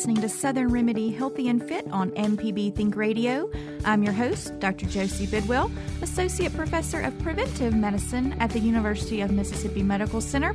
Listening 0.00 0.22
to 0.22 0.30
Southern 0.30 0.68
Remedy 0.68 1.10
Healthy 1.10 1.48
and 1.48 1.62
Fit 1.62 1.86
on 1.92 2.10
MPB 2.12 2.74
Think 2.74 2.96
Radio. 2.96 3.50
I'm 3.84 4.02
your 4.02 4.12
host, 4.12 4.58
Dr. 4.60 4.86
Josie 4.86 5.26
Bidwell, 5.26 5.70
Associate 6.02 6.54
Professor 6.54 7.00
of 7.00 7.18
Preventive 7.20 7.74
Medicine 7.74 8.34
at 8.34 8.50
the 8.50 8.58
University 8.58 9.22
of 9.22 9.30
Mississippi 9.30 9.82
Medical 9.82 10.20
Center. 10.20 10.54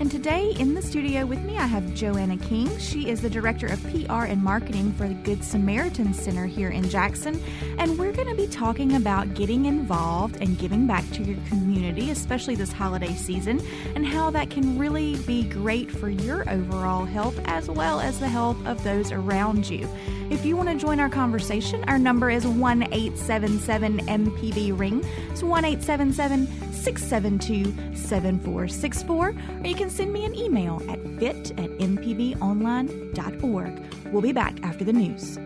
And 0.00 0.10
today 0.10 0.50
in 0.58 0.74
the 0.74 0.82
studio 0.82 1.24
with 1.24 1.40
me, 1.44 1.56
I 1.56 1.66
have 1.66 1.94
Joanna 1.94 2.36
King. 2.36 2.76
She 2.78 3.08
is 3.08 3.20
the 3.20 3.30
Director 3.30 3.66
of 3.68 3.80
PR 3.84 4.24
and 4.24 4.42
Marketing 4.42 4.92
for 4.94 5.06
the 5.06 5.14
Good 5.14 5.44
Samaritan 5.44 6.12
Center 6.12 6.46
here 6.46 6.70
in 6.70 6.88
Jackson. 6.88 7.40
And 7.78 7.96
we're 7.96 8.12
going 8.12 8.28
to 8.28 8.34
be 8.34 8.48
talking 8.48 8.96
about 8.96 9.34
getting 9.34 9.66
involved 9.66 10.36
and 10.40 10.58
giving 10.58 10.88
back 10.88 11.08
to 11.12 11.22
your 11.22 11.38
community, 11.48 12.10
especially 12.10 12.56
this 12.56 12.72
holiday 12.72 13.14
season, 13.14 13.64
and 13.94 14.04
how 14.04 14.30
that 14.30 14.50
can 14.50 14.76
really 14.76 15.16
be 15.18 15.44
great 15.44 15.92
for 15.92 16.08
your 16.08 16.48
overall 16.50 17.04
health 17.04 17.38
as 17.44 17.70
well 17.70 18.00
as 18.00 18.18
the 18.18 18.28
health 18.28 18.56
of 18.66 18.82
those 18.82 19.12
around 19.12 19.70
you. 19.70 19.88
If 20.30 20.44
you 20.44 20.56
want 20.56 20.70
to 20.70 20.74
join 20.74 20.98
our 20.98 21.10
conversation, 21.10 21.84
our 21.84 21.98
number 21.98 22.30
is 22.30 22.46
1 22.46 22.63
877 22.64 24.06
MPB 24.06 24.78
Ring. 24.78 25.04
It's 25.30 25.42
1 25.42 25.64
877 25.64 26.46
672 26.72 27.96
7464. 27.96 29.28
Or 29.28 29.34
you 29.66 29.74
can 29.74 29.90
send 29.90 30.12
me 30.12 30.24
an 30.24 30.34
email 30.34 30.82
at 30.88 30.98
fit 31.18 31.50
at 31.52 31.70
mpbonline.org. 31.78 33.82
We'll 34.12 34.22
be 34.22 34.32
back 34.32 34.62
after 34.62 34.84
the 34.84 34.92
news. 34.92 35.38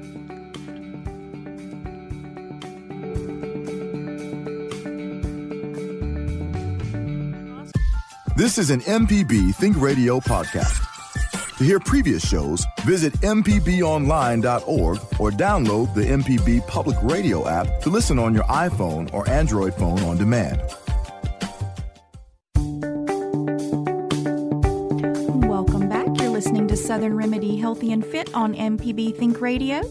This 8.36 8.58
is 8.58 8.70
an 8.70 8.80
MPB 8.82 9.54
Think 9.56 9.80
Radio 9.80 10.20
podcast. 10.20 10.97
To 11.58 11.64
hear 11.64 11.80
previous 11.80 12.24
shows, 12.24 12.64
visit 12.82 13.12
MPBOnline.org 13.14 14.98
or 15.18 15.30
download 15.32 15.92
the 15.92 16.02
MPB 16.04 16.64
Public 16.68 16.96
Radio 17.02 17.48
app 17.48 17.80
to 17.80 17.90
listen 17.90 18.16
on 18.16 18.32
your 18.32 18.44
iPhone 18.44 19.12
or 19.12 19.28
Android 19.28 19.74
phone 19.74 19.98
on 20.04 20.16
demand. 20.16 20.62
Welcome 25.48 25.88
back. 25.88 26.06
You're 26.20 26.30
listening 26.30 26.68
to 26.68 26.76
Southern 26.76 27.16
Remedy 27.16 27.56
Healthy 27.56 27.90
and 27.90 28.06
Fit 28.06 28.32
on 28.34 28.54
MPB 28.54 29.16
Think 29.16 29.40
Radio. 29.40 29.82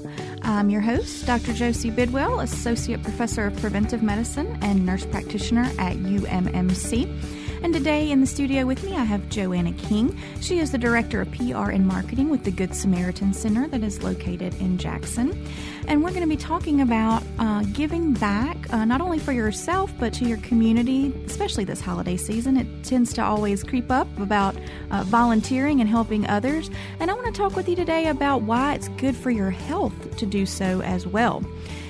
I'm 0.43 0.69
your 0.69 0.79
host, 0.79 1.25
Dr. 1.25 1.51
Josie 1.51 1.89
Bidwell, 1.89 2.39
Associate 2.39 3.03
Professor 3.03 3.45
of 3.45 3.57
Preventive 3.57 4.01
Medicine 4.01 4.57
and 4.61 4.85
Nurse 4.85 5.05
Practitioner 5.05 5.69
at 5.77 5.97
UMMC. 5.97 7.46
And 7.63 7.73
today 7.73 8.11
in 8.11 8.21
the 8.21 8.27
studio 8.27 8.65
with 8.65 8.83
me, 8.83 8.95
I 8.95 9.03
have 9.03 9.29
Joanna 9.29 9.73
King. 9.73 10.17
She 10.41 10.59
is 10.59 10.71
the 10.71 10.77
Director 10.77 11.21
of 11.21 11.31
PR 11.31 11.71
and 11.71 11.87
Marketing 11.87 12.29
with 12.29 12.43
the 12.43 12.51
Good 12.51 12.75
Samaritan 12.75 13.33
Center 13.33 13.67
that 13.69 13.81
is 13.81 14.03
located 14.03 14.53
in 14.61 14.77
Jackson. 14.77 15.45
And 15.87 16.03
we're 16.03 16.11
going 16.11 16.21
to 16.21 16.27
be 16.27 16.37
talking 16.37 16.81
about 16.81 17.23
uh, 17.39 17.63
giving 17.73 18.13
back, 18.13 18.71
uh, 18.71 18.85
not 18.85 19.01
only 19.01 19.17
for 19.17 19.31
yourself, 19.31 19.91
but 19.99 20.13
to 20.13 20.25
your 20.25 20.37
community, 20.37 21.13
especially 21.25 21.63
this 21.63 21.81
holiday 21.81 22.15
season. 22.15 22.57
It 22.57 22.83
tends 22.83 23.11
to 23.15 23.23
always 23.23 23.63
creep 23.63 23.89
up 23.89 24.07
about 24.19 24.55
uh, 24.91 25.03
volunteering 25.05 25.81
and 25.81 25.89
helping 25.89 26.27
others. 26.27 26.69
And 26.99 27.09
I 27.09 27.15
want 27.15 27.25
to 27.25 27.41
talk 27.41 27.55
with 27.55 27.67
you 27.67 27.75
today 27.75 28.07
about 28.07 28.43
why 28.43 28.75
it's 28.75 28.89
good 28.89 29.15
for 29.15 29.31
your 29.31 29.49
health 29.49 30.17
to 30.17 30.25
do 30.27 30.45
so 30.45 30.81
as 30.83 31.07
well. 31.07 31.43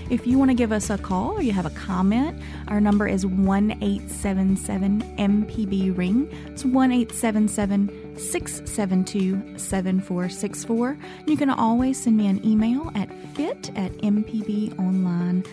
If 0.09 0.25
you 0.25 0.39
want 0.39 0.51
to 0.51 0.55
give 0.55 0.71
us 0.71 0.89
a 0.89 0.97
call 0.97 1.33
or 1.33 1.41
you 1.41 1.51
have 1.51 1.65
a 1.65 1.69
comment, 1.71 2.41
our 2.69 2.79
number 2.79 3.09
is 3.09 3.25
1 3.25 3.71
877 3.71 5.01
MPB 5.17 5.97
Ring. 5.97 6.29
It's 6.47 6.63
1 6.63 6.91
877 6.93 8.17
672 8.17 9.57
7464. 9.59 10.97
You 11.25 11.35
can 11.35 11.49
always 11.49 12.01
send 12.01 12.15
me 12.15 12.27
an 12.27 12.45
email 12.45 12.89
at 12.95 13.09
fit 13.35 13.69
at 13.75 13.91
mpbonline.org. 13.97 15.43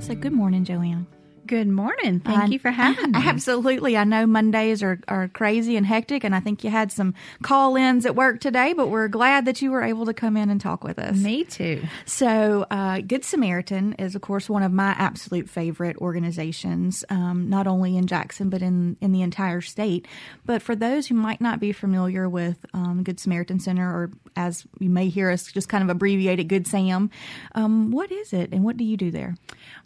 So, 0.00 0.14
good 0.16 0.32
morning, 0.32 0.64
Joanne. 0.64 1.06
Good 1.46 1.68
morning. 1.68 2.20
Thank 2.20 2.38
I- 2.38 2.46
you 2.46 2.58
for 2.58 2.70
having 2.70 3.10
me. 3.12 3.18
Absolutely. 3.22 3.96
I 3.96 4.04
know 4.04 4.26
Mondays 4.26 4.82
are, 4.82 4.98
are 5.08 5.28
crazy 5.28 5.76
and 5.76 5.84
hectic, 5.84 6.24
and 6.24 6.34
I 6.34 6.40
think 6.40 6.64
you 6.64 6.70
had 6.70 6.90
some 6.90 7.14
call 7.42 7.76
ins 7.76 8.06
at 8.06 8.16
work 8.16 8.40
today, 8.40 8.72
but 8.72 8.88
we're 8.88 9.08
glad 9.08 9.44
that 9.44 9.60
you 9.60 9.70
were 9.70 9.82
able 9.82 10.06
to 10.06 10.14
come 10.14 10.36
in 10.36 10.48
and 10.50 10.60
talk 10.60 10.84
with 10.84 10.98
us. 10.98 11.16
Me 11.16 11.44
too. 11.44 11.82
So, 12.06 12.66
uh, 12.70 13.00
Good 13.00 13.24
Samaritan 13.24 13.94
is, 13.94 14.14
of 14.14 14.22
course, 14.22 14.48
one 14.48 14.62
of 14.62 14.72
my 14.72 14.90
absolute 14.98 15.50
favorite 15.50 15.96
organizations, 15.98 17.04
um, 17.10 17.50
not 17.50 17.66
only 17.66 17.96
in 17.96 18.06
Jackson, 18.06 18.48
but 18.48 18.62
in, 18.62 18.96
in 19.00 19.12
the 19.12 19.22
entire 19.22 19.60
state. 19.60 20.06
But 20.46 20.62
for 20.62 20.74
those 20.74 21.06
who 21.08 21.14
might 21.14 21.40
not 21.40 21.60
be 21.60 21.72
familiar 21.72 22.28
with 22.28 22.64
um, 22.72 23.02
Good 23.02 23.20
Samaritan 23.20 23.60
Center, 23.60 23.88
or 23.88 24.10
as 24.36 24.64
you 24.80 24.88
may 24.90 25.08
hear 25.08 25.30
us 25.30 25.50
just 25.52 25.68
kind 25.68 25.84
of 25.84 25.90
abbreviated, 25.90 26.48
Good 26.48 26.66
Sam, 26.66 27.10
um, 27.54 27.90
what 27.90 28.10
is 28.10 28.32
it 28.32 28.50
and 28.52 28.64
what 28.64 28.76
do 28.76 28.84
you 28.84 28.96
do 28.96 29.10
there? 29.10 29.36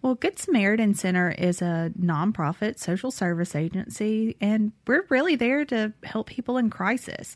Well, 0.00 0.14
Good 0.14 0.38
Samaritan 0.38 0.94
Center 0.94 1.30
is 1.32 1.60
a 1.60 1.92
nonprofit 2.00 2.78
social 2.78 3.10
service 3.10 3.56
agency, 3.56 4.36
and 4.40 4.72
we're 4.86 5.04
really 5.08 5.34
there 5.34 5.64
to 5.66 5.92
help 6.04 6.28
people 6.28 6.56
in 6.56 6.70
crisis. 6.70 7.34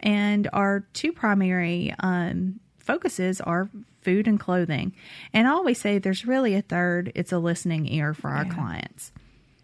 And 0.00 0.48
our 0.52 0.86
two 0.92 1.12
primary 1.12 1.94
um, 2.00 2.60
focuses 2.78 3.40
are 3.40 3.70
food 4.02 4.28
and 4.28 4.38
clothing. 4.38 4.94
And 5.32 5.48
I 5.48 5.52
always 5.52 5.80
say 5.80 5.98
there's 5.98 6.26
really 6.26 6.54
a 6.54 6.62
third 6.62 7.12
it's 7.14 7.32
a 7.32 7.38
listening 7.38 7.86
ear 7.86 8.12
for 8.12 8.28
our 8.28 8.44
clients. 8.44 9.12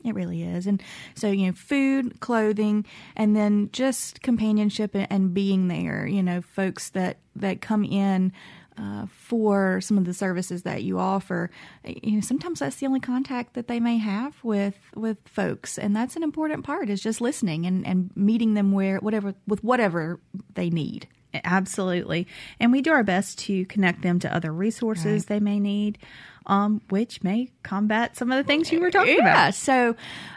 It 0.05 0.15
really 0.15 0.43
is. 0.45 0.67
And 0.67 0.83
so, 1.15 1.29
you 1.31 1.49
know, 1.49 1.53
food, 1.53 2.21
clothing, 2.21 2.87
and 3.17 3.35
then 3.35 3.69
just 3.73 4.23
companionship 4.23 4.95
and, 4.95 5.09
and 5.11 5.35
being 5.35 5.69
there, 5.69 6.07
you 6.07 6.23
know, 6.23 6.41
folks 6.41 6.91
that, 6.91 7.19
that 7.37 7.61
come 7.61 7.85
in 7.85 8.33
uh, 8.79 9.07
for 9.11 9.81
some 9.81 9.99
of 9.99 10.05
the 10.05 10.15
services 10.15 10.63
that 10.63 10.83
you 10.83 10.99
offer, 10.99 11.51
you 11.85 12.13
know, 12.13 12.21
sometimes 12.21 12.61
that's 12.61 12.77
the 12.77 12.87
only 12.87 13.01
contact 13.01 13.55
that 13.55 13.67
they 13.67 13.81
may 13.81 13.99
have 13.99 14.37
with 14.45 14.77
with 14.95 15.19
folks, 15.27 15.79
and 15.79 15.97
that's 15.97 16.17
an 16.17 16.23
important 16.23 16.65
part 16.65 16.89
is 16.89 17.01
just 17.01 17.21
listening 17.21 17.67
and, 17.67 17.87
and 17.87 18.11
meeting 18.15 18.55
them 18.55 18.73
where 18.73 18.99
whatever 18.99 19.35
with 19.47 19.65
whatever 19.65 20.21
they 20.55 20.71
need. 20.71 21.09
Absolutely. 21.45 22.27
And 22.59 22.73
we 22.73 22.81
do 22.81 22.91
our 22.91 23.05
best 23.05 23.39
to 23.41 23.67
connect 23.67 24.03
them 24.03 24.19
to 24.21 24.35
other 24.35 24.53
resources 24.53 25.27
they 25.27 25.41
may 25.41 25.61
need, 25.61 25.99
um, 26.47 26.81
which 26.89 27.23
may 27.23 27.51
combat 27.63 28.17
some 28.17 28.33
of 28.33 28.39
the 28.39 28.45
things 28.45 28.73
you 28.73 28.81
were 28.81 28.91
talking 28.91 29.19
yeah. 29.19 29.31
about. 29.31 29.55
So 29.55 29.95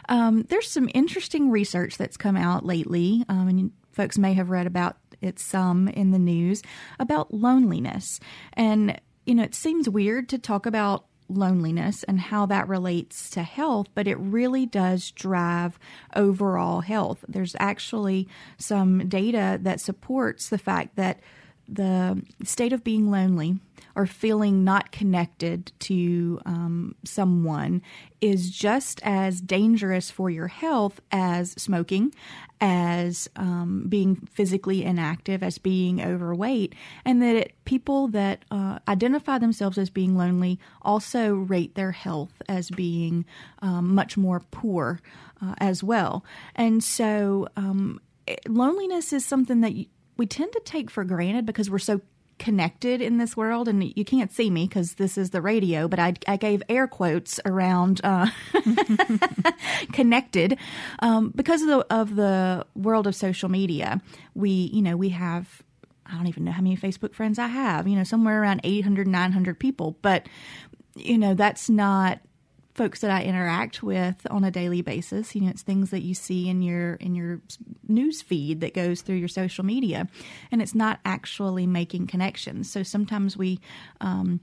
um, 0.08 0.42
there's 0.50 0.68
some 0.68 0.90
interesting 0.92 1.50
research 1.50 1.96
that's 1.96 2.18
come 2.18 2.36
out 2.36 2.66
lately, 2.66 3.24
um, 3.28 3.48
and 3.48 3.72
folks 3.92 4.18
may 4.18 4.34
have 4.34 4.50
read 4.50 4.66
about 4.66 4.96
it 5.22 5.38
some 5.38 5.88
in 5.88 6.10
the 6.10 6.18
news 6.18 6.62
about 6.98 7.32
loneliness. 7.32 8.20
And, 8.52 9.00
you 9.24 9.34
know, 9.34 9.42
it 9.42 9.54
seems 9.54 9.88
weird 9.88 10.28
to 10.30 10.38
talk 10.38 10.66
about 10.66 11.06
loneliness 11.28 12.02
and 12.04 12.20
how 12.20 12.46
that 12.46 12.68
relates 12.68 13.30
to 13.30 13.42
health, 13.42 13.86
but 13.94 14.06
it 14.06 14.18
really 14.18 14.66
does 14.66 15.10
drive 15.12 15.78
overall 16.14 16.80
health. 16.80 17.24
There's 17.26 17.56
actually 17.58 18.28
some 18.58 19.08
data 19.08 19.58
that 19.62 19.80
supports 19.80 20.48
the 20.48 20.58
fact 20.58 20.96
that 20.96 21.20
the 21.68 22.22
state 22.44 22.72
of 22.72 22.84
being 22.84 23.10
lonely 23.10 23.58
or 23.94 24.06
feeling 24.06 24.64
not 24.64 24.92
connected 24.92 25.72
to 25.80 26.40
um, 26.46 26.94
someone 27.04 27.82
is 28.20 28.50
just 28.50 29.00
as 29.02 29.40
dangerous 29.40 30.10
for 30.10 30.30
your 30.30 30.46
health 30.46 31.00
as 31.10 31.50
smoking, 31.52 32.14
as 32.60 33.28
um, 33.36 33.86
being 33.88 34.16
physically 34.16 34.84
inactive, 34.84 35.42
as 35.42 35.58
being 35.58 36.00
overweight, 36.00 36.74
and 37.04 37.20
that 37.20 37.34
it, 37.34 37.64
people 37.64 38.08
that 38.08 38.44
uh, 38.50 38.78
identify 38.86 39.38
themselves 39.38 39.76
as 39.76 39.90
being 39.90 40.16
lonely 40.16 40.58
also 40.82 41.34
rate 41.34 41.74
their 41.74 41.92
health 41.92 42.32
as 42.48 42.70
being 42.70 43.24
um, 43.60 43.94
much 43.94 44.16
more 44.16 44.40
poor 44.52 45.00
uh, 45.42 45.54
as 45.58 45.82
well. 45.82 46.24
And 46.54 46.82
so, 46.82 47.48
um, 47.56 48.00
loneliness 48.48 49.12
is 49.12 49.26
something 49.26 49.60
that 49.62 49.74
you, 49.74 49.86
we 50.16 50.26
tend 50.26 50.52
to 50.52 50.60
take 50.60 50.90
for 50.90 51.04
granted 51.04 51.46
because 51.46 51.68
we're 51.68 51.78
so 51.78 52.00
connected 52.42 53.00
in 53.00 53.18
this 53.18 53.36
world, 53.36 53.68
and 53.68 53.96
you 53.96 54.04
can't 54.04 54.32
see 54.32 54.50
me 54.50 54.66
because 54.66 54.94
this 54.94 55.16
is 55.16 55.30
the 55.30 55.40
radio, 55.40 55.86
but 55.86 56.00
I, 56.00 56.14
I 56.26 56.36
gave 56.36 56.60
air 56.68 56.88
quotes 56.88 57.38
around 57.46 58.00
uh, 58.02 58.26
connected 59.92 60.58
um, 60.98 61.32
because 61.36 61.62
of 61.62 61.68
the 61.68 61.86
of 61.88 62.16
the 62.16 62.66
world 62.74 63.06
of 63.06 63.14
social 63.14 63.48
media. 63.48 64.02
We 64.34 64.50
you 64.50 64.82
know 64.82 64.96
we 64.96 65.10
have 65.10 65.62
I 66.04 66.16
don't 66.16 66.26
even 66.26 66.44
know 66.44 66.50
how 66.50 66.62
many 66.62 66.76
Facebook 66.76 67.14
friends 67.14 67.38
I 67.38 67.46
have. 67.46 67.86
You 67.86 67.94
know 67.94 68.04
somewhere 68.04 68.42
around 68.42 68.60
800, 68.64 69.06
900 69.06 69.58
people, 69.60 69.96
but 70.02 70.28
you 70.96 71.18
know 71.18 71.34
that's 71.34 71.70
not 71.70 72.18
folks 72.74 73.00
that 73.00 73.10
I 73.10 73.24
interact 73.24 73.82
with 73.82 74.26
on 74.30 74.44
a 74.44 74.50
daily 74.50 74.82
basis. 74.82 75.34
You 75.34 75.42
know, 75.42 75.50
it's 75.50 75.62
things 75.62 75.90
that 75.90 76.02
you 76.02 76.14
see 76.14 76.48
in 76.48 76.62
your 76.62 76.94
in 76.94 77.14
your 77.14 77.40
news 77.86 78.22
feed 78.22 78.60
that 78.60 78.74
goes 78.74 79.02
through 79.02 79.16
your 79.16 79.28
social 79.28 79.64
media, 79.64 80.08
and 80.50 80.62
it's 80.62 80.74
not 80.74 81.00
actually 81.04 81.66
making 81.66 82.06
connections. 82.06 82.70
So 82.70 82.82
sometimes 82.82 83.36
we, 83.36 83.60
um, 84.00 84.40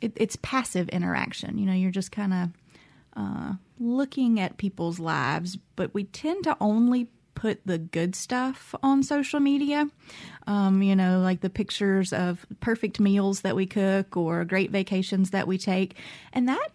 it, 0.00 0.12
it's 0.16 0.36
passive 0.42 0.88
interaction. 0.90 1.58
You 1.58 1.66
know, 1.66 1.74
you're 1.74 1.90
just 1.90 2.12
kind 2.12 2.34
of 2.34 2.48
uh, 3.16 3.52
looking 3.78 4.40
at 4.40 4.58
people's 4.58 4.98
lives, 4.98 5.58
but 5.76 5.94
we 5.94 6.04
tend 6.04 6.44
to 6.44 6.56
only 6.60 7.08
put 7.34 7.60
the 7.64 7.78
good 7.78 8.16
stuff 8.16 8.74
on 8.82 9.02
social 9.04 9.38
media. 9.38 9.88
Um, 10.48 10.82
you 10.82 10.96
know, 10.96 11.20
like 11.20 11.40
the 11.40 11.50
pictures 11.50 12.12
of 12.12 12.44
perfect 12.58 12.98
meals 12.98 13.42
that 13.42 13.54
we 13.54 13.66
cook 13.66 14.16
or 14.16 14.44
great 14.44 14.72
vacations 14.72 15.30
that 15.30 15.46
we 15.46 15.56
take. 15.56 15.96
And 16.32 16.48
that 16.48 16.68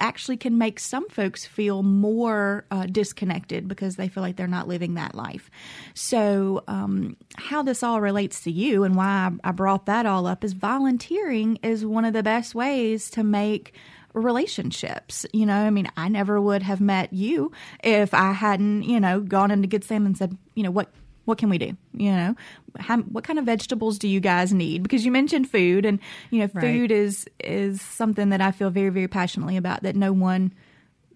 actually 0.00 0.36
can 0.36 0.58
make 0.58 0.80
some 0.80 1.08
folks 1.08 1.44
feel 1.46 1.82
more 1.82 2.64
uh, 2.70 2.86
disconnected 2.86 3.68
because 3.68 3.96
they 3.96 4.08
feel 4.08 4.22
like 4.22 4.36
they're 4.36 4.46
not 4.46 4.68
living 4.68 4.94
that 4.94 5.14
life. 5.14 5.50
So, 5.94 6.64
um, 6.68 7.16
how 7.36 7.62
this 7.62 7.82
all 7.82 8.00
relates 8.00 8.40
to 8.42 8.50
you 8.50 8.84
and 8.84 8.96
why 8.96 9.30
I, 9.44 9.52
brought 9.52 9.86
that 9.86 10.06
all 10.06 10.26
up 10.26 10.44
is 10.44 10.52
volunteering 10.52 11.58
is 11.62 11.84
one 11.84 12.04
of 12.04 12.12
the 12.12 12.22
best 12.22 12.54
ways 12.54 13.10
to 13.10 13.24
make 13.24 13.74
relationships. 14.14 15.26
You 15.32 15.46
know, 15.46 15.56
I 15.56 15.70
mean, 15.70 15.88
I 15.96 16.08
never 16.08 16.40
would 16.40 16.62
have 16.62 16.80
met 16.80 17.12
you 17.12 17.52
if 17.82 18.14
I 18.14 18.32
hadn't, 18.32 18.84
you 18.84 19.00
know, 19.00 19.20
gone 19.20 19.50
into 19.50 19.68
Good 19.68 19.84
Sam 19.84 20.06
and 20.06 20.16
said, 20.16 20.36
you 20.54 20.62
know, 20.62 20.70
what 20.70 20.90
what 21.28 21.36
can 21.36 21.50
we 21.50 21.58
do? 21.58 21.76
You 21.92 22.10
know, 22.10 22.34
how, 22.78 22.98
what 23.02 23.22
kind 23.22 23.38
of 23.38 23.44
vegetables 23.44 23.98
do 23.98 24.08
you 24.08 24.18
guys 24.18 24.50
need? 24.54 24.82
Because 24.82 25.04
you 25.04 25.12
mentioned 25.12 25.50
food, 25.50 25.84
and 25.84 26.00
you 26.30 26.38
know, 26.38 26.48
Right. 26.54 26.62
food 26.62 26.90
is 26.90 27.26
is 27.44 27.82
something 27.82 28.30
that 28.30 28.40
I 28.40 28.50
feel 28.50 28.70
very 28.70 28.88
very 28.88 29.08
passionately 29.08 29.58
about. 29.58 29.82
That 29.82 29.94
no 29.94 30.10
one, 30.14 30.54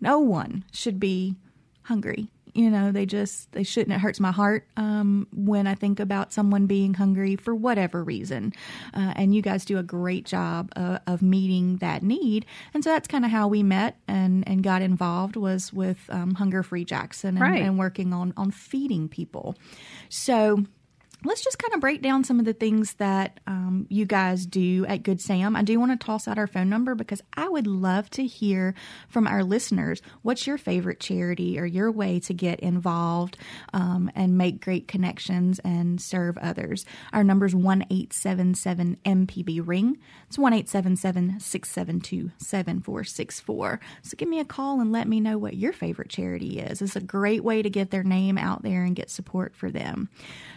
no 0.02 0.18
one 0.18 0.64
should 0.70 1.00
be 1.00 1.36
hungry. 1.84 2.28
You 2.54 2.70
know, 2.70 2.92
they 2.92 3.06
just 3.06 3.50
they 3.52 3.62
shouldn't. 3.62 3.94
It 3.96 4.00
hurts 4.00 4.20
my 4.20 4.30
heart 4.30 4.66
um, 4.76 5.26
when 5.34 5.66
I 5.66 5.74
think 5.74 5.98
about 6.00 6.32
someone 6.34 6.66
being 6.66 6.92
hungry 6.94 7.36
for 7.36 7.54
whatever 7.54 8.04
reason. 8.04 8.52
Uh, 8.92 9.12
and 9.16 9.34
you 9.34 9.40
guys 9.40 9.64
do 9.64 9.78
a 9.78 9.82
great 9.82 10.26
job 10.26 10.70
uh, 10.76 10.98
of 11.06 11.22
meeting 11.22 11.78
that 11.78 12.02
need. 12.02 12.44
And 12.74 12.84
so 12.84 12.90
that's 12.90 13.08
kind 13.08 13.24
of 13.24 13.30
how 13.30 13.48
we 13.48 13.62
met 13.62 13.96
and 14.06 14.46
and 14.46 14.62
got 14.62 14.82
involved 14.82 15.36
was 15.36 15.72
with 15.72 15.98
um, 16.10 16.34
Hunger 16.34 16.62
Free 16.62 16.84
Jackson 16.84 17.30
and, 17.36 17.40
Right. 17.40 17.62
and 17.62 17.78
working 17.78 18.12
on 18.12 18.34
on 18.36 18.50
feeding 18.50 19.08
people. 19.08 19.56
So 20.10 20.64
let's 21.24 21.44
just 21.44 21.58
kind 21.58 21.74
of 21.74 21.80
break 21.80 22.02
down 22.02 22.24
some 22.24 22.38
of 22.38 22.44
the 22.44 22.52
things 22.52 22.94
that 22.94 23.40
um, 23.46 23.86
you 23.88 24.04
guys 24.04 24.46
do 24.46 24.84
at 24.86 25.02
Good 25.02 25.20
Sam. 25.20 25.54
I 25.54 25.62
do 25.62 25.78
want 25.78 25.98
to 25.98 26.04
toss 26.04 26.26
out 26.26 26.38
our 26.38 26.46
phone 26.46 26.68
number 26.68 26.94
because 26.94 27.22
I 27.34 27.48
would 27.48 27.66
love 27.66 28.10
to 28.10 28.24
hear 28.24 28.74
from 29.08 29.26
our 29.26 29.44
listeners 29.44 30.02
what's 30.22 30.46
your 30.46 30.58
favorite 30.58 31.00
charity 31.00 31.58
or 31.58 31.66
your 31.66 31.90
way 31.90 32.18
to 32.20 32.34
get 32.34 32.60
involved 32.60 33.36
um, 33.72 34.10
and 34.14 34.36
make 34.36 34.60
great 34.60 34.88
connections 34.88 35.58
and 35.60 36.00
serve 36.00 36.36
others. 36.38 36.84
Our 37.12 37.24
number 37.24 37.46
is 37.46 37.54
1 37.54 37.82
877 37.82 38.98
MPB 39.04 39.66
Ring. 39.66 39.98
It's 40.28 40.38
1 40.38 40.52
877 40.52 41.40
672 41.40 42.32
7464. 42.38 43.80
So 44.02 44.16
give 44.16 44.28
me 44.28 44.40
a 44.40 44.44
call 44.44 44.80
and 44.80 44.90
let 44.90 45.06
me 45.06 45.20
know 45.20 45.38
what 45.38 45.56
your 45.56 45.72
favorite 45.72 46.08
charity 46.08 46.58
is. 46.58 46.82
It's 46.82 46.96
a 46.96 47.00
great 47.00 47.44
way 47.44 47.62
to 47.62 47.70
get 47.70 47.90
their 47.90 48.04
name 48.04 48.38
out 48.38 48.62
there 48.62 48.82
and 48.82 48.96
get 48.96 49.10
support 49.10 49.54
for 49.54 49.70
them. 49.70 50.08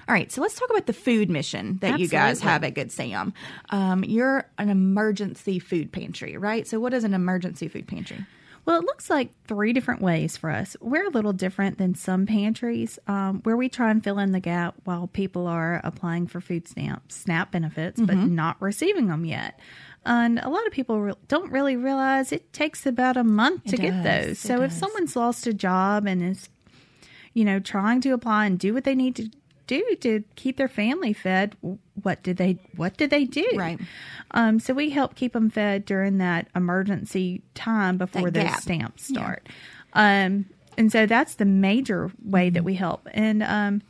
All 0.07 0.13
right, 0.13 0.31
so 0.31 0.42
let's 0.42 0.54
talk 0.56 0.69
about 0.69 0.86
the 0.86 0.94
food 0.94 1.30
mission 1.30 1.78
that 1.81 2.00
you 2.00 2.07
guys 2.07 2.40
have 2.42 2.63
at 2.63 2.75
Good 2.75 2.92
Sam. 2.92 3.34
Um, 3.72 4.04
you're 4.04 4.46
an 4.57 4.69
emergency 4.69 5.57
food 5.57 5.92
pantry, 5.92 6.38
right? 6.38 6.68
So, 6.68 6.80
what 6.80 6.94
is 6.94 7.04
an 7.04 7.13
emergency 7.13 7.68
food 7.68 7.88
pantry? 7.88 8.24
Well, 8.66 8.80
it 8.80 8.86
looks 8.86 9.12
like 9.12 9.30
three 9.48 9.74
different 9.74 10.02
ways 10.02 10.38
for 10.38 10.50
us. 10.50 10.75
We're 10.81 11.06
a 11.06 11.12
little 11.12 11.34
different 11.34 11.78
than 11.78 11.94
some 11.94 12.25
pantries 12.25 12.98
um, 13.07 13.42
where 13.44 13.56
we 13.56 13.69
try 13.69 13.92
and 13.92 14.04
fill 14.04 14.18
in 14.18 14.31
the 14.31 14.40
gap 14.40 14.74
while 14.86 15.06
people 15.07 15.46
are 15.46 15.81
applying 15.84 16.25
for 16.25 16.42
food 16.42 16.68
stamps, 16.68 17.16
SNAP 17.16 17.52
benefits, 17.52 18.02
but 18.02 18.16
not 18.28 18.60
receiving 18.60 19.07
them 19.07 19.24
yet. 19.24 19.60
And 20.04 20.40
a 20.40 20.50
lot 20.50 20.66
of 20.66 20.74
people 20.74 21.00
re- 21.00 21.13
don't 21.28 21.52
really 21.52 21.75
realize 21.75 22.31
it 22.31 22.54
takes 22.54 22.88
about 22.88 23.18
a 23.18 23.24
month 23.24 23.66
to 23.66 23.78
get 23.78 24.04
those. 24.04 24.40
So 24.40 24.62
if 24.63 24.72
someone's 24.72 25.16
lost 25.16 25.46
a 25.48 25.54
job 25.54 26.07
and 26.07 26.24
is, 26.24 26.50
you 27.34 27.46
know, 27.46 27.60
trying 27.60 28.02
to 28.02 28.12
apply 28.12 28.48
and 28.48 28.57
do 28.57 28.74
what 28.74 28.84
they 28.84 28.96
need 28.96 29.16
to 29.18 29.30
do 29.67 29.95
to 30.01 30.23
keep 30.35 30.57
their 30.57 30.67
family 30.67 31.13
fed, 31.13 31.56
what 32.01 32.21
did 32.23 32.38
they 32.38 32.57
what 32.75 32.97
did 32.97 33.09
they 33.09 33.25
do? 33.25 33.45
Right. 33.56 33.79
Um, 34.31 34.59
so 34.59 34.73
we 34.73 34.89
help 34.91 35.15
keep 35.15 35.33
them 35.33 35.50
fed 35.50 35.85
during 35.85 36.17
that 36.19 36.47
emergency 36.56 37.41
time 37.53 37.97
before 37.97 38.29
That 38.31 38.33
those 38.44 38.51
gap. 38.51 38.62
stamps 38.62 39.07
start. 39.07 39.47
Um, 39.94 40.45
and 40.77 40.91
so 40.91 41.06
that's 41.06 41.35
the 41.35 41.45
major 41.45 42.12
way 42.23 42.50
that 42.50 42.63
we 42.63 42.75
help. 42.75 43.07
And 43.13 43.41
um, 43.44 43.81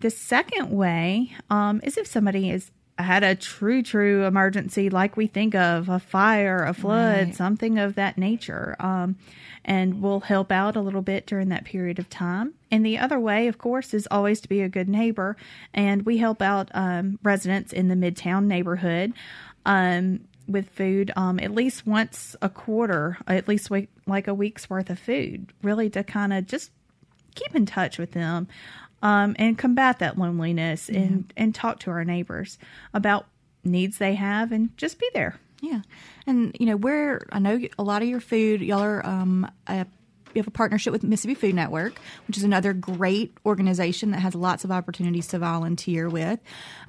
the 0.00 0.10
second 0.10 0.70
way 0.70 1.32
um, 1.50 1.80
is 1.84 1.96
if 1.96 2.06
somebody 2.06 2.50
is 2.50 2.70
had 2.98 3.24
a 3.24 3.34
true, 3.34 3.82
true 3.82 4.24
emergency, 4.26 4.90
like 4.90 5.16
we 5.16 5.26
think 5.26 5.54
of 5.54 5.88
a 5.88 5.98
fire, 5.98 6.64
a 6.64 6.74
flood, 6.74 7.26
Right. 7.28 7.34
something 7.34 7.78
of 7.78 7.94
that 7.94 8.18
nature. 8.18 8.76
And 9.64 10.02
we'll 10.02 10.20
help 10.20 10.50
out 10.50 10.76
a 10.76 10.80
little 10.80 11.02
bit 11.02 11.26
during 11.26 11.48
that 11.50 11.64
period 11.64 11.98
of 11.98 12.10
time. 12.10 12.54
And 12.70 12.84
the 12.84 12.98
other 12.98 13.18
way, 13.18 13.46
of 13.48 13.58
course, 13.58 13.94
is 13.94 14.08
always 14.10 14.40
to 14.40 14.48
be 14.48 14.60
a 14.60 14.68
good 14.68 14.88
neighbor. 14.88 15.36
And 15.72 16.04
we 16.04 16.18
help 16.18 16.42
out 16.42 16.70
um, 16.74 17.18
residents 17.22 17.72
in 17.72 17.88
the 17.88 17.94
Midtown 17.94 18.46
neighborhood 18.46 19.12
um, 19.64 20.20
with 20.48 20.68
food 20.70 21.12
um, 21.16 21.38
at 21.38 21.52
least 21.52 21.86
once 21.86 22.34
a 22.42 22.48
quarter, 22.48 23.18
at 23.28 23.46
least 23.46 23.70
week, 23.70 23.88
like 24.06 24.26
a 24.26 24.34
week's 24.34 24.68
worth 24.68 24.90
of 24.90 24.98
food, 24.98 25.52
really 25.62 25.88
to 25.90 26.02
kind 26.02 26.32
of 26.32 26.46
just 26.46 26.70
keep 27.34 27.54
in 27.54 27.64
touch 27.64 27.98
with 27.98 28.12
them 28.12 28.48
um, 29.02 29.34
and 29.38 29.58
combat 29.58 29.98
that 29.98 30.18
loneliness 30.18 30.88
and, 30.88 31.32
and 31.36 31.54
talk 31.54 31.80
to 31.80 31.90
our 31.90 32.04
neighbors 32.04 32.58
about 32.94 33.26
needs 33.64 33.98
they 33.98 34.14
have 34.14 34.52
and 34.52 34.76
just 34.76 34.98
be 34.98 35.08
there. 35.14 35.38
Yeah, 35.62 35.80
and 36.26 36.56
you 36.58 36.66
know 36.66 36.76
where 36.76 37.20
I 37.30 37.38
know 37.38 37.58
a 37.78 37.84
lot 37.84 38.02
of 38.02 38.08
your 38.08 38.20
food, 38.20 38.62
y'all 38.62 38.82
are 38.82 39.06
um, 39.06 39.48
a, 39.68 39.86
you 40.34 40.40
have 40.40 40.48
a 40.48 40.50
partnership 40.50 40.92
with 40.92 41.04
Mississippi 41.04 41.34
Food 41.34 41.54
Network, 41.54 41.94
which 42.26 42.36
is 42.36 42.42
another 42.42 42.72
great 42.72 43.36
organization 43.46 44.10
that 44.10 44.18
has 44.18 44.34
lots 44.34 44.64
of 44.64 44.72
opportunities 44.72 45.28
to 45.28 45.38
volunteer 45.38 46.08
with. 46.08 46.40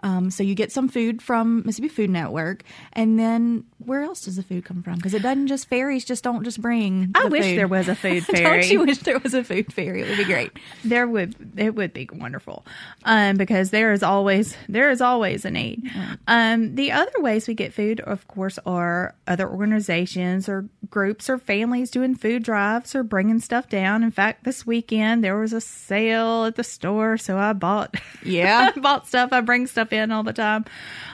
Um, 0.01 0.31
so 0.31 0.41
you 0.41 0.55
get 0.55 0.71
some 0.71 0.87
food 0.87 1.21
from 1.21 1.61
Mississippi 1.65 1.89
Food 1.89 2.09
Network, 2.09 2.63
and 2.93 3.19
then 3.19 3.65
where 3.85 4.01
else 4.01 4.25
does 4.25 4.35
the 4.35 4.43
food 4.43 4.65
come 4.65 4.81
from? 4.83 4.95
Because 4.95 5.13
it 5.13 5.21
doesn't 5.21 5.47
just 5.47 5.67
fairies 5.69 6.05
just 6.05 6.23
don't 6.23 6.43
just 6.43 6.61
bring. 6.61 7.11
I 7.15 7.25
wish 7.25 7.43
food. 7.45 7.57
there 7.57 7.67
was 7.67 7.87
a 7.87 7.95
food 7.95 8.25
fairy. 8.25 8.61
don't 8.61 8.69
you 8.71 8.79
wish 8.85 8.97
there 8.99 9.19
was 9.19 9.33
a 9.33 9.43
food 9.43 9.71
fairy? 9.73 10.01
It 10.01 10.09
would 10.09 10.17
be 10.17 10.23
great. 10.25 10.51
there 10.83 11.07
would 11.07 11.35
it 11.57 11.75
would 11.75 11.93
be 11.93 12.07
wonderful 12.11 12.65
um, 13.03 13.37
because 13.37 13.69
there 13.71 13.91
is 13.93 14.03
always 14.03 14.55
there 14.67 14.89
is 14.89 15.01
always 15.01 15.45
a 15.45 15.51
need 15.51 15.89
um, 16.27 16.75
the 16.75 16.91
other 16.91 17.11
ways 17.17 17.47
we 17.47 17.53
get 17.53 17.73
food 17.73 17.99
of 18.01 18.27
course 18.27 18.57
are 18.65 19.15
other 19.27 19.47
organizations 19.49 20.47
or 20.49 20.67
groups 20.89 21.29
or 21.29 21.37
families 21.37 21.91
doing 21.91 22.15
food 22.15 22.43
drives 22.43 22.95
or 22.95 23.03
bringing 23.03 23.39
stuff 23.39 23.67
down 23.69 24.03
in 24.03 24.11
fact 24.11 24.43
this 24.43 24.65
weekend 24.65 25.23
there 25.23 25.37
was 25.37 25.53
a 25.53 25.61
sale 25.61 26.45
at 26.45 26.55
the 26.55 26.63
store 26.63 27.17
so 27.17 27.37
i 27.37 27.53
bought 27.53 27.95
Yeah. 28.23 28.71
I 28.75 28.79
bought 28.79 29.07
stuff 29.07 29.33
i 29.33 29.41
bring 29.41 29.67
stuff 29.67 29.91
in 29.93 30.11
all 30.11 30.23
the 30.23 30.33
time 30.33 30.65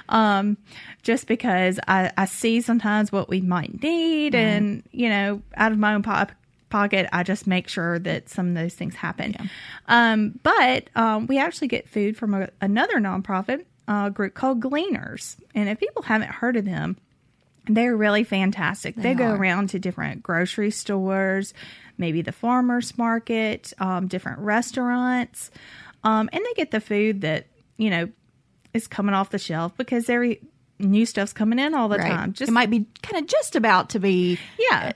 um, 0.09 0.57
just 1.01 1.27
because 1.27 1.79
I, 1.87 2.11
I 2.17 2.25
see 2.25 2.61
sometimes 2.61 3.11
what 3.11 3.29
we 3.29 3.41
might 3.41 3.81
need 3.81 4.35
and 4.35 4.83
you 4.91 5.09
know 5.09 5.41
out 5.55 5.71
of 5.71 5.77
my 5.77 5.93
own 5.93 6.03
po- 6.03 6.27
pocket 6.69 7.07
i 7.11 7.23
just 7.23 7.47
make 7.47 7.67
sure 7.67 7.97
that 7.99 8.29
some 8.29 8.49
of 8.49 8.55
those 8.55 8.73
things 8.73 8.95
happen. 8.95 9.49
Um, 9.87 10.39
but 10.43 10.89
um, 10.95 11.27
we 11.27 11.39
actually 11.39 11.67
get 11.67 11.89
food 11.89 12.17
from 12.17 12.33
a, 12.33 12.49
another 12.61 12.99
nonprofit 12.99 13.65
uh, 13.87 14.09
group 14.09 14.35
called 14.35 14.59
gleaners. 14.59 15.35
And 15.55 15.67
if 15.67 15.79
people 15.79 16.03
haven't 16.03 16.29
heard 16.29 16.55
of 16.55 16.65
them 16.65 16.97
they're 17.69 17.95
really 17.95 18.23
fantastic. 18.23 18.95
They, 18.95 19.13
go 19.13 19.31
around 19.31 19.69
to 19.69 19.79
different 19.79 20.23
grocery 20.23 20.71
stores, 20.71 21.53
maybe 21.97 22.21
the 22.21 22.31
farmers 22.31 22.97
market, 22.97 23.73
um, 23.79 24.07
different 24.07 24.39
restaurants, 24.39 25.51
um, 26.03 26.29
and 26.33 26.43
they 26.43 26.53
get 26.55 26.71
the 26.71 26.81
food 26.81 27.21
that 27.21 27.47
you 27.77 27.89
know 27.89 28.09
is 28.73 28.87
coming 28.87 29.13
off 29.13 29.29
the 29.29 29.37
shelf 29.39 29.75
because 29.77 30.09
every 30.09 30.41
new 30.79 31.05
stuff's 31.05 31.33
coming 31.33 31.59
in 31.59 31.73
all 31.75 31.89
the 31.89 31.97
Right. 31.97 32.09
time. 32.09 32.33
Just 32.33 32.49
it 32.49 32.53
might 32.53 32.69
be 32.69 32.85
kind 33.03 33.21
of 33.23 33.27
just 33.29 33.55
about 33.55 33.89
to 33.91 33.99
be 33.99 34.39
yeah, 34.57 34.93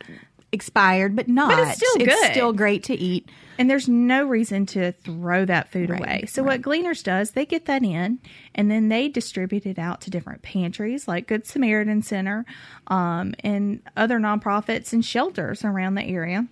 expired, 0.51 1.15
but 1.15 1.27
not. 1.27 1.49
But 1.51 1.67
it's 1.67 1.77
still 1.77 1.97
good. 2.05 2.31
still 2.31 2.53
great 2.53 2.83
to 2.85 2.93
eat. 2.95 3.29
And 3.59 3.69
there's 3.69 3.87
no 3.87 4.25
reason 4.25 4.65
to 4.67 4.93
throw 4.93 5.45
that 5.45 5.71
food 5.71 5.91
Right, 5.91 5.99
away. 5.99 6.25
So 6.27 6.41
right. 6.41 6.53
what 6.59 6.61
Gleaners 6.63 7.03
does, 7.03 7.31
they 7.31 7.45
get 7.45 7.65
that 7.67 7.83
in 7.83 8.17
and 8.55 8.71
then 8.71 8.89
they 8.89 9.09
distribute 9.09 9.65
it 9.67 9.77
out 9.77 10.01
to 10.01 10.09
different 10.09 10.41
pantries 10.41 11.07
like 11.07 11.27
Good 11.27 11.45
Samaritan 11.45 12.01
Center 12.01 12.45
um, 12.87 13.35
and 13.41 13.81
other 13.95 14.17
nonprofits 14.19 14.91
and 14.91 15.05
shelters 15.05 15.63
around 15.63 15.93
the 15.95 16.03
area. 16.03 16.47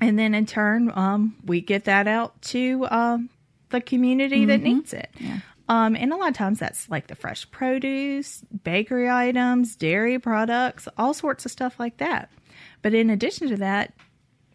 And 0.00 0.18
then 0.18 0.34
in 0.34 0.44
turn, 0.44 0.90
um, 0.96 1.36
we 1.46 1.60
get 1.60 1.84
that 1.84 2.08
out 2.08 2.40
to 2.42 2.86
um, 2.90 3.30
the 3.70 3.80
community 3.80 4.44
that 4.46 4.60
Mm-hmm. 4.60 4.64
needs 4.74 4.92
it. 4.92 5.08
Um, 5.68 5.96
and 5.96 6.12
a 6.12 6.16
lot 6.16 6.28
of 6.28 6.34
times 6.34 6.58
that's 6.58 6.88
like 6.90 7.06
the 7.06 7.14
fresh 7.14 7.50
produce, 7.50 8.42
bakery 8.64 9.08
items, 9.08 9.76
dairy 9.76 10.18
products, 10.18 10.88
all 10.98 11.14
sorts 11.14 11.46
of 11.46 11.52
stuff 11.52 11.78
like 11.78 11.96
that. 11.98 12.30
But 12.82 12.92
in 12.94 13.08
addition 13.08 13.48
to 13.48 13.56
that, 13.56 13.94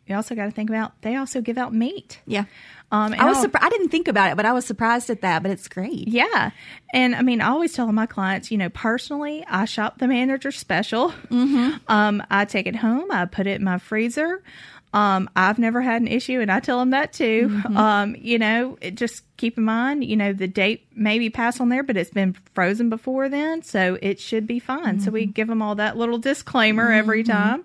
you 0.05 0.15
also 0.15 0.33
got 0.35 0.45
to 0.45 0.51
think 0.51 0.69
about 0.69 0.99
they 1.01 1.15
also 1.15 1.39
give 1.39 1.57
out 1.57 1.73
meat. 1.73 2.19
Yeah. 2.25 2.45
Um, 2.91 3.13
I 3.13 3.25
was 3.25 3.39
surprised. 3.39 3.63
I 3.63 3.69
didn't 3.69 3.89
think 3.89 4.07
about 4.07 4.31
it, 4.31 4.35
but 4.35 4.47
I 4.47 4.53
was 4.53 4.65
surprised 4.65 5.11
at 5.11 5.21
that. 5.21 5.43
But 5.43 5.51
it's 5.51 5.67
great. 5.67 6.07
yeah. 6.07 6.49
And 6.91 7.13
I 7.13 7.21
mean, 7.21 7.39
I 7.41 7.49
always 7.49 7.73
tell 7.73 7.91
my 7.91 8.07
clients, 8.07 8.49
you 8.49 8.57
know, 8.57 8.69
personally, 8.69 9.45
I 9.47 9.65
shop 9.65 9.99
the 9.99 10.07
manager 10.07 10.51
special. 10.51 11.11
Mm-hmm. 11.29 11.77
Um, 11.87 12.23
I 12.29 12.45
take 12.45 12.67
it 12.67 12.75
home, 12.75 13.11
I 13.11 13.25
put 13.25 13.47
it 13.47 13.59
in 13.59 13.63
my 13.63 13.77
freezer. 13.79 14.43
Um, 14.91 15.29
I've 15.35 15.59
never 15.59 15.81
had 15.81 16.01
an 16.01 16.07
issue, 16.07 16.39
and 16.39 16.51
I 16.51 16.59
tell 16.59 16.79
them 16.79 16.89
that 16.91 17.13
too. 17.13 17.61
Um, 17.75 18.15
you 18.19 18.39
know, 18.39 18.77
it, 18.81 18.95
just 18.95 19.23
keep 19.37 19.57
in 19.57 19.63
mind, 19.63 20.03
you 20.03 20.17
know, 20.17 20.33
the 20.33 20.47
date 20.47 20.87
may 20.95 21.19
be 21.19 21.29
passed 21.29 21.61
on 21.61 21.69
there, 21.69 21.83
but 21.83 21.95
it's 21.95 22.09
been 22.09 22.35
frozen 22.55 22.89
before 22.89 23.29
then, 23.29 23.61
so 23.61 23.97
it 24.01 24.19
should 24.19 24.47
be 24.47 24.59
fine. 24.59 24.99
So 24.99 25.11
we 25.11 25.25
give 25.27 25.47
them 25.47 25.61
all 25.61 25.75
that 25.75 25.95
little 25.95 26.17
disclaimer 26.17 26.91
every 26.91 27.23
time. 27.23 27.63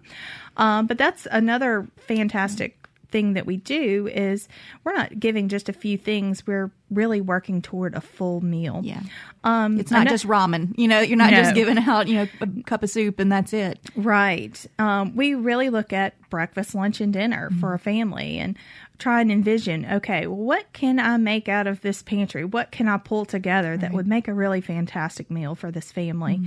Um, 0.57 0.87
but 0.87 0.99
that's 0.99 1.27
another 1.31 1.89
fantastic 2.07 2.84
thing 3.15 3.35
that 3.35 3.47
we 3.47 3.57
do 3.59 4.09
is 4.13 4.49
we're 4.83 4.93
not 4.93 5.21
giving 5.21 5.49
just 5.49 5.69
a 5.69 5.73
few 5.73 5.97
things 5.97 6.45
we're 6.49 6.73
really 6.91 7.21
working 7.21 7.63
toward 7.63 7.95
a 7.95 8.01
full 8.01 8.41
meal 8.41 8.81
Yeah. 8.83 9.01
um 9.45 9.79
It's 9.79 9.93
not 9.93 10.09
just 10.09 10.27
ramen. 10.27 10.75
You 10.77 10.89
know, 10.89 10.99
you're 11.01 11.17
not 11.17 11.31
No. 11.31 11.37
just 11.43 11.55
giving 11.55 11.79
out, 11.79 12.09
you 12.09 12.15
know, 12.17 12.27
a 12.41 12.49
cup 12.65 12.83
of 12.83 12.91
soup 12.91 13.21
and 13.21 13.31
that's 13.31 13.53
it. 13.53 13.79
right 13.95 14.67
um 14.81 15.15
we 15.15 15.35
really 15.35 15.71
look 15.71 15.93
at 15.93 16.15
breakfast 16.29 16.75
lunch 16.75 17.01
and 17.01 17.13
dinner 17.13 17.51
for 17.61 17.73
a 17.75 17.79
family 17.79 18.39
and 18.39 18.59
try 18.99 19.21
and 19.21 19.31
envision 19.31 19.87
okay 19.87 20.27
what 20.27 20.65
can 20.73 20.99
i 20.99 21.17
make 21.17 21.49
out 21.49 21.67
of 21.69 21.81
this 21.83 22.03
pantry 22.03 22.45
what 22.45 22.73
can 22.73 22.89
i 22.89 22.97
pull 22.97 23.25
together 23.25 23.77
that 23.77 23.93
would 23.93 24.07
make 24.09 24.27
a 24.27 24.35
really 24.35 24.61
fantastic 24.61 25.31
meal 25.31 25.55
for 25.55 25.71
this 25.71 25.93
family 25.93 26.41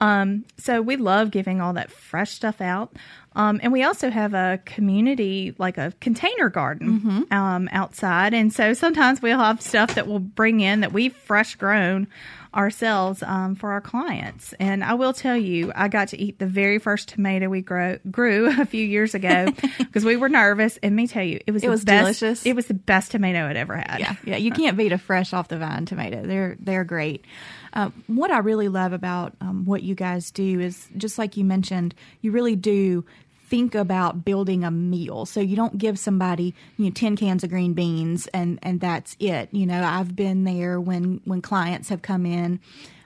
um, 0.00 0.44
so 0.58 0.80
we 0.80 0.96
love 0.96 1.30
giving 1.30 1.60
all 1.60 1.72
that 1.74 1.90
fresh 1.90 2.32
stuff 2.32 2.60
out. 2.60 2.94
Um, 3.34 3.60
and 3.62 3.72
we 3.72 3.84
also 3.84 4.10
have 4.10 4.34
a 4.34 4.60
community, 4.64 5.54
like 5.58 5.78
a 5.78 5.92
container 6.00 6.48
garden 6.48 7.26
um, 7.30 7.68
outside. 7.70 8.34
And 8.34 8.52
so 8.52 8.74
sometimes 8.74 9.22
we'll 9.22 9.38
have 9.38 9.62
stuff 9.62 9.94
that 9.94 10.08
we'll 10.08 10.18
bring 10.18 10.60
in 10.60 10.80
that 10.80 10.92
we've 10.92 11.14
fresh 11.14 11.54
grown 11.54 12.08
ourselves 12.54 13.22
um, 13.22 13.54
for 13.54 13.72
our 13.72 13.80
clients. 13.80 14.54
And 14.58 14.82
I 14.82 14.94
will 14.94 15.12
tell 15.12 15.36
you, 15.36 15.72
I 15.74 15.88
got 15.88 16.08
to 16.08 16.18
eat 16.18 16.38
the 16.38 16.46
very 16.46 16.78
first 16.78 17.08
tomato 17.08 17.48
we 17.48 17.60
grow, 17.60 17.98
grew 18.10 18.46
a 18.60 18.64
few 18.64 18.84
years 18.84 19.14
ago 19.14 19.48
because 19.78 20.04
we 20.04 20.16
were 20.16 20.28
nervous. 20.28 20.78
And 20.82 20.96
me 20.96 21.06
tell 21.06 21.24
you, 21.24 21.40
it 21.46 21.52
was 21.52 21.62
It 21.62 21.68
was 21.68 21.84
best, 21.84 22.20
delicious. 22.20 22.46
It 22.46 22.56
was 22.56 22.66
the 22.66 22.74
best 22.74 23.10
tomato 23.10 23.46
I'd 23.46 23.56
ever 23.56 23.76
had. 23.76 23.98
Yeah, 23.98 24.16
yeah. 24.24 24.36
You 24.36 24.50
can't 24.50 24.76
beat 24.76 24.92
a 24.92 24.98
fresh 24.98 25.32
off 25.32 25.48
the 25.48 25.58
vine 25.58 25.86
tomato. 25.86 26.22
They're 26.26 26.56
they're 26.60 26.84
great. 26.84 27.24
Uh, 27.72 27.90
what 28.06 28.30
I 28.30 28.38
really 28.38 28.68
love 28.68 28.92
about 28.92 29.34
um, 29.40 29.64
what 29.64 29.82
you 29.82 29.94
guys 29.94 30.30
do 30.30 30.58
is 30.58 30.88
just 30.96 31.18
like 31.18 31.36
you 31.36 31.44
mentioned, 31.44 31.94
you 32.22 32.32
really 32.32 32.56
do 32.56 33.04
think 33.48 33.74
about 33.74 34.24
building 34.24 34.64
a 34.64 34.70
meal. 34.70 35.26
So 35.26 35.40
you 35.40 35.56
don't 35.56 35.78
give 35.78 35.98
somebody 35.98 36.54
you 36.76 36.86
know 36.86 36.90
ten 36.90 37.16
cans 37.16 37.44
of 37.44 37.50
green 37.50 37.72
beans 37.72 38.26
and 38.28 38.58
and 38.62 38.80
that's 38.80 39.16
it. 39.18 39.48
You 39.52 39.66
know, 39.66 39.82
I've 39.82 40.14
been 40.14 40.44
there 40.44 40.80
when 40.80 41.20
when 41.24 41.42
clients 41.42 41.88
have 41.88 42.02
come 42.02 42.26
in. 42.26 42.60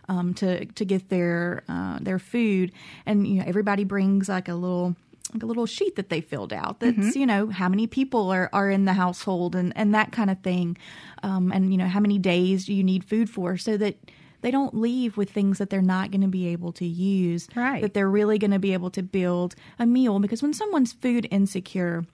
Um, 0.08 0.34
to 0.34 0.66
to 0.66 0.84
get 0.84 1.08
their 1.10 1.62
uh, 1.68 1.98
their 2.00 2.18
food, 2.18 2.72
and 3.06 3.24
you 3.26 3.36
know 3.36 3.44
everybody 3.46 3.84
brings 3.84 4.28
like 4.28 4.48
a 4.48 4.54
little 4.54 4.96
like 5.32 5.42
a 5.42 5.46
little 5.46 5.64
sheet 5.64 5.96
that 5.96 6.10
they 6.10 6.20
filled 6.20 6.52
out 6.52 6.80
that's 6.80 7.16
you 7.16 7.24
know 7.24 7.48
how 7.48 7.68
many 7.68 7.86
people 7.86 8.30
are, 8.30 8.50
are 8.52 8.68
in 8.68 8.84
the 8.84 8.92
household 8.92 9.54
and, 9.54 9.72
and 9.76 9.94
that 9.94 10.12
kind 10.12 10.28
of 10.28 10.38
thing 10.40 10.76
um, 11.22 11.52
and 11.52 11.72
you 11.72 11.78
know 11.78 11.86
how 11.86 12.00
many 12.00 12.18
days 12.18 12.66
do 12.66 12.74
you 12.74 12.84
need 12.84 13.04
food 13.04 13.30
for 13.30 13.56
so 13.56 13.76
that 13.76 13.96
they 14.42 14.50
don't 14.50 14.74
leave 14.74 15.16
with 15.16 15.30
things 15.30 15.58
that 15.58 15.70
they're 15.70 15.80
not 15.82 16.10
going 16.10 16.20
to 16.20 16.28
be 16.28 16.48
able 16.48 16.72
to 16.72 16.84
use 16.84 17.48
Right. 17.56 17.80
that 17.80 17.94
they're 17.94 18.10
really 18.10 18.38
going 18.38 18.50
to 18.50 18.58
be 18.58 18.72
able 18.74 18.90
to 18.90 19.02
build 19.02 19.54
a 19.78 19.86
meal 19.86 20.18
because 20.20 20.42
when 20.42 20.52
someone's 20.52 20.92
food 20.92 21.26
insecure 21.30 22.04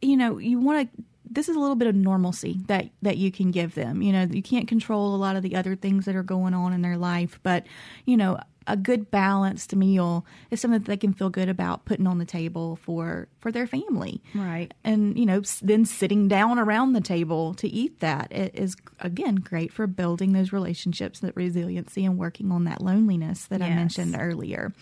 you 0.00 0.16
know 0.16 0.38
you 0.38 0.58
want 0.58 0.90
to 0.94 1.02
this 1.30 1.48
is 1.48 1.56
a 1.56 1.60
little 1.60 1.76
bit 1.76 1.86
of 1.88 1.94
normalcy 1.94 2.58
that 2.66 2.88
that 3.02 3.18
you 3.18 3.30
can 3.30 3.50
give 3.50 3.74
them 3.74 4.00
you 4.02 4.12
know 4.12 4.22
you 4.30 4.42
can't 4.42 4.66
control 4.66 5.14
a 5.14 5.16
lot 5.18 5.36
of 5.36 5.42
the 5.42 5.54
other 5.54 5.76
things 5.76 6.04
that 6.06 6.16
are 6.16 6.22
going 6.22 6.54
on 6.54 6.72
in 6.72 6.82
their 6.82 6.96
life 6.96 7.38
but 7.42 7.66
you 8.06 8.16
know 8.16 8.38
a 8.68 8.76
good 8.76 9.10
balanced 9.10 9.74
meal 9.74 10.24
is 10.50 10.60
something 10.60 10.80
that 10.80 10.86
they 10.86 10.96
can 10.96 11.12
feel 11.12 11.30
good 11.30 11.48
about 11.48 11.84
putting 11.84 12.06
on 12.06 12.18
the 12.18 12.24
table 12.24 12.76
for 12.76 13.26
for 13.40 13.50
their 13.50 13.66
family. 13.66 14.22
Right. 14.34 14.72
and 14.84 15.18
you 15.18 15.26
know 15.26 15.42
then 15.62 15.84
sitting 15.84 16.28
down 16.28 16.58
around 16.58 16.92
the 16.92 17.00
table 17.00 17.54
to 17.54 17.68
eat 17.68 18.00
that 18.00 18.30
it 18.30 18.54
is 18.54 18.76
again 19.00 19.36
great 19.36 19.72
for 19.72 19.86
building 19.86 20.32
those 20.32 20.52
relationships 20.52 21.20
that 21.20 21.34
resiliency 21.36 22.04
and 22.04 22.18
working 22.18 22.52
on 22.52 22.64
that 22.64 22.80
loneliness 22.82 23.46
that 23.46 23.62
i 23.62 23.68
mentioned 23.68 24.16
earlier 24.18 24.72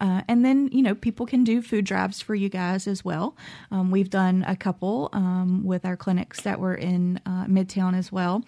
uh, 0.00 0.22
and 0.28 0.44
then 0.44 0.68
you 0.72 0.82
know 0.82 0.94
people 0.94 1.26
can 1.26 1.44
do 1.44 1.60
food 1.62 1.84
drives 1.84 2.20
for 2.20 2.34
you 2.34 2.48
guys 2.48 2.86
as 2.86 3.04
well. 3.04 3.36
Um, 3.70 3.90
we've 3.90 4.10
done 4.10 4.44
a 4.46 4.56
couple 4.56 5.08
um, 5.12 5.64
with 5.64 5.84
our 5.84 5.96
clinics 5.96 6.40
that 6.42 6.60
were 6.60 6.74
in 6.74 7.20
uh, 7.26 7.44
midtown 7.46 7.96
as 7.96 8.10
well. 8.12 8.44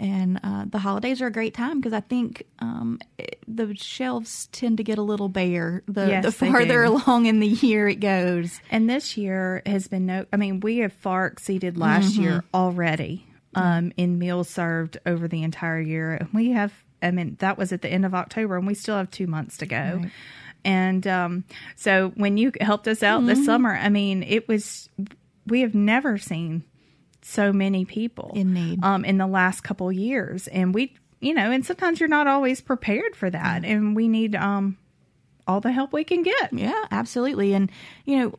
And 0.00 0.40
uh, 0.42 0.64
the 0.68 0.78
holidays 0.80 1.22
are 1.22 1.28
a 1.28 1.32
great 1.32 1.54
time 1.54 1.78
because 1.80 1.92
i 1.92 2.00
think 2.00 2.42
um, 2.58 2.98
it- 3.18 3.38
the 3.46 3.74
shelves 3.76 4.48
tend 4.52 4.78
to 4.78 4.82
get 4.82 4.96
a 4.98 5.02
little 5.02 5.28
bare 5.28 5.82
the, 5.86 6.08
Yes, 6.08 6.24
the 6.24 6.32
farther 6.32 6.82
along 7.06 7.26
in 7.26 7.40
the 7.40 7.46
year 7.48 7.86
it 7.88 7.96
goes. 8.00 8.58
And 8.70 8.88
this 8.88 9.16
year 9.18 9.62
has 9.66 9.86
been 9.86 10.06
no, 10.06 10.24
I 10.32 10.36
mean, 10.36 10.60
we 10.60 10.78
have 10.78 10.92
far 10.94 11.26
exceeded 11.26 11.76
last 11.76 12.16
year 12.16 12.44
already 12.54 13.26
um, 13.54 13.92
in 13.98 14.18
meals 14.18 14.48
served 14.48 14.96
over 15.06 15.28
the 15.28 15.42
entire 15.42 15.80
year. 15.80 16.14
And 16.14 16.28
we 16.32 16.50
have, 16.52 16.72
I 17.02 17.10
mean, 17.10 17.36
that 17.40 17.58
was 17.58 17.72
at 17.72 17.82
the 17.82 17.88
end 17.88 18.04
of 18.06 18.14
October, 18.14 18.56
and 18.56 18.66
we 18.66 18.74
still 18.74 18.96
have 18.96 19.10
two 19.10 19.26
months 19.26 19.58
to 19.58 19.66
go. 19.66 20.00
And 20.64 21.06
um, 21.06 21.44
so 21.76 22.10
when 22.16 22.36
you 22.36 22.52
helped 22.60 22.88
us 22.88 23.02
out 23.02 23.26
this 23.26 23.44
summer, 23.44 23.74
I 23.74 23.88
mean, 23.88 24.22
it 24.22 24.48
was, 24.48 24.88
we 25.46 25.60
have 25.60 25.74
never 25.74 26.16
seen 26.18 26.64
so 27.22 27.52
many 27.52 27.84
people 27.84 28.32
In 28.34 28.54
need. 28.54 28.82
um, 28.84 29.04
in 29.04 29.18
the 29.18 29.26
last 29.26 29.62
couple 29.62 29.90
years. 29.92 30.46
And 30.48 30.74
we, 30.74 30.96
you 31.20 31.34
know, 31.34 31.50
and 31.50 31.64
sometimes 31.64 32.00
you're 32.00 32.08
not 32.08 32.26
always 32.26 32.60
prepared 32.60 33.16
for 33.16 33.28
that. 33.30 33.64
And 33.64 33.94
we 33.96 34.08
need 34.08 34.34
um, 34.34 34.78
all 35.46 35.60
the 35.60 35.72
help 35.72 35.92
we 35.92 36.04
can 36.04 36.22
get. 36.22 36.52
Yeah, 36.52 36.84
absolutely. 36.90 37.54
And 37.54 37.70
you 38.04 38.18
know 38.18 38.34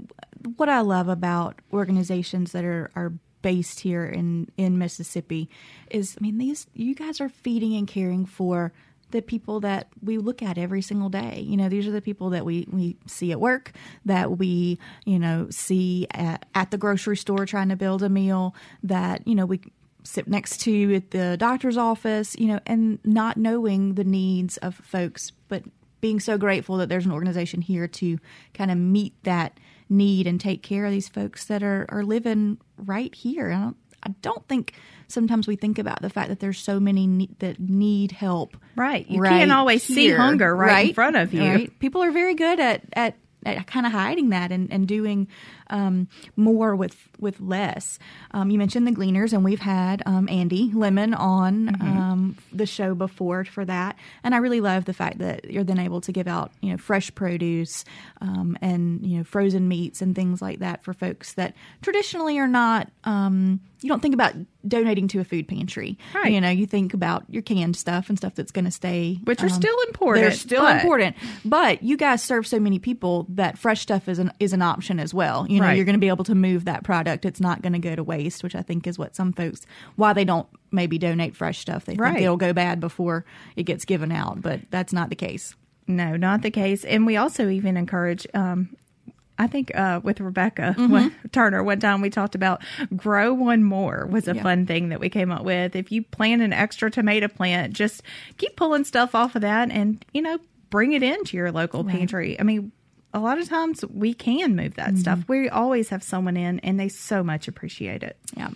what 0.58 0.70
I 0.70 0.82
love 0.82 1.08
about 1.08 1.60
organizations 1.74 2.52
that 2.52 2.64
are 2.66 2.92
are 2.96 3.14
based 3.42 3.80
here 3.82 4.06
in 4.06 4.50
in 4.58 4.78
Mississippi 4.78 5.50
is 5.90 6.16
I 6.20 6.24
mean 6.24 6.38
these 6.38 6.68
you 6.74 6.96
guys 6.96 7.22
are 7.22 7.30
feeding 7.30 7.76
and 7.76 7.88
caring 7.88 8.26
for 8.26 8.74
the 9.12 9.22
people 9.22 9.60
that 9.62 9.88
we 10.02 10.18
look 10.18 10.42
at 10.42 10.58
every 10.58 10.82
single 10.82 11.10
day. 11.10 11.40
You 11.46 11.58
know, 11.58 11.70
these 11.70 11.88
are 11.88 11.92
the 11.92 12.02
people 12.02 12.32
that 12.32 12.46
we 12.46 12.68
we 12.72 12.98
see 13.08 13.32
at 13.32 13.40
work, 13.40 13.72
that 14.06 14.38
we, 14.38 14.80
you 15.06 15.20
know, 15.20 15.48
see 15.50 16.08
at, 16.12 16.46
at 16.54 16.72
the 16.72 16.78
grocery 16.78 17.18
store 17.18 17.46
trying 17.46 17.70
to 17.70 17.76
build 17.76 18.04
a 18.04 18.10
meal, 18.10 18.56
that, 18.84 19.28
you 19.28 19.36
know, 19.36 19.46
we 19.46 19.62
sit 20.04 20.28
next 20.28 20.60
to 20.62 20.96
at 20.96 21.12
the 21.12 21.36
doctor's 21.38 21.78
office, 21.78 22.36
you 22.38 22.48
know, 22.48 22.60
and 22.66 23.00
not 23.04 23.38
knowing 23.38 23.96
the 23.96 24.04
needs 24.04 24.58
of 24.58 24.76
folks, 24.76 25.32
but 25.48 25.64
being 26.02 26.20
so 26.20 26.38
grateful 26.38 26.78
that 26.78 26.90
there's 26.90 27.06
an 27.06 27.12
organization 27.12 27.62
here 27.62 27.88
to 27.88 28.20
kind 28.54 28.70
of 28.70 28.78
meet 28.78 29.14
that 29.24 29.60
need 29.90 30.28
and 30.28 30.40
take 30.40 30.62
care 30.62 30.86
of 30.86 30.92
these 30.92 31.10
folks 31.10 31.46
that 31.46 31.64
are, 31.64 31.86
are 31.90 32.04
living 32.04 32.60
right 32.78 33.14
here. 33.16 33.52
I 33.52 33.60
don't, 33.60 33.78
I 34.06 34.10
don't 34.22 34.48
think 34.48 34.74
sometimes 35.08 35.48
we 35.48 35.56
think 35.56 35.80
about 35.80 36.02
the 36.02 36.10
fact 36.10 36.30
that 36.30 36.40
there's 36.40 36.60
so 36.60 36.80
many 36.80 37.08
ne- 37.08 37.30
that 37.40 37.60
need 37.60 38.12
help. 38.12 38.58
Right. 38.76 39.08
You 39.10 39.22
can't 39.22 39.52
always 39.52 39.84
see 39.84 39.96
here, 39.96 40.18
hunger 40.18 40.56
right 40.56 40.90
in 40.90 40.94
front 40.94 41.16
of 41.16 41.34
you. 41.34 41.42
right? 41.42 41.80
People 41.80 42.04
are 42.04 42.12
very 42.12 42.36
good 42.36 42.60
at, 42.60 42.84
at, 42.94 43.16
at 43.46 43.68
kind 43.68 43.86
of 43.86 43.92
hiding 43.92 44.30
that 44.30 44.52
and, 44.52 44.72
and 44.72 44.88
doing 44.88 45.28
um, 45.70 46.08
more 46.36 46.76
with 46.76 46.96
with 47.20 47.40
less. 47.40 47.98
Um, 48.32 48.50
you 48.50 48.58
mentioned 48.58 48.86
the 48.88 48.92
Gleaners, 48.92 49.34
and 49.34 49.44
we've 49.44 49.60
had 49.60 50.04
um, 50.06 50.28
Andy 50.30 50.72
Lemon 50.74 51.14
on 51.14 51.66
Mm-hmm. 51.68 51.98
um, 51.98 52.38
the 52.52 52.66
show 52.66 52.96
before 52.96 53.46
for 53.46 53.66
that, 53.66 53.96
and 54.24 54.34
I 54.34 54.38
really 54.40 54.62
love 54.62 54.86
the 54.86 54.94
fact 54.94 55.20
that 55.20 55.50
you're 55.52 55.64
then 55.64 55.80
able 55.80 56.02
to 56.02 56.12
give 56.12 56.28
out 56.28 56.52
you 56.62 56.72
know 56.72 56.78
fresh 56.78 57.14
produce 57.16 57.84
um, 58.22 58.58
and 58.62 59.06
you 59.06 59.18
know 59.20 59.24
frozen 59.24 59.68
meats 59.68 60.02
and 60.02 60.16
things 60.16 60.42
like 60.42 60.60
that 60.60 60.84
for 60.84 60.94
folks 60.94 61.34
that 61.34 61.54
traditionally 61.82 62.38
are 62.40 62.48
not. 62.48 62.90
Um, 63.04 63.60
you 63.82 63.90
don't 63.90 64.02
think 64.02 64.14
about 64.16 64.34
donating 64.68 65.08
to 65.10 65.20
a 65.20 65.24
food 65.24 65.48
pantry. 65.48 66.00
Right. 66.16 66.32
You 66.32 66.42
know, 66.42 66.50
you 66.50 66.66
think 66.66 66.96
about 66.96 67.24
your 67.30 67.44
canned 67.44 67.76
stuff 67.76 68.10
and 68.10 68.18
stuff 68.18 68.34
that's 68.34 68.52
going 68.52 68.66
to 68.66 68.72
stay, 68.72 69.20
Which 69.26 69.44
are 69.44 69.50
still 69.50 69.76
important. 69.88 70.24
They're 70.24 70.32
still 70.32 70.64
but- 70.64 70.78
important, 70.78 71.16
but 71.44 71.84
you 71.84 71.96
guys 71.98 72.24
serve 72.24 72.48
so 72.48 72.60
many 72.60 72.80
people 72.80 73.28
that 73.30 73.60
fresh 73.60 73.82
stuff 73.82 74.08
is 74.10 74.18
an 74.18 74.32
is 74.40 74.54
an 74.54 74.62
option 74.64 75.00
as 75.00 75.14
well. 75.14 75.46
You 75.48 75.55
know, 75.60 75.68
Right. 75.68 75.76
you're 75.76 75.86
going 75.86 75.94
to 75.96 76.00
be 76.00 76.08
able 76.10 76.24
to 76.26 76.36
move 76.36 76.66
that 76.66 76.84
product. 76.84 77.26
It's 77.26 77.40
not 77.42 77.62
going 77.62 77.74
to 77.74 77.80
go 77.80 77.96
to 77.96 78.04
waste, 78.04 78.44
which 78.44 78.56
I 78.56 78.62
think 78.62 78.88
is 78.88 78.98
what 79.00 79.16
some 79.16 79.34
folks 79.34 79.62
why 79.96 80.14
they 80.14 80.26
don't 80.26 80.48
maybe 80.72 80.98
donate 80.98 81.36
fresh 81.36 81.60
stuff. 81.60 81.86
They 81.86 81.96
Right. 81.96 82.14
think 82.14 82.24
it'll 82.24 82.38
go 82.38 82.54
bad 82.54 82.80
before 82.80 83.26
it 83.56 83.64
gets 83.64 83.86
given 83.86 84.12
out, 84.12 84.42
but 84.42 84.62
that's 84.72 84.94
not 84.94 85.10
the 85.10 85.16
case. 85.16 85.56
No, 85.88 86.16
not 86.16 86.42
the 86.42 86.52
case. 86.52 86.84
And 86.84 87.06
we 87.06 87.16
also 87.18 87.50
even 87.50 87.78
encourage. 87.78 88.26
Um, 88.34 88.70
I 89.38 89.48
think 89.48 89.76
uh, 89.76 90.00
with 90.02 90.22
Rebecca 90.22 90.76
Mm-hmm. 90.78 90.92
one- 90.92 91.16
Turner, 91.34 91.62
one 91.62 91.80
time 91.80 92.00
we 92.02 92.10
talked 92.10 92.36
about 92.36 92.64
grow 92.96 93.34
one 93.34 93.64
more 93.64 94.08
was 94.10 94.28
a 94.30 94.36
Yeah. 94.36 94.42
fun 94.44 94.66
thing 94.66 94.90
that 94.90 95.00
we 95.02 95.10
came 95.10 95.30
up 95.30 95.44
with. 95.44 95.76
If 95.76 95.92
you 95.92 96.04
plant 96.04 96.42
an 96.42 96.54
extra 96.54 96.90
tomato 96.90 97.28
plant, 97.28 97.74
just 97.74 98.02
keep 98.38 98.56
pulling 98.56 98.86
stuff 98.86 99.14
off 99.14 99.36
of 99.36 99.42
that, 99.42 99.72
and 99.72 100.04
you 100.14 100.22
know, 100.22 100.38
bring 100.70 100.94
it 100.94 101.04
into 101.04 101.36
your 101.38 101.52
local 101.52 101.84
pantry. 101.84 102.40
I 102.40 102.44
mean, 102.44 102.72
a 103.16 103.20
lot 103.20 103.40
of 103.40 103.48
times 103.48 103.84
we 103.86 104.14
can 104.14 104.58
move 104.58 104.76
that 104.76 104.98
stuff. 104.98 105.20
Mm-hmm. 105.20 105.32
We 105.32 105.50
always 105.50 105.88
have 105.88 106.04
someone 106.04 106.36
in, 106.36 106.60
and 106.60 106.78
they 106.78 106.90
so 106.90 107.24
much 107.24 107.48
appreciate 107.48 108.04
it. 108.04 108.18
Yeah. 108.36 108.50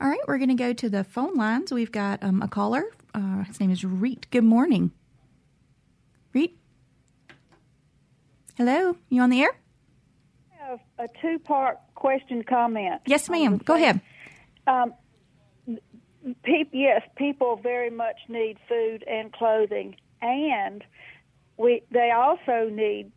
All 0.00 0.08
right, 0.08 0.20
we're 0.28 0.38
going 0.38 0.50
to 0.50 0.54
go 0.54 0.72
to 0.72 0.88
the 0.88 1.02
phone 1.02 1.34
lines. 1.34 1.72
We've 1.72 1.90
got 1.90 2.22
um, 2.22 2.40
a 2.40 2.46
caller. 2.46 2.84
Uh, 3.12 3.42
his 3.42 3.58
name 3.58 3.72
is 3.72 3.84
Reet. 3.84 4.30
Good 4.30 4.44
morning. 4.44 4.92
Reet? 6.32 6.56
Hello, 8.56 8.96
you 9.08 9.20
on 9.20 9.30
the 9.30 9.42
air? 9.42 9.50
I 10.62 10.68
have 10.68 10.80
a 11.00 11.08
two 11.20 11.40
part 11.40 11.78
question 11.96 12.44
comment. 12.44 13.00
Yes, 13.06 13.28
ma'am. 13.28 13.58
Go 13.58 13.74
thing. 13.74 13.82
ahead. 13.82 14.00
Um, 14.68 14.94
peop, 16.44 16.68
yes, 16.72 17.02
people 17.16 17.56
very 17.60 17.90
much 17.90 18.16
need 18.28 18.58
food 18.68 19.04
and 19.10 19.32
clothing, 19.32 19.96
and 20.22 20.84
we 21.56 21.82
they 21.90 22.12
also 22.12 22.68
need 22.70 23.10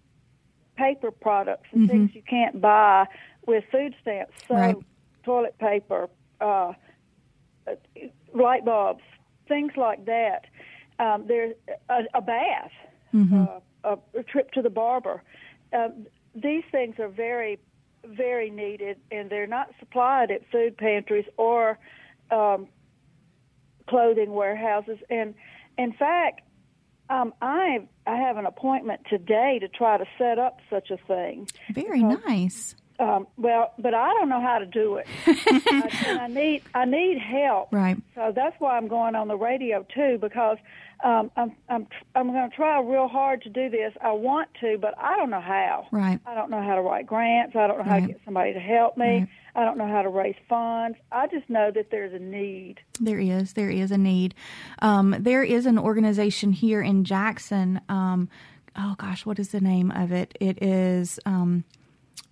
paper 0.77 1.11
products 1.11 1.67
and 1.71 1.87
things 1.89 2.11
you 2.13 2.21
can't 2.29 2.61
buy 2.61 3.05
with 3.45 3.63
food 3.71 3.95
stamps. 4.01 4.33
So 4.47 4.53
Right. 4.55 4.75
toilet 5.23 5.57
paper, 5.59 6.09
uh, 6.39 6.73
light 8.33 8.63
bulbs, 8.63 9.03
things 9.47 9.73
like 9.75 10.05
that. 10.05 10.45
Um, 10.99 11.25
there's 11.27 11.55
a, 11.89 11.99
a 12.13 12.21
bath, 12.21 12.71
uh, 13.47 13.59
a, 13.83 14.19
a 14.19 14.23
trip 14.23 14.51
to 14.51 14.61
the 14.61 14.69
barber. 14.69 15.23
Uh, 15.73 15.89
these 16.33 16.63
things 16.71 16.95
are 16.99 17.09
very, 17.09 17.59
very 18.05 18.49
needed, 18.49 18.97
and 19.11 19.29
they're 19.29 19.47
not 19.47 19.67
supplied 19.79 20.31
at 20.31 20.41
food 20.51 20.77
pantries 20.77 21.25
or 21.37 21.77
um, 22.31 22.67
clothing 23.89 24.31
warehouses. 24.31 24.99
And 25.09 25.33
in 25.77 25.93
fact, 25.93 26.41
um, 27.09 27.33
I 27.41 27.87
I 28.07 28.15
have 28.17 28.37
an 28.37 28.45
appointment 28.45 29.01
today 29.09 29.59
to 29.59 29.67
try 29.67 29.97
to 29.97 30.05
set 30.17 30.39
up 30.39 30.59
such 30.69 30.91
a 30.91 30.97
thing. 30.97 31.47
Very 31.73 32.03
nice. 32.03 32.75
Um, 32.99 33.27
well, 33.37 33.73
but 33.77 33.93
I 33.93 34.07
don't 34.13 34.29
know 34.29 34.41
how 34.41 34.57
to 34.57 34.65
do 34.65 34.95
it, 34.95 35.05
I, 35.27 36.17
I 36.21 36.27
need 36.27 36.63
I 36.73 36.85
need 36.85 37.19
help. 37.19 37.71
Right. 37.71 37.97
So 38.15 38.31
that's 38.35 38.55
why 38.59 38.75
I'm 38.75 38.87
going 38.87 39.13
on 39.13 39.27
the 39.27 39.37
radio 39.37 39.85
too, 39.93 40.17
because 40.19 40.57
um, 41.03 41.31
I'm 41.35 41.55
I'm 41.69 41.87
I'm 42.15 42.31
going 42.31 42.49
to 42.49 42.55
try 42.55 42.81
real 42.81 43.07
hard 43.07 43.43
to 43.43 43.49
do 43.49 43.69
this. 43.69 43.93
I 44.01 44.11
want 44.11 44.49
to, 44.61 44.77
but 44.79 44.97
I 44.97 45.15
don't 45.15 45.29
know 45.29 45.41
how. 45.41 45.87
Right. 45.91 46.19
I 46.25 46.33
don't 46.33 46.49
know 46.49 46.61
how 46.61 46.75
to 46.75 46.81
write 46.81 47.05
grants. 47.05 47.55
I 47.55 47.67
don't 47.67 47.77
know 47.77 47.83
how 47.83 47.99
to 47.99 48.07
get 48.07 48.21
somebody 48.25 48.53
to 48.53 48.59
help 48.59 48.97
me. 48.97 49.05
Right. 49.05 49.29
I 49.55 49.65
don't 49.65 49.77
know 49.77 49.87
how 49.87 50.01
to 50.01 50.09
raise 50.09 50.35
funds. 50.47 50.97
I 51.11 51.27
just 51.27 51.49
know 51.49 51.71
that 51.71 51.89
there's 51.91 52.13
a 52.13 52.19
need. 52.19 52.79
There 52.99 53.19
is. 53.19 53.53
There 53.53 53.69
is 53.69 53.91
a 53.91 53.97
need. 53.97 54.35
Um, 54.79 55.15
there 55.19 55.43
is 55.43 55.65
an 55.65 55.77
organization 55.77 56.51
here 56.51 56.81
in 56.81 57.03
Jackson. 57.03 57.81
Um, 57.89 58.29
oh 58.75 58.95
gosh, 58.97 59.25
what 59.25 59.39
is 59.39 59.49
the 59.49 59.61
name 59.61 59.91
of 59.91 60.11
it? 60.11 60.35
It 60.39 60.61
is. 60.63 61.19
Um, 61.25 61.63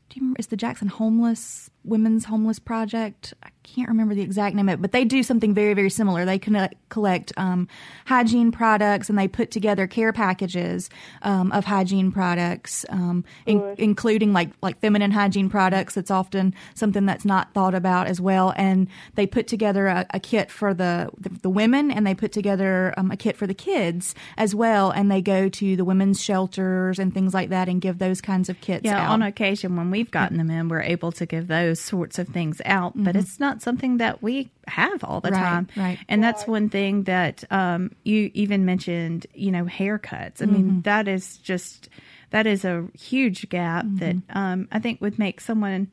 do 0.09 0.15
you 0.15 0.21
remember? 0.21 0.39
It's 0.39 0.47
the 0.47 0.57
Jackson 0.57 0.87
Homeless 0.87 1.69
Women's 1.85 2.25
Homeless 2.25 2.59
Project. 2.59 3.33
I 3.43 3.49
can't 3.63 3.89
remember 3.89 4.15
the 4.15 4.21
exact 4.21 4.55
name 4.55 4.69
of 4.69 4.73
it, 4.73 4.81
but 4.81 4.91
they 4.91 5.05
do 5.05 5.23
something 5.23 5.53
very, 5.53 5.73
very 5.73 5.89
similar. 5.89 6.25
They 6.25 6.39
connect, 6.39 6.75
collect 6.89 7.33
um, 7.37 7.67
hygiene 8.05 8.51
products 8.51 9.09
and 9.09 9.17
they 9.17 9.27
put 9.27 9.51
together 9.51 9.87
care 9.87 10.13
packages 10.13 10.89
um, 11.21 11.51
of 11.51 11.65
hygiene 11.65 12.11
products, 12.11 12.85
um, 12.89 13.23
in, 13.45 13.75
including 13.77 14.33
like 14.33 14.49
like 14.61 14.79
feminine 14.79 15.11
hygiene 15.11 15.49
products. 15.49 15.97
It's 15.97 16.11
often 16.11 16.53
something 16.73 17.05
that's 17.05 17.25
not 17.25 17.53
thought 17.53 17.75
about 17.75 18.07
as 18.07 18.21
well. 18.21 18.53
And 18.55 18.87
they 19.15 19.27
put 19.27 19.47
together 19.47 19.87
a, 19.87 20.05
a 20.11 20.19
kit 20.19 20.51
for 20.51 20.73
the, 20.73 21.09
the 21.17 21.29
the 21.41 21.49
women, 21.49 21.91
and 21.91 22.05
they 22.05 22.15
put 22.15 22.31
together 22.31 22.93
um, 22.97 23.11
a 23.11 23.17
kit 23.17 23.37
for 23.37 23.47
the 23.47 23.53
kids 23.53 24.15
as 24.37 24.55
well. 24.55 24.91
And 24.91 25.11
they 25.11 25.21
go 25.21 25.49
to 25.49 25.75
the 25.75 25.85
women's 25.85 26.21
shelters 26.21 26.99
and 26.99 27.13
things 27.13 27.33
like 27.33 27.49
that 27.49 27.67
and 27.67 27.81
give 27.81 27.97
those 27.97 28.21
kinds 28.21 28.49
of 28.49 28.61
kits. 28.61 28.85
Yeah, 28.85 29.03
out. 29.03 29.11
on 29.11 29.21
occasion 29.21 29.75
when 29.75 29.91
we've 29.91 30.11
gotten 30.11 30.37
them 30.37 30.49
in, 30.49 30.69
we're 30.69 30.81
able 30.81 31.11
to 31.13 31.25
give 31.25 31.47
those 31.47 31.74
sorts 31.75 32.19
of 32.19 32.27
things 32.29 32.61
out, 32.65 32.93
but 32.95 33.15
it's 33.15 33.39
not 33.39 33.61
something 33.61 33.97
that 33.97 34.21
we 34.23 34.49
have 34.67 35.03
all 35.03 35.21
the 35.21 35.29
Mm-hmm. 35.29 35.41
Right, 35.43 35.51
time. 35.51 35.67
right. 35.75 35.99
And 36.09 36.23
that's 36.23 36.47
one 36.47 36.69
thing 36.69 37.03
that 37.03 37.43
um, 37.51 37.91
you 38.03 38.31
even 38.33 38.65
mentioned, 38.65 39.27
you 39.33 39.51
know, 39.51 39.65
haircuts. 39.65 40.41
I 40.41 40.45
Mm-hmm. 40.45 40.53
mean, 40.53 40.81
that 40.83 41.07
is 41.07 41.37
just, 41.37 41.89
that 42.31 42.47
is 42.47 42.65
a 42.65 42.87
huge 42.97 43.49
gap 43.49 43.85
that 43.99 44.15
Mm-hmm. 44.15 44.37
um, 44.37 44.67
I 44.71 44.79
think 44.79 45.01
would 45.01 45.19
make 45.19 45.41
someone 45.41 45.91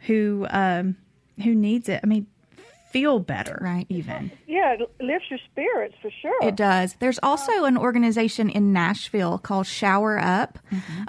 who, 0.00 0.46
um, 0.50 0.96
who 1.42 1.54
needs 1.54 1.88
it, 1.88 2.00
I 2.02 2.06
mean, 2.06 2.26
feel 3.00 3.18
better, 3.18 3.58
Right. 3.60 3.86
even. 3.88 4.30
Yeah, 4.46 4.72
it 4.74 4.80
lifts 5.00 5.28
your 5.30 5.38
spirits 5.50 5.94
for 6.00 6.10
sure. 6.22 6.48
It 6.48 6.56
does. 6.56 6.96
There's 6.98 7.18
also 7.22 7.64
an 7.64 7.76
organization 7.76 8.48
in 8.48 8.72
Nashville 8.72 9.38
called 9.38 9.66
Shower 9.66 10.18
Up, 10.18 10.58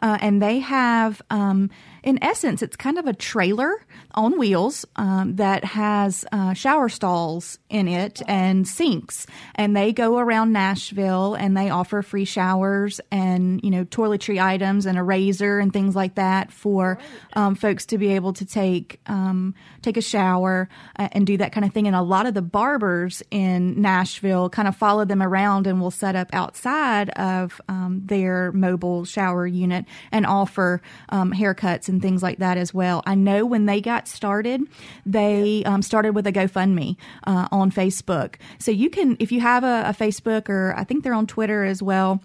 uh, 0.01 0.17
and 0.21 0.41
they 0.41 0.59
have, 0.59 1.21
um, 1.29 1.69
in 2.03 2.21
essence, 2.23 2.61
it's 2.61 2.75
kind 2.75 2.97
of 2.97 3.05
a 3.05 3.13
trailer 3.13 3.85
on 4.15 4.37
wheels 4.37 4.85
um, 4.95 5.35
that 5.37 5.63
has 5.63 6.25
uh, 6.31 6.53
shower 6.53 6.89
stalls 6.89 7.59
in 7.69 7.87
it 7.87 8.21
and 8.27 8.67
sinks, 8.67 9.25
and 9.55 9.75
they 9.75 9.93
go 9.93 10.17
around 10.17 10.51
Nashville 10.53 11.35
and 11.35 11.55
they 11.55 11.69
offer 11.69 12.01
free 12.01 12.25
showers 12.25 12.99
and 13.11 13.61
you 13.63 13.69
know 13.71 13.85
toiletry 13.85 14.41
items 14.41 14.85
and 14.85 14.97
a 14.97 15.03
razor 15.03 15.59
and 15.59 15.71
things 15.71 15.95
like 15.95 16.15
that 16.15 16.51
for 16.51 16.97
um, 17.33 17.55
folks 17.55 17.85
to 17.87 17.97
be 17.97 18.13
able 18.13 18.33
to 18.33 18.45
take 18.45 18.99
um, 19.07 19.53
take 19.81 19.97
a 19.97 20.01
shower 20.01 20.67
uh, 20.97 21.07
and 21.11 21.25
do 21.27 21.37
that 21.37 21.51
kind 21.51 21.65
of 21.65 21.73
thing. 21.73 21.76
And 21.85 21.95
a 21.95 22.01
lot 22.01 22.25
of 22.25 22.33
the 22.33 22.41
barbers 22.41 23.21
in 23.29 23.79
Nashville 23.81 24.49
kind 24.49 24.67
of 24.67 24.75
follow 24.75 25.05
them 25.05 25.21
around 25.21 25.67
and 25.67 25.79
will 25.79 25.91
set 25.91 26.15
up 26.15 26.29
outside 26.33 27.09
of 27.11 27.61
um, 27.67 28.01
their 28.05 28.51
mobile 28.53 29.05
shower 29.05 29.45
unit 29.45 29.85
and 30.11 30.25
offer 30.25 30.81
um, 31.09 31.33
haircuts 31.33 31.89
and 31.89 32.01
things 32.01 32.23
like 32.23 32.39
that 32.39 32.57
as 32.57 32.73
well. 32.73 33.03
I 33.05 33.15
know 33.15 33.45
when 33.45 33.65
they 33.65 33.81
got 33.81 34.07
started, 34.07 34.61
they 35.05 35.63
um, 35.65 35.81
started 35.81 36.15
with 36.15 36.25
a 36.25 36.31
GoFundMe 36.31 36.95
uh, 37.25 37.47
on 37.51 37.71
Facebook. 37.71 38.35
So 38.57 38.71
you 38.71 38.89
can, 38.89 39.17
if 39.19 39.31
you 39.31 39.41
have 39.41 39.63
a, 39.63 39.83
a 39.87 39.93
Facebook 39.93 40.49
or 40.49 40.73
I 40.77 40.85
think 40.85 41.03
they're 41.03 41.13
on 41.13 41.27
Twitter 41.27 41.65
as 41.65 41.83
well, 41.83 42.21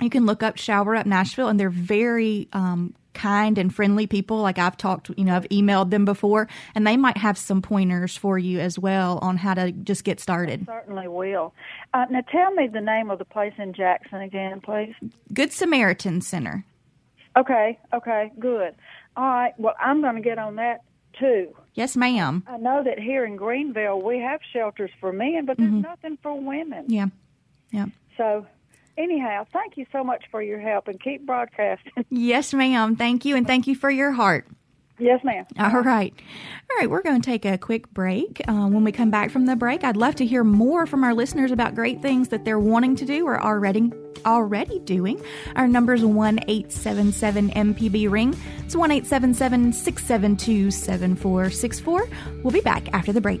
you 0.00 0.10
can 0.10 0.26
look 0.26 0.42
up 0.42 0.58
Shower 0.58 0.94
Up 0.94 1.06
Nashville, 1.06 1.48
and 1.48 1.58
they're 1.58 1.70
very 1.70 2.48
um, 2.52 2.94
kind 3.16 3.58
and 3.58 3.74
friendly 3.74 4.06
people. 4.06 4.38
Like 4.38 4.58
I've 4.58 4.76
talked, 4.76 5.10
you 5.16 5.24
know, 5.24 5.34
I've 5.34 5.48
emailed 5.48 5.90
them 5.90 6.04
before, 6.04 6.46
and 6.74 6.86
they 6.86 6.96
might 6.96 7.16
have 7.16 7.36
some 7.36 7.60
pointers 7.62 8.16
for 8.16 8.38
you 8.38 8.60
as 8.60 8.78
well 8.78 9.18
on 9.22 9.38
how 9.38 9.54
to 9.54 9.72
just 9.72 10.04
get 10.04 10.20
started. 10.20 10.66
Certainly 10.66 11.08
will. 11.08 11.52
Uh, 11.92 12.04
now 12.10 12.20
tell 12.30 12.52
me 12.52 12.68
the 12.68 12.80
name 12.80 13.10
of 13.10 13.18
the 13.18 13.24
place 13.24 13.54
in 13.58 13.72
Jackson 13.72 14.20
again, 14.20 14.60
please. 14.60 14.94
Good 15.32 15.52
Samaritan 15.52 16.20
Center. 16.20 16.64
Okay, 17.36 17.78
okay, 17.92 18.32
good. 18.38 18.74
All 19.16 19.24
right, 19.24 19.58
well, 19.58 19.74
I'm 19.80 20.00
going 20.00 20.16
to 20.16 20.22
get 20.22 20.38
on 20.38 20.56
that 20.56 20.82
too. 21.18 21.54
Yes, 21.74 21.96
ma'am. 21.96 22.42
I 22.46 22.56
know 22.56 22.82
that 22.84 22.98
here 22.98 23.24
in 23.24 23.36
Greenville 23.36 24.00
we 24.00 24.18
have 24.20 24.40
shelters 24.52 24.90
for 25.00 25.12
men, 25.12 25.44
but 25.46 25.56
there's 25.58 25.72
nothing 25.72 26.18
for 26.22 26.38
women. 26.38 26.86
Yeah, 26.88 27.06
yeah. 27.70 27.86
So, 28.16 28.46
anyhow, 28.98 29.46
thank 29.52 29.76
you 29.76 29.86
so 29.92 30.02
much 30.04 30.24
for 30.30 30.42
your 30.42 30.58
help 30.60 30.88
and 30.88 31.00
keep 31.00 31.26
broadcasting. 31.26 31.92
Yes, 32.10 32.52
ma'am. 32.54 32.96
Thank 32.96 33.24
you, 33.24 33.36
and 33.36 33.46
thank 33.46 33.66
you 33.66 33.74
for 33.74 33.90
your 33.90 34.12
heart. 34.12 34.46
yes, 34.98 35.20
ma'am. 35.24 35.44
All 35.58 35.82
right. 35.82 36.14
All 36.70 36.76
right, 36.78 36.88
we're 36.90 37.02
going 37.02 37.20
to 37.20 37.24
take 37.24 37.44
a 37.44 37.58
quick 37.58 37.92
break. 37.92 38.40
Uh, 38.48 38.66
when 38.68 38.84
we 38.84 38.92
come 38.92 39.10
back 39.10 39.30
from 39.30 39.46
the 39.46 39.54
break, 39.56 39.84
I'd 39.84 39.96
love 39.96 40.14
to 40.16 40.26
hear 40.26 40.42
more 40.44 40.86
from 40.86 41.04
our 41.04 41.14
listeners 41.14 41.50
about 41.50 41.74
great 41.74 42.00
things 42.00 42.28
that 42.28 42.44
they're 42.44 42.58
wanting 42.58 42.96
to 42.96 43.04
do 43.04 43.26
or 43.26 43.40
already 43.42 43.92
already 44.24 44.78
doing. 44.80 45.22
Our 45.54 45.68
number 45.68 45.94
is 45.94 46.04
1 46.04 46.40
877 46.48 47.50
MPB 47.50 48.10
Ring. 48.10 48.34
It's 48.64 48.74
1 48.74 49.04
672 49.04 50.70
7464. 50.70 52.08
We'll 52.42 52.52
be 52.52 52.60
back 52.60 52.92
after 52.92 53.12
the 53.12 53.20
break. 53.20 53.40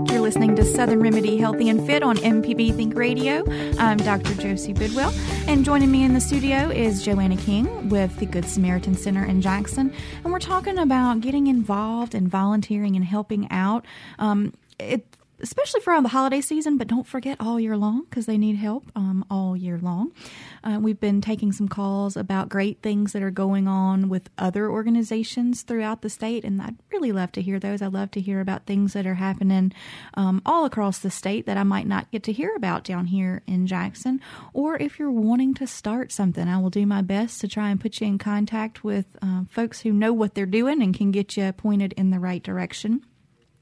Listening 0.31 0.55
to 0.55 0.63
Southern 0.63 1.01
Remedy 1.01 1.35
Healthy 1.35 1.67
and 1.67 1.85
Fit 1.85 2.03
on 2.03 2.15
MPB 2.15 2.73
Think 2.73 2.95
Radio. 2.95 3.43
I'm 3.77 3.97
Dr. 3.97 4.33
Josie 4.35 4.71
Bidwell, 4.71 5.13
and 5.45 5.65
joining 5.65 5.91
me 5.91 6.05
in 6.05 6.13
the 6.13 6.21
studio 6.21 6.69
is 6.69 7.03
Joanna 7.03 7.35
King 7.35 7.89
with 7.89 8.15
the 8.15 8.25
Good 8.25 8.45
Samaritan 8.45 8.95
Center 8.95 9.25
in 9.25 9.41
Jackson, 9.41 9.93
and 10.23 10.31
we're 10.31 10.39
talking 10.39 10.77
about 10.77 11.19
getting 11.19 11.47
involved 11.47 12.15
and 12.15 12.29
volunteering 12.29 12.95
and 12.95 13.03
helping 13.03 13.51
out. 13.51 13.85
Um, 14.19 14.53
it 14.79 15.05
especially 15.41 15.81
for 15.81 15.91
around 15.91 16.03
the 16.03 16.09
holiday 16.09 16.41
season, 16.41 16.77
but 16.77 16.87
don't 16.87 17.07
forget 17.07 17.37
all 17.39 17.59
year 17.59 17.77
long 17.77 18.05
because 18.09 18.25
they 18.25 18.37
need 18.37 18.55
help 18.55 18.91
um, 18.95 19.25
all 19.29 19.57
year 19.57 19.79
long. 19.81 20.11
Uh, 20.63 20.79
we've 20.81 20.99
been 20.99 21.21
taking 21.21 21.51
some 21.51 21.67
calls 21.67 22.15
about 22.15 22.49
great 22.49 22.81
things 22.81 23.13
that 23.13 23.23
are 23.23 23.31
going 23.31 23.67
on 23.67 24.09
with 24.09 24.29
other 24.37 24.69
organizations 24.69 25.63
throughout 25.63 26.01
the 26.01 26.09
state, 26.09 26.43
and 26.43 26.61
I'd 26.61 26.75
really 26.91 27.11
love 27.11 27.31
to 27.33 27.41
hear 27.41 27.59
those. 27.59 27.81
I'd 27.81 27.93
love 27.93 28.11
to 28.11 28.21
hear 28.21 28.39
about 28.39 28.65
things 28.65 28.93
that 28.93 29.05
are 29.05 29.15
happening 29.15 29.73
um, 30.13 30.41
all 30.45 30.65
across 30.65 30.99
the 30.99 31.11
state 31.11 31.45
that 31.45 31.57
I 31.57 31.63
might 31.63 31.87
not 31.87 32.11
get 32.11 32.23
to 32.23 32.31
hear 32.31 32.55
about 32.55 32.83
down 32.83 33.07
here 33.07 33.41
in 33.47 33.67
Jackson. 33.67 34.21
Or 34.53 34.77
if 34.77 34.99
you're 34.99 35.11
wanting 35.11 35.53
to 35.55 35.67
start 35.67 36.11
something, 36.11 36.47
I 36.47 36.59
will 36.59 36.69
do 36.69 36.85
my 36.85 37.01
best 37.01 37.41
to 37.41 37.47
try 37.47 37.69
and 37.69 37.81
put 37.81 37.99
you 37.99 38.07
in 38.07 38.17
contact 38.17 38.83
with 38.83 39.05
uh, 39.21 39.43
folks 39.49 39.81
who 39.81 39.91
know 39.91 40.13
what 40.13 40.35
they're 40.35 40.45
doing 40.45 40.81
and 40.81 40.95
can 40.95 41.11
get 41.11 41.35
you 41.37 41.51
pointed 41.51 41.93
in 41.93 42.11
the 42.11 42.19
right 42.19 42.41
direction. 42.41 43.03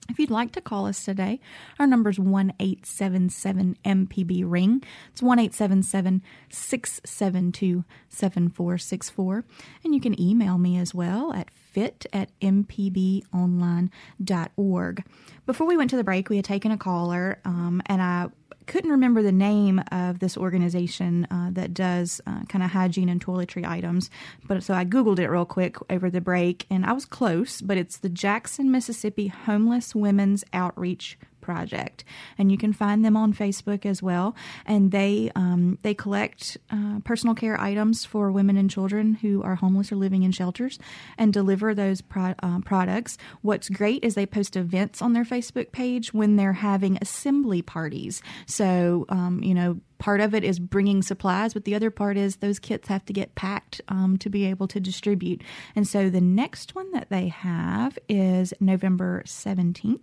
If 0.09 0.19
you'd 0.19 0.31
like 0.31 0.51
to 0.53 0.61
call 0.61 0.87
us 0.87 1.05
today, 1.05 1.39
our 1.77 1.85
number 1.85 2.09
is 2.09 2.17
1 2.19 2.53
877 2.59 3.77
MPB 3.85 4.43
Ring. 4.45 4.81
It's 5.11 5.21
1 5.21 5.39
877 5.39 6.23
672 6.49 7.85
7464. 8.09 9.45
And 9.83 9.93
you 9.93 10.01
can 10.01 10.19
email 10.19 10.57
me 10.57 10.77
as 10.77 10.95
well 10.95 11.31
at 11.33 11.51
fit 11.51 12.07
at 12.11 12.31
mpbonline.org. 12.41 15.03
Before 15.45 15.67
we 15.67 15.77
went 15.77 15.91
to 15.91 15.97
the 15.97 16.03
break, 16.03 16.29
we 16.29 16.37
had 16.37 16.45
taken 16.45 16.71
a 16.71 16.77
caller, 16.77 17.37
um, 17.45 17.83
and 17.85 18.01
I 18.01 18.29
couldn't 18.69 18.91
remember 18.91 19.23
the 19.23 19.31
name 19.31 19.81
of 19.91 20.19
this 20.19 20.37
organization 20.37 21.25
uh, 21.31 21.49
that 21.53 21.73
does 21.73 22.21
uh, 22.27 22.43
kind 22.43 22.63
of 22.63 22.69
hygiene 22.69 23.09
and 23.09 23.19
toiletry 23.23 23.67
items, 23.67 24.11
but 24.47 24.61
so 24.61 24.75
I 24.75 24.85
googled 24.85 25.17
it 25.17 25.27
real 25.27 25.43
quick 25.43 25.77
over 25.89 26.11
the 26.11 26.21
break, 26.21 26.67
and 26.69 26.85
I 26.85 26.93
was 26.93 27.03
close. 27.03 27.61
But 27.61 27.77
it's 27.77 27.97
the 27.97 28.09
Jackson, 28.09 28.69
Mississippi 28.69 29.25
Homeless 29.25 29.95
Women's 29.95 30.43
Outreach 30.53 31.17
project. 31.49 32.03
And 32.37 32.51
you 32.51 32.57
can 32.63 32.73
find 32.73 33.03
them 33.03 33.17
on 33.17 33.33
facebook 33.33 33.83
as 33.85 34.03
well. 34.03 34.35
And 34.67 34.91
they 34.91 35.31
um, 35.35 35.79
they 35.81 35.95
collect 35.95 36.57
uh, 36.69 36.99
personal 37.03 37.33
care 37.33 37.59
items 37.59 38.05
for 38.05 38.31
women 38.31 38.55
and 38.55 38.69
children 38.69 39.15
who 39.15 39.41
are 39.41 39.55
homeless 39.55 39.91
or 39.91 39.95
living 39.95 40.21
in 40.21 40.31
shelters 40.31 40.77
and 41.17 41.33
deliver 41.33 41.73
those 41.73 42.01
pro- 42.01 42.35
uh, 42.43 42.59
products. 42.59 43.17
What's 43.41 43.67
great 43.67 44.03
is 44.03 44.13
they 44.13 44.27
post 44.27 44.55
events 44.55 45.01
on 45.01 45.13
their 45.13 45.25
facebook 45.25 45.71
page 45.71 46.13
when 46.13 46.35
they're 46.35 46.61
having 46.71 46.99
assembly 47.01 47.61
parties. 47.63 48.21
So 48.45 49.05
um, 49.09 49.41
you 49.41 49.55
know 49.55 49.79
part 49.99 50.21
of 50.21 50.33
it 50.33 50.43
is 50.43 50.59
bringing 50.59 51.03
supplies, 51.03 51.53
but 51.53 51.65
the 51.65 51.75
other 51.75 51.91
part 51.91 52.17
is 52.17 52.37
those 52.37 52.57
kits 52.57 52.87
have 52.87 53.05
to 53.05 53.13
get 53.13 53.35
packed 53.35 53.81
um, 53.89 54.17
to 54.17 54.29
be 54.29 54.45
able 54.45 54.67
to 54.69 54.79
distribute. 54.79 55.43
And 55.75 55.87
so 55.87 56.09
the 56.09 56.21
next 56.21 56.73
one 56.73 56.91
that 56.91 57.09
they 57.09 57.27
have 57.27 57.99
is 58.07 58.53
November 58.59 59.23
17th. 59.25 59.99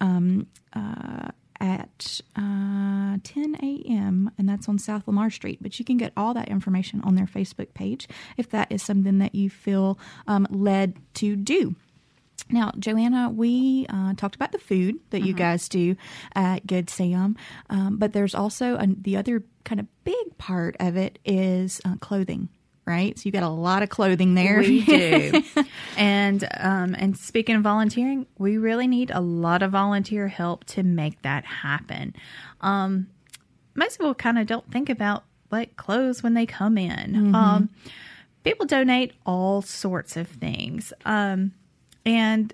Um, 0.00 0.46
uh, 0.74 1.28
at 1.62 2.22
uh, 2.36 3.18
10 3.22 3.56
a.m., 3.62 4.30
and 4.38 4.48
that's 4.48 4.66
on 4.66 4.78
South 4.78 5.06
Lamar 5.06 5.30
Street. 5.30 5.58
But 5.60 5.78
you 5.78 5.84
can 5.84 5.98
get 5.98 6.12
all 6.16 6.32
that 6.32 6.48
information 6.48 7.02
on 7.02 7.16
their 7.16 7.26
Facebook 7.26 7.74
page 7.74 8.08
if 8.38 8.48
that 8.50 8.72
is 8.72 8.82
something 8.82 9.18
that 9.18 9.34
you 9.34 9.50
feel 9.50 9.98
um, 10.26 10.46
led 10.50 10.96
to 11.14 11.36
do. 11.36 11.76
Now, 12.48 12.72
Joanna, 12.78 13.30
we 13.30 13.86
uh, 13.88 14.14
talked 14.14 14.34
about 14.34 14.52
the 14.52 14.58
food 14.58 14.96
that 15.10 15.22
you 15.22 15.34
guys 15.34 15.68
do 15.68 15.96
at 16.34 16.66
Good 16.66 16.90
Sam, 16.90 17.36
um, 17.68 17.98
but 17.98 18.12
there's 18.12 18.34
also 18.34 18.76
a, 18.76 18.86
the 18.86 19.16
other 19.16 19.44
kind 19.64 19.80
of 19.80 19.86
big 20.04 20.38
part 20.38 20.76
of 20.80 20.96
it 20.96 21.18
is 21.24 21.80
uh, 21.84 21.96
clothing. 21.96 22.48
Right, 22.86 23.16
so 23.16 23.22
you 23.24 23.30
got 23.30 23.44
a 23.44 23.48
lot 23.48 23.84
of 23.84 23.88
clothing 23.88 24.34
there. 24.34 24.58
We 24.58 24.84
do, 24.84 25.44
and 25.96 26.42
um, 26.58 26.96
and 26.98 27.16
speaking 27.16 27.54
of 27.54 27.62
volunteering, 27.62 28.26
we 28.36 28.58
really 28.58 28.88
need 28.88 29.12
a 29.12 29.20
lot 29.20 29.62
of 29.62 29.70
volunteer 29.70 30.26
help 30.26 30.64
to 30.64 30.82
make 30.82 31.22
that 31.22 31.44
happen. 31.44 32.16
Um, 32.62 33.06
most 33.76 33.98
people 33.98 34.14
kind 34.14 34.40
of 34.40 34.46
don't 34.46 34.68
think 34.72 34.88
about 34.88 35.22
like 35.52 35.76
clothes 35.76 36.24
when 36.24 36.34
they 36.34 36.46
come 36.46 36.76
in. 36.78 37.32
Um, 37.34 37.68
people 38.44 38.66
donate 38.66 39.12
all 39.24 39.62
sorts 39.62 40.16
of 40.16 40.26
things. 40.26 40.92
Um, 41.04 41.52
and 42.04 42.52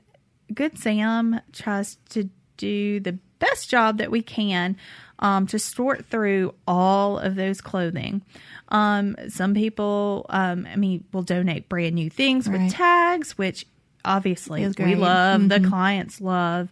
Good 0.52 0.78
Sam 0.78 1.40
tries 1.52 1.96
to 2.10 2.28
do 2.56 3.00
the 3.00 3.18
best 3.38 3.68
job 3.68 3.98
that 3.98 4.10
we 4.10 4.22
can 4.22 4.76
um, 5.18 5.46
to 5.48 5.58
sort 5.58 6.06
through 6.06 6.54
all 6.66 7.18
of 7.18 7.34
those 7.34 7.60
clothing. 7.60 8.22
Um, 8.68 9.16
some 9.28 9.54
people, 9.54 10.26
um, 10.30 10.66
I 10.70 10.76
mean, 10.76 11.04
will 11.12 11.22
donate 11.22 11.68
brand 11.68 11.94
new 11.94 12.10
things 12.10 12.48
with 12.48 12.60
tags, 12.70 13.36
which 13.38 13.66
obviously 14.04 14.62
we 14.78 14.94
love, 15.00 15.48
the 15.48 15.60
clients 15.68 16.20
love. 16.20 16.68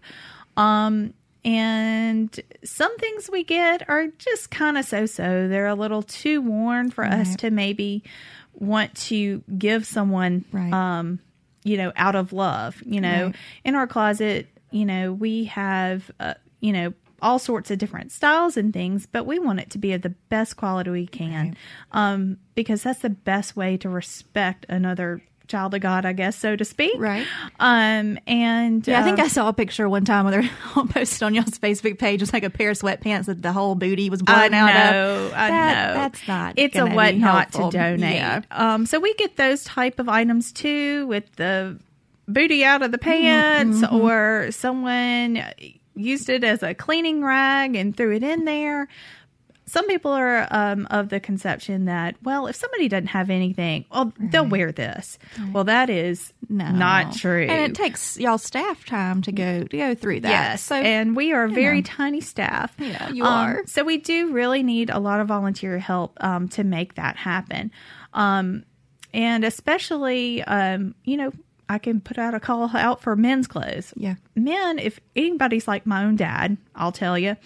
Um, 0.57 1.15
and 1.45 2.39
some 2.65 2.97
things 2.99 3.29
we 3.31 3.45
get 3.45 3.89
are 3.89 4.07
just 4.19 4.51
kind 4.51 4.79
of 4.79 4.85
so 4.87 5.05
so. 5.07 5.49
They're 5.49 5.67
a 5.67 5.75
little 5.75 6.03
too 6.03 6.41
worn 6.41 6.91
for 6.91 7.05
us 7.05 7.37
to 7.37 7.51
maybe 7.51 8.03
want 8.55 8.95
to 8.95 9.43
give 9.59 9.85
someone 9.85 10.45
Right. 10.53 10.73
You 11.65 11.77
know, 11.77 11.93
out 11.97 12.15
of 12.15 12.33
love. 12.33 12.81
You 12.87 13.01
know, 13.01 13.27
Right. 13.27 13.37
in 13.65 13.75
our 13.75 13.87
closet, 13.87 14.47
you 14.71 14.85
know, 14.85 15.13
we 15.13 15.45
have, 15.45 16.11
uh, 16.21 16.35
you 16.61 16.73
know, 16.73 16.95
all 17.23 17.39
sorts 17.39 17.71
of 17.71 17.79
different 17.79 18.13
styles 18.13 18.57
and 18.57 18.73
things, 18.73 19.07
but 19.07 19.25
we 19.25 19.39
want 19.39 19.59
it 19.59 19.71
to 19.71 19.79
be 19.79 19.93
of 19.95 20.03
the 20.03 20.11
best 20.29 20.57
quality 20.57 20.91
we 20.91 21.07
can, 21.07 21.57
um, 21.93 22.37
because 22.55 22.83
that's 22.83 23.01
the 23.01 23.09
best 23.09 23.57
way 23.57 23.77
to 23.79 23.89
respect 23.89 24.67
another 24.69 25.23
child 25.49 25.75
of 25.75 25.81
God, 25.81 26.07
I 26.07 26.13
guess, 26.13 26.37
so 26.37 26.57
to 26.57 26.65
speak. 26.65 26.95
Right. 26.99 27.27
Um, 27.61 28.19
and 28.27 28.87
Yeah, 28.87 29.01
I 29.01 29.03
think 29.03 29.19
um, 29.19 29.25
I 29.27 29.29
saw 29.29 29.49
a 29.49 29.53
picture 29.53 29.89
one 29.89 30.05
time 30.05 30.25
where 30.25 30.43
they 30.43 30.49
posted 30.89 31.23
on 31.23 31.35
y'all's 31.35 31.59
Facebook 31.59 31.99
page. 31.99 32.21
It 32.21 32.23
was 32.23 32.33
like 32.33 32.45
a 32.45 32.51
pair 32.51 32.71
of 32.71 32.79
sweatpants 32.79 33.27
that 33.27 33.43
the 33.43 33.53
whole 33.53 33.75
booty 33.75 34.09
was 34.11 34.23
I 34.27 34.49
blown 34.49 34.55
out 34.55 34.75
know, 34.93 35.27
of. 35.27 35.33
I 35.35 35.51
That- 35.51 35.89
know. 35.89 35.95
That's 36.01 36.29
not. 36.29 36.55
It's 36.57 36.77
a 36.77 36.87
what 36.87 37.15
not 37.17 37.53
to 37.53 37.71
donate. 37.71 38.15
Yeah. 38.15 38.43
Um, 38.51 38.87
so 38.87 38.99
we 39.01 39.13
get 39.15 39.37
those 39.37 39.65
type 39.65 39.99
of 39.99 40.09
items 40.09 40.53
too, 40.53 41.07
with 41.09 41.31
the 41.37 41.79
booty 42.27 42.65
out 42.65 42.83
of 42.83 42.91
the 42.93 42.99
Mm-hmm, 42.99 43.11
pants, 43.11 43.85
or 43.93 44.49
someone 44.51 45.43
used 45.95 46.29
it 46.29 46.43
as 46.43 46.63
a 46.63 46.75
cleaning 46.75 47.23
rag 47.23 47.77
and 47.77 47.97
threw 47.97 48.13
it 48.15 48.23
in 48.23 48.45
there. 48.47 48.89
Some 49.67 49.87
people 49.89 50.11
are 50.13 50.47
um, 50.51 50.87
of 50.91 51.09
the 51.09 51.19
conception 51.21 51.87
that, 51.87 52.17
well, 52.23 52.47
if 52.49 52.55
somebody 52.57 52.87
doesn't 52.89 53.07
have 53.09 53.31
anything, 53.31 53.87
well, 53.91 54.13
they'll 54.21 54.47
wear 54.47 54.73
this. 54.73 55.19
Well, 55.53 55.65
that 55.65 55.89
is 55.89 56.33
No. 56.51 56.71
not 56.71 57.15
true. 57.17 57.47
And 57.49 57.73
it 57.73 57.75
takes 57.75 58.19
y'all 58.19 58.37
staff 58.39 58.85
time 58.85 59.23
to 59.23 59.33
go 59.33 59.65
to 59.65 59.77
go 59.77 59.95
through 59.95 60.21
that. 60.21 60.29
Yes, 60.31 60.63
So 60.63 60.77
and 60.77 61.17
we 61.17 61.33
are 61.33 61.45
a 61.45 61.49
very 61.49 61.79
know. 61.79 61.83
tiny 61.87 62.21
staff. 62.21 62.75
Yeah, 62.79 63.09
you 63.09 63.25
Um, 63.25 63.33
are. 63.33 63.63
So 63.67 63.85
we 63.85 63.97
do 63.97 64.33
really 64.33 64.63
need 64.63 64.91
a 64.91 64.99
lot 64.99 65.21
of 65.21 65.29
volunteer 65.29 65.79
help 65.79 66.19
um, 66.23 66.49
to 66.51 66.63
make 66.63 66.95
that 66.97 67.17
happen, 67.17 67.71
um, 68.13 68.65
and 69.15 69.45
especially, 69.45 70.43
um, 70.45 70.95
you 71.05 71.17
know, 71.17 71.33
I 71.69 71.79
can 71.79 72.01
put 72.03 72.19
out 72.19 72.35
a 72.35 72.41
call 72.41 72.71
out 72.77 73.01
for 73.01 73.17
men's 73.17 73.47
clothes. 73.47 73.95
Yeah. 73.97 74.17
men. 74.37 74.79
If 74.79 75.01
anybody's 75.17 75.67
like 75.67 75.87
my 75.87 76.05
own 76.05 76.17
dad, 76.17 76.59
I'll 76.75 76.93
tell 76.93 77.19
you. 77.19 77.37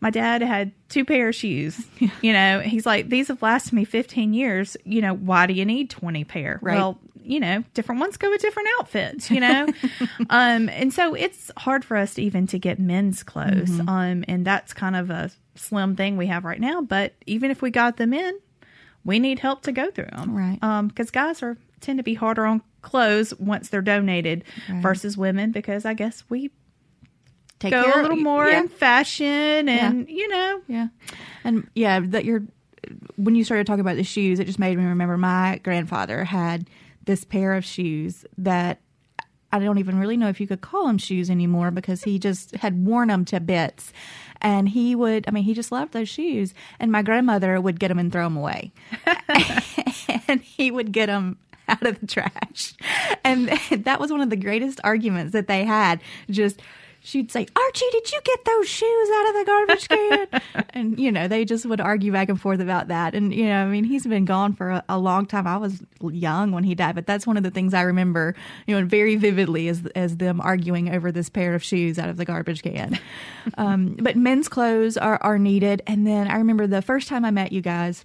My 0.00 0.10
dad 0.10 0.42
had 0.42 0.72
two 0.88 1.04
pair 1.04 1.28
of 1.28 1.34
shoes. 1.34 1.80
You 2.22 2.32
know, 2.32 2.60
he's 2.60 2.84
like, 2.86 3.08
these 3.08 3.28
have 3.28 3.40
lasted 3.42 3.72
me 3.72 3.84
15 3.84 4.34
years. 4.34 4.76
You 4.84 5.00
know, 5.00 5.14
why 5.14 5.46
do 5.46 5.54
you 5.54 5.64
need 5.64 5.90
20 5.90 6.24
pair? 6.24 6.58
Right. 6.62 6.76
Well, 6.76 6.98
you 7.22 7.40
know, 7.40 7.62
different 7.74 8.00
ones 8.00 8.16
go 8.16 8.28
with 8.30 8.40
different 8.42 8.68
outfits, 8.78 9.30
you 9.30 9.40
know? 9.40 9.66
um, 10.30 10.68
and 10.68 10.92
so 10.92 11.14
it's 11.14 11.50
hard 11.56 11.84
for 11.84 11.96
us 11.96 12.14
to 12.14 12.22
even 12.22 12.46
to 12.48 12.58
get 12.58 12.78
men's 12.78 13.22
clothes. 13.22 13.70
Mm-hmm. 13.70 13.88
Um, 13.88 14.24
and 14.28 14.46
that's 14.46 14.72
kind 14.74 14.96
of 14.96 15.10
a 15.10 15.30
slim 15.54 15.96
thing 15.96 16.16
we 16.16 16.26
have 16.26 16.44
right 16.44 16.60
now. 16.60 16.80
But 16.82 17.14
even 17.26 17.50
if 17.50 17.62
we 17.62 17.70
got 17.70 17.96
them 17.96 18.12
in, 18.12 18.38
we 19.04 19.18
need 19.18 19.38
help 19.38 19.62
to 19.62 19.72
go 19.72 19.90
through 19.90 20.08
them. 20.12 20.36
Right. 20.36 20.58
Um, 20.62 20.88
because 20.88 21.10
guys 21.10 21.42
are 21.42 21.56
tend 21.80 21.98
to 21.98 22.02
be 22.02 22.14
harder 22.14 22.44
on 22.44 22.62
clothes 22.82 23.32
once 23.38 23.68
they're 23.70 23.80
donated 23.82 24.44
Right. 24.68 24.82
versus 24.82 25.16
women 25.16 25.52
because 25.52 25.84
I 25.84 25.94
guess 25.94 26.24
we 26.28 26.50
take 27.60 27.70
go 27.70 27.84
care 27.84 28.00
a 28.00 28.02
little 28.02 28.16
more 28.16 28.48
Yeah. 28.48 28.60
in 28.62 28.68
fashion 28.68 29.68
and 29.68 30.08
you 30.08 30.26
know 30.28 30.60
Yeah, 30.66 30.88
and 31.44 31.68
yeah, 31.74 32.00
that 32.00 32.24
you're 32.24 32.42
when 33.16 33.34
you 33.34 33.44
started 33.44 33.66
talking 33.66 33.80
about 33.82 33.96
the 33.96 34.02
shoes, 34.04 34.40
it 34.40 34.46
just 34.46 34.58
made 34.58 34.76
me 34.78 34.84
remember 34.84 35.16
my 35.18 35.60
grandfather 35.62 36.24
had 36.24 36.68
this 37.04 37.24
pair 37.24 37.54
of 37.54 37.64
shoes 37.64 38.24
that 38.38 38.80
I 39.52 39.58
don't 39.58 39.78
even 39.78 39.98
really 39.98 40.16
know 40.16 40.28
if 40.28 40.40
you 40.40 40.46
could 40.46 40.60
call 40.60 40.86
them 40.86 40.96
shoes 40.96 41.28
anymore 41.28 41.70
because 41.70 42.04
he 42.04 42.18
just 42.18 42.54
had 42.56 42.86
worn 42.86 43.08
them 43.08 43.24
to 43.26 43.40
bits. 43.40 43.92
And 44.40 44.68
he 44.68 44.94
would, 44.94 45.24
I 45.28 45.32
mean, 45.32 45.42
he 45.44 45.54
just 45.54 45.72
loved 45.72 45.92
those 45.92 46.08
shoes. 46.08 46.54
And 46.78 46.90
my 46.92 47.02
grandmother 47.02 47.60
would 47.60 47.78
get 47.80 47.88
them 47.88 47.98
and 47.98 48.10
throw 48.12 48.24
them 48.24 48.36
away. 48.36 48.72
and 50.28 50.40
he 50.40 50.70
would 50.70 50.92
get 50.92 51.06
them 51.06 51.36
out 51.68 51.84
of 51.84 52.00
the 52.00 52.06
trash. 52.06 52.74
And 53.24 53.48
that 53.84 54.00
was 54.00 54.10
one 54.10 54.20
of 54.20 54.30
the 54.30 54.36
greatest 54.36 54.80
arguments 54.84 55.32
that 55.32 55.48
they 55.48 55.64
had. 55.64 56.00
Just, 56.30 56.60
she'd 57.00 57.32
say, 57.32 57.46
Archie, 57.56 57.86
did 57.92 58.12
you 58.12 58.20
get 58.22 58.44
those 58.44 58.68
shoes 58.68 59.08
out 59.14 59.28
of 59.28 59.34
the 59.34 59.44
garbage 59.46 59.88
can? 59.88 60.64
and, 60.70 60.98
you 60.98 61.10
know, 61.10 61.28
they 61.28 61.44
just 61.44 61.66
would 61.66 61.80
argue 61.80 62.12
back 62.12 62.28
and 62.28 62.40
forth 62.40 62.60
about 62.60 62.88
that. 62.88 63.14
And, 63.14 63.34
you 63.34 63.46
know, 63.46 63.62
I 63.62 63.66
mean, 63.66 63.84
he's 63.84 64.06
been 64.06 64.24
gone 64.24 64.52
for 64.52 64.70
a, 64.70 64.84
a, 64.88 64.98
long 64.98 65.26
time. 65.26 65.46
I 65.46 65.56
was 65.56 65.82
young 66.02 66.52
when 66.52 66.64
he 66.64 66.74
died, 66.74 66.94
but 66.94 67.06
that's 67.06 67.26
one 67.26 67.36
of 67.36 67.42
the 67.42 67.50
things 67.50 67.74
I 67.74 67.82
remember, 67.82 68.34
you 68.66 68.78
know, 68.78 68.86
very 68.86 69.16
vividly 69.16 69.68
as, 69.68 69.84
as 69.94 70.18
them 70.18 70.40
arguing 70.40 70.94
over 70.94 71.10
this 71.10 71.28
pair 71.28 71.54
of 71.54 71.64
shoes 71.64 71.98
out 71.98 72.08
of 72.08 72.16
the 72.16 72.24
garbage 72.24 72.62
can. 72.62 72.98
um, 73.58 73.96
but 73.98 74.16
men's 74.16 74.48
clothes 74.48 74.96
are, 74.96 75.18
are 75.22 75.38
needed. 75.38 75.82
And 75.86 76.06
then 76.06 76.28
I 76.28 76.36
remember 76.36 76.66
the 76.66 76.82
first 76.82 77.08
time 77.08 77.24
I 77.24 77.30
met 77.30 77.52
you 77.52 77.62
guys, 77.62 78.04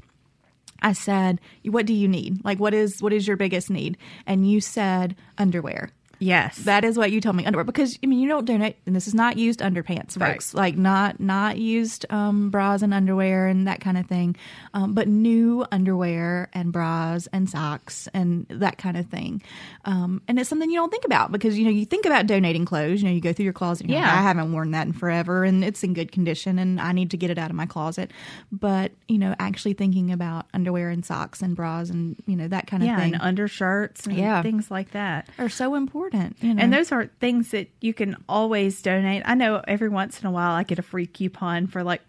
I 0.81 0.93
said, 0.93 1.39
"What 1.63 1.85
do 1.85 1.93
you 1.93 2.07
need? 2.07 2.43
Like, 2.43 2.59
what 2.59 2.73
is 2.73 3.01
what 3.01 3.13
is 3.13 3.25
your 3.25 3.37
biggest 3.37 3.69
need?" 3.69 3.97
And 4.27 4.49
you 4.49 4.59
said 4.59 5.15
underwear. 5.37 5.89
Yes, 6.25 6.57
that 6.63 6.83
is 6.83 6.97
what 6.97 7.11
you 7.11 7.21
told 7.21 7.35
me 7.35 7.45
underwear 7.45 7.63
because 7.63 7.99
I 8.03 8.07
mean 8.07 8.17
you 8.17 8.27
don't 8.27 8.45
donate, 8.45 8.77
and 8.87 8.95
this 8.95 9.07
is 9.07 9.13
not 9.13 9.37
used 9.37 9.59
underpants, 9.59 10.17
folks. 10.17 10.55
Right. 10.55 10.59
Like 10.59 10.75
not 10.75 11.19
not 11.19 11.59
used 11.59 12.07
um, 12.09 12.49
bras 12.49 12.81
and 12.81 12.95
underwear 12.95 13.45
and 13.45 13.67
that 13.67 13.79
kind 13.79 13.95
of 13.95 14.07
thing, 14.07 14.35
um, 14.73 14.95
but 14.95 15.07
new 15.07 15.67
underwear 15.71 16.49
and 16.53 16.71
bras 16.71 17.27
and 17.31 17.47
socks 17.47 18.07
and 18.11 18.47
that 18.49 18.79
kind 18.79 18.97
of 18.97 19.05
thing. 19.05 19.43
Um, 19.85 20.23
and 20.27 20.39
it's 20.39 20.49
something 20.49 20.67
you 20.67 20.79
don't 20.79 20.89
think 20.89 21.05
about 21.05 21.31
because 21.31 21.59
you 21.59 21.65
know 21.65 21.69
you 21.69 21.85
think 21.85 22.07
about 22.07 22.25
donating 22.25 22.65
clothes. 22.65 23.03
You 23.03 23.09
know 23.09 23.13
you 23.13 23.21
go 23.21 23.31
through 23.31 23.43
your 23.45 23.53
closet. 23.53 23.87
yeah, 23.87 24.01
like, 24.01 24.09
I 24.09 24.21
haven't 24.23 24.51
worn 24.51 24.71
that 24.71 24.87
in 24.87 24.93
forever, 24.93 25.43
and 25.43 25.63
it's 25.63 25.83
in 25.83 25.93
good 25.93 26.11
condition, 26.11 26.57
and 26.57 26.81
I 26.81 26.91
need 26.91 27.11
to 27.11 27.17
get 27.17 27.29
it 27.29 27.37
out 27.37 27.51
of 27.51 27.55
my 27.55 27.67
closet. 27.67 28.09
But 28.51 28.93
you 29.07 29.19
know 29.19 29.35
actually 29.37 29.73
thinking 29.73 30.11
about 30.11 30.47
underwear 30.55 30.89
and 30.89 31.05
socks 31.05 31.43
and 31.43 31.55
bras 31.55 31.91
and 31.91 32.15
you 32.25 32.35
know 32.35 32.47
that 32.47 32.65
kind 32.65 32.81
of 32.81 32.87
yeah, 32.87 32.97
thing, 32.97 33.13
and 33.13 33.21
undershirts, 33.21 34.07
and 34.07 34.17
yeah, 34.17 34.41
things 34.41 34.71
like 34.71 34.89
that 34.91 35.29
are 35.37 35.49
so 35.49 35.75
important 35.75 36.14
important. 36.15 36.43
You 36.43 36.53
know? 36.53 36.63
And 36.63 36.73
those 36.73 36.91
are 36.91 37.09
things 37.19 37.51
that 37.51 37.69
you 37.81 37.93
can 37.93 38.17
always 38.27 38.81
donate. 38.81 39.23
I 39.25 39.35
know 39.35 39.61
every 39.67 39.89
once 39.89 40.19
in 40.19 40.27
a 40.27 40.31
while 40.31 40.51
I 40.51 40.63
get 40.63 40.79
a 40.79 40.83
free 40.83 41.07
coupon 41.07 41.67
for 41.67 41.83
like 41.83 42.01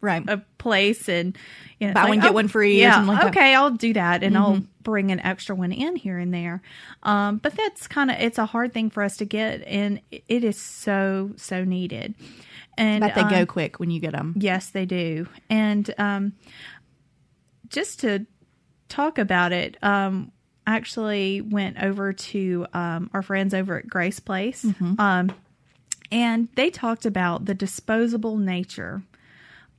right 0.00 0.28
a 0.28 0.38
place 0.58 1.08
and 1.08 1.38
you 1.78 1.86
know 1.86 1.94
buy 1.94 2.00
like, 2.00 2.08
one 2.08 2.18
get 2.18 2.30
oh, 2.30 2.32
one 2.32 2.48
free 2.48 2.80
yeah 2.80 3.04
like 3.04 3.24
okay 3.24 3.52
that. 3.52 3.54
i'll 3.54 3.70
do 3.70 3.92
that 3.92 4.24
and 4.24 4.34
mm-hmm. 4.34 4.44
i'll 4.44 4.62
bring 4.82 5.12
an 5.12 5.20
extra 5.20 5.54
one 5.54 5.70
in 5.70 5.94
here 5.94 6.18
and 6.18 6.34
there 6.34 6.60
um, 7.04 7.36
but 7.36 7.54
that's 7.54 7.86
kind 7.86 8.10
of 8.10 8.16
it's 8.18 8.36
a 8.36 8.46
hard 8.46 8.74
thing 8.74 8.90
for 8.90 9.04
us 9.04 9.16
to 9.16 9.24
get 9.24 9.62
and 9.62 10.00
it 10.10 10.42
is 10.42 10.60
so 10.60 11.30
so 11.36 11.62
needed 11.62 12.16
and 12.76 13.00
but 13.00 13.14
they 13.14 13.20
um, 13.20 13.30
go 13.30 13.46
quick 13.46 13.78
when 13.78 13.92
you 13.92 14.00
get 14.00 14.10
them 14.10 14.34
yes 14.36 14.70
they 14.70 14.84
do 14.84 15.28
and 15.48 15.94
um, 15.98 16.32
just 17.68 18.00
to 18.00 18.26
talk 18.88 19.18
about 19.18 19.52
it 19.52 19.76
um, 19.84 20.31
actually 20.66 21.40
went 21.40 21.82
over 21.82 22.12
to 22.12 22.66
um, 22.72 23.10
our 23.12 23.22
friends 23.22 23.54
over 23.54 23.78
at 23.78 23.88
Grace 23.88 24.20
Place, 24.20 24.64
mm-hmm. 24.64 25.00
um, 25.00 25.32
and 26.10 26.48
they 26.54 26.70
talked 26.70 27.06
about 27.06 27.46
the 27.46 27.54
disposable 27.54 28.36
nature 28.36 29.02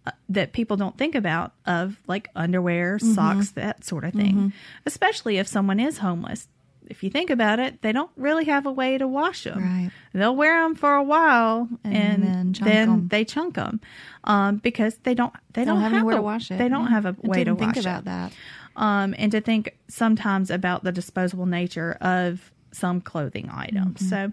uh, 0.05 0.11
that 0.29 0.51
people 0.51 0.75
don't 0.75 0.97
think 0.97 1.15
about 1.15 1.53
of 1.65 1.97
like 2.07 2.29
underwear, 2.35 2.97
mm-hmm. 2.97 3.13
socks, 3.13 3.51
that 3.51 3.85
sort 3.85 4.03
of 4.03 4.13
thing. 4.13 4.33
Mm-hmm. 4.33 4.47
Especially 4.85 5.37
if 5.37 5.47
someone 5.47 5.79
is 5.79 5.99
homeless. 5.99 6.47
If 6.87 7.01
you 7.01 7.09
think 7.09 7.29
about 7.29 7.59
it, 7.59 7.81
they 7.81 7.93
don't 7.93 8.11
really 8.17 8.43
have 8.45 8.65
a 8.65 8.71
way 8.71 8.97
to 8.97 9.07
wash 9.07 9.45
them. 9.45 9.63
Right. 9.63 9.91
They'll 10.11 10.35
wear 10.35 10.61
them 10.61 10.75
for 10.75 10.93
a 10.93 11.03
while 11.03 11.69
and, 11.85 11.95
and 11.95 12.23
then, 12.23 12.53
chunk 12.53 12.69
then 12.69 13.07
they 13.07 13.23
chunk 13.23 13.55
them 13.55 13.79
um, 14.25 14.57
because 14.57 14.97
they 15.03 15.13
don't 15.13 15.31
they, 15.53 15.61
they 15.61 15.65
don't, 15.65 15.75
don't, 15.75 15.83
have, 15.83 15.93
anywhere 15.93 16.15
a, 16.15 16.17
to 16.17 16.21
wash 16.21 16.51
it. 16.51 16.57
They 16.57 16.67
don't 16.67 16.83
yeah. 16.83 16.89
have 16.89 17.05
a 17.05 17.15
way 17.21 17.45
to 17.45 17.55
think 17.55 17.75
wash 17.75 17.85
about 17.85 18.01
it. 18.01 18.05
that 18.05 18.33
um, 18.75 19.13
and 19.17 19.31
to 19.31 19.41
think 19.41 19.77
sometimes 19.87 20.49
about 20.49 20.83
the 20.83 20.91
disposable 20.91 21.45
nature 21.45 21.97
of 22.01 22.51
some 22.71 23.01
clothing 23.01 23.49
items. 23.49 24.01
Mm-hmm. 24.01 24.09
So, 24.09 24.31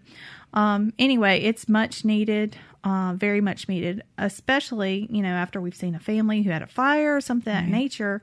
um, 0.54 0.92
anyway, 0.98 1.40
it's 1.40 1.68
much 1.68 2.04
needed, 2.04 2.56
uh, 2.84 3.14
very 3.16 3.40
much 3.40 3.68
needed, 3.68 4.02
especially 4.18 5.06
you 5.10 5.22
know 5.22 5.32
after 5.32 5.60
we've 5.60 5.76
seen 5.76 5.94
a 5.94 6.00
family 6.00 6.42
who 6.42 6.50
had 6.50 6.62
a 6.62 6.66
fire 6.66 7.16
or 7.16 7.20
something 7.20 7.52
right. 7.52 7.64
of 7.64 7.70
that 7.70 7.72
nature. 7.72 8.22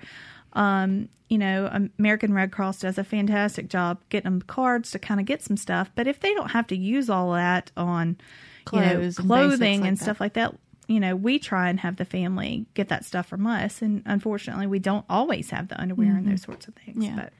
Um, 0.53 1.09
you 1.29 1.37
know, 1.37 1.89
American 1.99 2.33
Red 2.33 2.51
Cross 2.51 2.79
does 2.79 2.97
a 2.97 3.03
fantastic 3.03 3.67
job 3.67 3.99
getting 4.09 4.31
them 4.31 4.41
cards 4.41 4.91
to 4.91 4.99
kind 4.99 5.19
of 5.19 5.25
get 5.25 5.41
some 5.41 5.57
stuff. 5.57 5.91
But 5.93 6.07
if 6.07 6.21
they 6.21 6.33
don't 6.33 6.51
have 6.51 6.67
to 6.67 6.77
use 6.77 7.09
all 7.09 7.33
that 7.33 7.69
on 7.75 8.17
Clothes 8.67 9.17
you 9.17 9.23
know, 9.23 9.27
clothing 9.27 9.73
and, 9.75 9.81
like 9.81 9.87
and 9.89 9.99
stuff 9.99 10.19
like 10.19 10.33
that, 10.33 10.55
you 10.87 10.99
know, 10.99 11.15
we 11.15 11.37
try 11.37 11.69
and 11.69 11.79
have 11.81 11.97
the 11.97 12.05
family 12.05 12.65
get 12.73 12.89
that 12.89 13.05
stuff 13.05 13.27
from 13.27 13.45
us. 13.45 13.81
And 13.81 14.01
unfortunately, 14.05 14.67
we 14.67 14.79
don't 14.79 15.05
always 15.09 15.49
have 15.49 15.67
the 15.67 15.79
underwear 15.79 16.07
mm-hmm. 16.09 16.17
and 16.17 16.31
those 16.31 16.41
sorts 16.41 16.67
of 16.67 16.75
things. 16.75 17.03
Yeah. 17.03 17.15
But. 17.15 17.33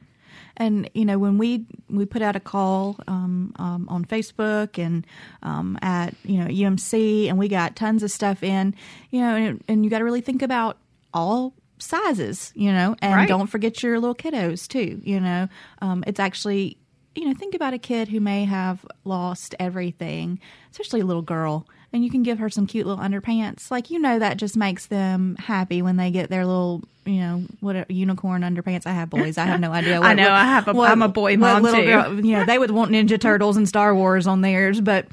And 0.60 0.90
you 0.96 1.06
know 1.06 1.20
when 1.20 1.38
we 1.38 1.66
we 1.88 2.06
put 2.06 2.24
out 2.24 2.36
a 2.36 2.40
call 2.40 3.00
um, 3.08 3.54
um, 3.58 3.88
on 3.90 4.06
Facebook 4.06 4.84
and 4.84 5.06
um, 5.44 5.78
at 5.84 6.16
you 6.24 6.38
know 6.38 6.48
UMC 6.48 7.30
and 7.30 7.38
we 7.38 7.48
got 7.48 7.76
tons 7.76 8.02
of 8.02 8.10
stuff 8.10 8.42
in, 8.42 8.74
you 9.12 9.22
know, 9.22 9.36
and, 9.36 9.64
and 9.68 9.84
you 9.84 9.92
got 9.92 10.00
to 10.00 10.04
really 10.04 10.22
think 10.22 10.42
about 10.42 10.78
all 11.14 11.54
sizes, 11.78 12.52
you 12.56 12.72
know, 12.72 12.96
and 13.02 13.14
right. 13.14 13.28
don't 13.28 13.48
forget 13.48 13.84
your 13.84 14.00
little 14.00 14.16
kiddos 14.16 14.68
too. 14.68 15.00
You 15.04 15.20
know, 15.20 15.48
um, 15.82 16.04
it's 16.08 16.20
actually 16.20 16.78
you 17.16 17.26
know 17.26 17.36
think 17.36 17.54
about 17.54 17.74
a 17.74 17.80
kid 17.80 18.08
who 18.08 18.20
may 18.20 18.46
have 18.46 18.84
lost 19.06 19.54
everything, 19.60 20.40
especially 20.72 21.02
a 21.02 21.06
little 21.06 21.22
girl 21.22 21.68
and 21.98 22.06
you 22.06 22.12
can 22.12 22.22
give 22.22 22.38
her 22.38 22.48
some 22.48 22.68
cute 22.68 22.86
little 22.86 23.04
underpants. 23.04 23.72
Like 23.72 23.90
you 23.90 23.98
know 23.98 24.20
that 24.20 24.38
just 24.38 24.56
makes 24.56 24.86
them 24.86 25.36
happy 25.38 25.82
when 25.82 25.98
they 25.98 26.12
get 26.12 26.30
their 26.30 26.46
little 26.46 26.84
you 27.06 27.22
know 27.22 27.44
what 27.60 27.76
a, 27.76 27.86
unicorn 27.90 28.44
underpants. 28.44 28.86
I 28.86 28.92
have 28.92 29.10
boys. 29.10 29.40
I 29.40 29.46
have 29.46 29.60
no 29.60 29.72
idea. 29.72 29.98
What, 30.00 30.10
I 30.10 30.14
know. 30.14 30.30
I 30.30 30.44
have. 30.44 30.68
A, 30.68 30.74
what, 30.74 30.92
I'm 30.92 31.02
a 31.02 31.08
boy 31.08 31.38
mom 31.38 31.66
too. 31.66 31.86
Girl, 31.86 32.14
you 32.24 32.34
know 32.34 32.46
they 32.46 32.60
would 32.60 32.70
want 32.70 32.92
Ninja 32.92 33.20
Turtles 33.20 33.58
and 33.58 33.68
Star 33.68 33.96
Wars 33.96 34.28
on 34.28 34.42
theirs, 34.42 34.80
but 34.80 35.08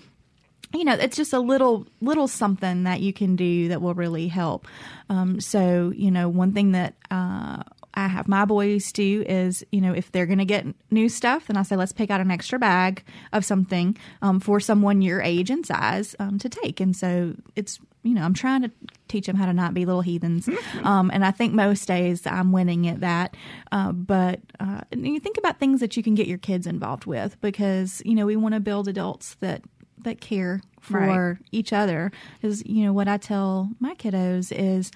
you 0.74 0.84
know 0.84 0.92
it's 0.92 1.16
just 1.16 1.32
a 1.32 1.40
little 1.40 1.86
little 2.02 2.28
something 2.28 2.84
that 2.84 3.00
you 3.00 3.14
can 3.14 3.34
do 3.34 3.68
that 3.68 3.80
will 3.80 3.94
really 3.94 4.28
help 4.28 4.66
um, 5.08 5.40
so 5.40 5.90
you 5.96 6.10
know 6.10 6.28
one 6.28 6.52
thing 6.52 6.72
that 6.72 6.94
uh, 7.10 7.62
I 7.94 8.08
have 8.08 8.28
my 8.28 8.44
boys 8.44 8.92
do 8.92 9.24
is, 9.26 9.64
you 9.70 9.80
know, 9.80 9.92
if 9.92 10.10
they're 10.10 10.26
going 10.26 10.38
to 10.38 10.44
get 10.44 10.66
new 10.90 11.08
stuff, 11.08 11.46
then 11.46 11.56
I 11.56 11.62
say, 11.62 11.76
let's 11.76 11.92
pick 11.92 12.10
out 12.10 12.20
an 12.20 12.30
extra 12.30 12.58
bag 12.58 13.04
of 13.32 13.44
something 13.44 13.96
um, 14.20 14.40
for 14.40 14.60
someone 14.60 15.00
your 15.00 15.22
age 15.22 15.50
and 15.50 15.64
size 15.64 16.16
um, 16.18 16.38
to 16.40 16.48
take. 16.48 16.80
And 16.80 16.96
so 16.96 17.34
it's, 17.54 17.78
you 18.02 18.14
know, 18.14 18.22
I'm 18.22 18.34
trying 18.34 18.62
to 18.62 18.70
teach 19.06 19.26
them 19.26 19.36
how 19.36 19.46
to 19.46 19.52
not 19.52 19.74
be 19.74 19.86
little 19.86 20.02
heathens. 20.02 20.48
Um, 20.82 21.10
and 21.14 21.24
I 21.24 21.30
think 21.30 21.54
most 21.54 21.86
days 21.86 22.26
I'm 22.26 22.52
winning 22.52 22.88
at 22.88 23.00
that. 23.00 23.36
Uh, 23.72 23.92
but 23.92 24.40
uh, 24.60 24.80
you 24.94 25.18
think 25.18 25.38
about 25.38 25.58
things 25.58 25.80
that 25.80 25.96
you 25.96 26.02
can 26.02 26.14
get 26.14 26.26
your 26.26 26.36
kids 26.36 26.66
involved 26.66 27.06
with 27.06 27.40
because, 27.40 28.02
you 28.04 28.14
know, 28.14 28.26
we 28.26 28.36
want 28.36 28.54
to 28.54 28.60
build 28.60 28.88
adults 28.88 29.36
that 29.36 29.62
that 30.02 30.20
care 30.20 30.60
for 30.80 30.98
right. 30.98 31.38
each 31.52 31.72
other. 31.72 32.12
Is 32.42 32.62
you 32.66 32.84
know 32.84 32.92
what 32.92 33.08
I 33.08 33.16
tell 33.16 33.70
my 33.80 33.94
kiddos 33.94 34.52
is, 34.52 34.90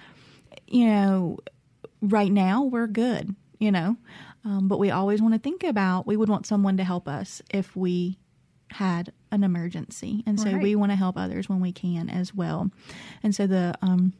you 0.67 0.85
know 0.85 1.39
right 2.01 2.31
now 2.31 2.63
we're 2.63 2.87
good, 2.87 3.35
you 3.59 3.71
know. 3.71 3.97
Um, 4.45 4.67
but 4.67 4.79
we 4.79 4.89
always 4.89 5.21
want 5.21 5.33
to 5.33 5.39
think 5.39 5.63
about 5.63 6.07
we 6.07 6.15
would 6.15 6.29
want 6.29 6.45
someone 6.45 6.77
to 6.77 6.83
help 6.83 7.07
us 7.07 7.41
if 7.51 7.75
we 7.75 8.17
had 8.71 9.11
an 9.31 9.43
emergency, 9.43 10.23
and 10.25 10.39
so 10.39 10.51
right. 10.51 10.61
we 10.61 10.75
want 10.75 10.91
to 10.91 10.95
help 10.95 11.17
others 11.17 11.49
when 11.49 11.59
we 11.59 11.71
can 11.71 12.09
as 12.09 12.33
well. 12.33 12.71
And 13.21 13.35
so 13.35 13.47
the 13.47 13.75
um, 13.81 14.13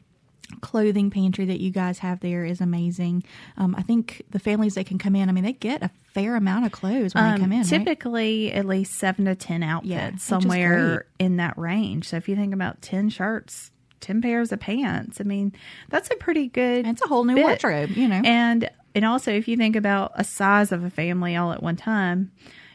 clothing 0.62 1.10
pantry 1.10 1.46
that 1.46 1.60
you 1.60 1.72
guys 1.72 2.00
have 2.00 2.20
there 2.20 2.44
is 2.44 2.62
amazing. 2.62 3.24
Um, 3.58 3.76
I 3.78 3.82
think 3.82 4.24
the 4.30 4.40
families 4.40 4.76
that 4.76 4.86
can 4.86 4.98
come 4.98 5.16
in, 5.16 5.30
I 5.30 5.32
mean, 5.32 5.44
they 5.44 5.54
get 5.54 5.84
a 5.84 5.90
fair 6.14 6.36
amount 6.36 6.66
of 6.66 6.72
clothes 6.72 7.14
when 7.14 7.24
um, 7.24 7.34
they 7.34 7.40
come 7.40 7.52
in. 7.52 7.64
Typically, 7.64 8.48
right? 8.48 8.58
at 8.58 8.66
least 8.66 8.96
seven 8.96 9.26
to 9.26 9.36
ten 9.36 9.64
outfits, 9.64 9.90
yeah, 9.90 10.16
somewhere 10.18 11.06
in 11.18 11.38
that 11.38 11.58
range. 11.58 12.10
So 12.10 12.18
if 12.18 12.28
you 12.28 12.36
think 12.36 12.54
about 12.54 12.82
ten 12.82 13.10
shirts, 13.10 13.72
10 14.02 14.22
pairs 14.22 14.52
of 14.52 14.60
pants. 14.60 15.20
I 15.20 15.24
mean, 15.24 15.54
that's 15.90 16.10
a 16.10 16.16
pretty 16.16 16.48
good 16.48 16.88
It's 16.88 17.02
a 17.02 17.08
whole 17.08 17.24
new 17.24 17.36
bit. 17.36 17.44
wardrobe, 17.44 17.92
you 17.92 18.08
know. 18.08 18.22
And 18.24 18.70
and 18.96 19.06
also 19.06 19.32
if 19.32 19.48
you 19.48 19.58
think 19.58 19.76
about 19.76 20.12
a 20.16 20.24
size 20.24 20.72
of 20.72 20.84
a 20.84 20.90
family 20.90 21.36
all 21.36 21.52
at 21.52 21.62
one 21.62 21.76
time, 21.76 22.32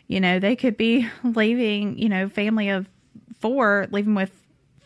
you 0.06 0.20
know, 0.20 0.38
they 0.38 0.56
could 0.56 0.76
be 0.76 1.08
leaving, 1.24 1.98
you 1.98 2.08
know, 2.08 2.28
family 2.28 2.68
of 2.68 2.88
4 3.40 3.88
leaving 3.90 4.14
with 4.14 4.30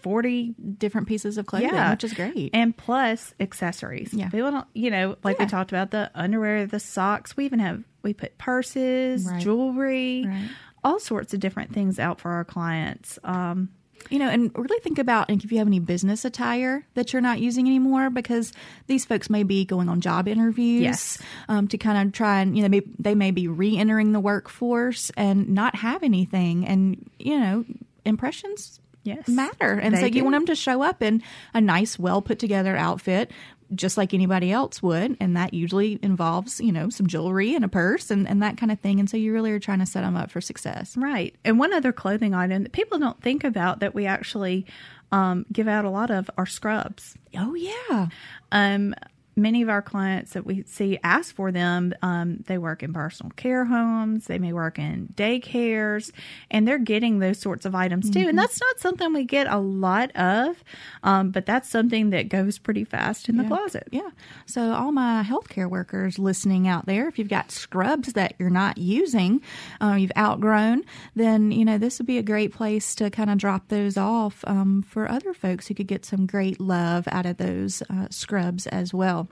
40 0.00 0.54
different 0.78 1.08
pieces 1.08 1.38
of 1.38 1.46
clothing, 1.46 1.70
yeah. 1.70 1.90
which 1.90 2.04
is 2.04 2.12
great. 2.12 2.50
And 2.54 2.76
plus 2.76 3.34
accessories. 3.40 4.14
Yeah. 4.14 4.28
People 4.30 4.50
don't, 4.50 4.66
you 4.72 4.90
know, 4.90 5.16
like 5.24 5.38
yeah. 5.38 5.44
we 5.44 5.50
talked 5.50 5.72
about 5.72 5.90
the 5.90 6.10
underwear, 6.14 6.66
the 6.66 6.80
socks. 6.80 7.36
We 7.36 7.44
even 7.44 7.58
have, 7.58 7.82
we 8.02 8.14
put 8.14 8.38
purses, 8.38 9.26
right. 9.26 9.40
jewelry, 9.40 10.24
right. 10.26 10.50
all 10.84 11.00
sorts 11.00 11.34
of 11.34 11.40
different 11.40 11.74
things 11.74 11.98
out 11.98 12.20
for 12.20 12.30
our 12.30 12.44
clients. 12.44 13.18
Um, 13.24 13.70
You 14.10 14.18
know, 14.18 14.28
and 14.28 14.50
really 14.54 14.80
think 14.80 14.98
about 14.98 15.28
if 15.30 15.50
you 15.52 15.58
have 15.58 15.66
any 15.66 15.80
business 15.80 16.24
attire 16.24 16.86
that 16.94 17.12
you're 17.12 17.22
not 17.22 17.40
using 17.40 17.66
anymore, 17.66 18.10
because 18.10 18.52
these 18.86 19.04
folks 19.04 19.28
may 19.28 19.42
be 19.42 19.64
going 19.64 19.88
on 19.88 20.00
job 20.00 20.26
interviews 20.28 20.80
Yes. 20.82 21.18
um, 21.48 21.68
to 21.68 21.78
kind 21.78 22.06
of 22.06 22.12
try 22.12 22.40
and, 22.40 22.56
you 22.56 22.66
know, 22.66 22.80
they 22.98 23.14
may 23.14 23.30
be 23.30 23.48
re 23.48 23.76
entering 23.76 24.12
the 24.12 24.20
workforce 24.20 25.10
and 25.16 25.48
not 25.50 25.74
have 25.76 26.02
anything. 26.02 26.66
And, 26.66 27.08
you 27.18 27.38
know, 27.38 27.64
impressions 28.04 28.80
Yes. 29.04 29.28
matter. 29.28 29.72
And 29.72 29.94
They 29.94 30.00
so 30.00 30.06
you 30.06 30.12
do. 30.12 30.24
want 30.24 30.34
them 30.34 30.46
to 30.46 30.54
show 30.54 30.82
up 30.82 31.02
in 31.02 31.22
a 31.54 31.60
nice, 31.60 31.98
well 31.98 32.20
put 32.20 32.38
together 32.38 32.76
outfit. 32.76 33.30
Just 33.74 33.96
like 33.96 34.14
anybody 34.14 34.50
else 34.50 34.82
would, 34.82 35.16
and 35.20 35.36
that 35.36 35.52
usually 35.52 35.98
involves, 36.02 36.60
you 36.60 36.72
know, 36.72 36.88
some 36.88 37.06
jewelry 37.06 37.54
and 37.54 37.64
a 37.64 37.68
purse 37.68 38.10
and, 38.10 38.26
and 38.26 38.42
that 38.42 38.56
kind 38.56 38.72
of 38.72 38.80
thing. 38.80 38.98
And 38.98 39.10
so 39.10 39.16
you 39.16 39.32
really 39.32 39.52
are 39.52 39.58
trying 39.60 39.80
to 39.80 39.86
set 39.86 40.02
them 40.02 40.16
up 40.16 40.30
for 40.30 40.40
success. 40.40 40.96
Right. 40.96 41.34
And 41.44 41.58
one 41.58 41.72
other 41.72 41.92
clothing 41.92 42.34
item 42.34 42.62
that 42.62 42.72
people 42.72 42.98
don't 42.98 43.20
think 43.22 43.44
about 43.44 43.80
that 43.80 43.94
we 43.94 44.06
actually 44.06 44.64
um, 45.12 45.44
give 45.52 45.68
out 45.68 45.84
a 45.84 45.90
lot 45.90 46.10
of 46.10 46.30
are 46.38 46.46
scrubs. 46.46 47.14
Oh 47.36 47.54
yeah, 47.54 48.08
Um, 48.52 48.94
many 49.38 49.62
of 49.62 49.68
our 49.68 49.80
clients 49.80 50.32
that 50.32 50.44
we 50.44 50.64
see 50.64 50.98
ask 51.02 51.34
for 51.34 51.52
them. 51.52 51.94
Um, 52.02 52.44
they 52.46 52.58
work 52.58 52.82
in 52.82 52.92
personal 52.92 53.30
care 53.36 53.64
homes, 53.64 54.26
they 54.26 54.38
may 54.38 54.52
work 54.52 54.78
in 54.78 55.08
daycares, 55.14 56.10
and 56.50 56.66
they're 56.66 56.78
getting 56.78 57.18
those 57.20 57.38
sorts 57.38 57.64
of 57.64 57.74
items 57.74 58.10
too. 58.10 58.28
And 58.28 58.38
that's 58.38 58.60
not 58.60 58.80
something 58.80 59.12
we 59.12 59.24
get 59.24 59.46
a 59.46 59.58
lot 59.58 60.14
of, 60.16 60.62
um, 61.02 61.30
but 61.30 61.46
that's 61.46 61.68
something 61.68 62.10
that 62.10 62.28
goes 62.28 62.58
pretty 62.58 62.84
fast 62.84 63.28
in 63.28 63.36
the 63.36 63.44
closet. 63.44 63.88
Yeah. 63.90 64.10
So, 64.46 64.72
all 64.72 64.92
my 64.92 65.22
healthcare 65.22 65.70
workers 65.70 66.18
listening 66.18 66.66
out 66.66 66.86
there, 66.86 67.08
if 67.08 67.18
you've 67.18 67.28
got 67.28 67.50
scrubs 67.50 68.14
that 68.14 68.34
you're 68.38 68.50
not 68.50 68.78
using, 68.78 69.40
uh, 69.80 69.96
you've 69.98 70.12
outgrown, 70.16 70.84
then, 71.14 71.52
you 71.52 71.64
know, 71.64 71.78
this 71.78 71.98
would 71.98 72.06
be 72.06 72.18
a 72.18 72.22
great 72.22 72.52
place 72.52 72.94
to 72.96 73.10
kind 73.10 73.30
of 73.30 73.38
drop 73.38 73.68
those 73.68 73.96
off 73.96 74.44
um, 74.46 74.82
for 74.82 75.08
other 75.08 75.32
folks 75.32 75.68
who 75.68 75.74
could 75.74 75.86
get 75.86 76.04
some 76.04 76.26
great 76.26 76.60
love 76.60 77.06
out 77.08 77.26
of 77.26 77.36
those 77.36 77.82
uh, 77.90 78.06
scrubs 78.10 78.66
as 78.66 78.92
well. 78.92 79.27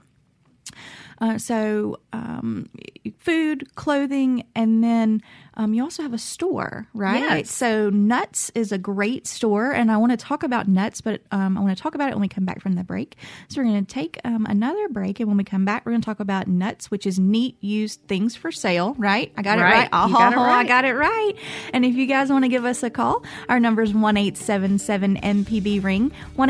Uh, 1.19 1.37
so, 1.37 1.99
um, 2.13 2.69
food, 3.17 3.73
clothing, 3.75 4.43
and 4.55 4.83
then 4.83 5.21
um, 5.55 5.73
you 5.73 5.81
also 5.81 6.03
have 6.03 6.13
a 6.13 6.17
store, 6.19 6.87
right? 6.93 7.19
Yes. 7.19 7.51
So, 7.51 7.89
Nuts 7.89 8.51
is 8.53 8.71
a 8.71 8.77
great 8.77 9.25
store, 9.25 9.71
and 9.71 9.91
I 9.91 9.97
want 9.97 10.11
to 10.11 10.17
talk 10.17 10.43
about 10.43 10.67
Nuts, 10.67 11.01
but 11.01 11.21
um, 11.31 11.57
I 11.57 11.61
want 11.61 11.75
to 11.75 11.81
talk 11.81 11.95
about 11.95 12.09
it 12.09 12.13
when 12.13 12.21
we 12.21 12.27
come 12.27 12.45
back 12.45 12.61
from 12.61 12.73
the 12.73 12.83
break. 12.83 13.15
So, 13.49 13.61
we're 13.61 13.67
going 13.69 13.83
to 13.85 13.91
take 13.91 14.19
um, 14.25 14.45
another 14.47 14.87
break, 14.89 15.19
and 15.19 15.27
when 15.27 15.37
we 15.37 15.43
come 15.43 15.65
back, 15.65 15.85
we're 15.85 15.93
going 15.93 16.01
to 16.01 16.05
talk 16.05 16.19
about 16.19 16.47
Nuts, 16.47 16.91
which 16.91 17.07
is 17.07 17.17
neat 17.17 17.57
used 17.63 18.01
things 18.07 18.35
for 18.35 18.51
sale, 18.51 18.93
right? 18.99 19.31
I 19.35 19.41
got 19.41 19.57
it 19.57 19.63
Right. 19.63 19.89
right. 19.91 20.07
You 20.09 20.15
Oh, 20.15 20.19
got 20.19 20.33
it 20.33 20.37
I 20.37 20.63
got 20.65 20.85
it 20.85 20.93
right. 20.93 21.33
And 21.73 21.83
if 21.83 21.95
you 21.95 22.05
guys 22.05 22.29
want 22.29 22.43
to 22.45 22.49
give 22.49 22.63
us 22.65 22.83
a 22.83 22.89
call, 22.91 23.23
our 23.49 23.59
number 23.59 23.81
is 23.81 23.93
one 23.93 24.17
eight 24.17 24.37
seven 24.37 24.77
seven 24.77 25.17
MPB 25.17 25.83
ring 25.83 26.11
one 26.35 26.49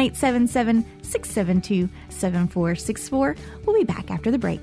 eight 1.15 1.25
seven 1.25 1.61
seven 1.61 1.61
six 1.61 1.61
seven 1.61 1.61
two 1.61 1.89
seven 2.09 2.47
four 2.47 2.75
six 2.75 3.09
four. 3.09 3.35
We'll 3.65 3.77
be 3.77 3.83
back 3.83 4.11
after 4.11 4.31
the 4.31 4.39
break. 4.39 4.61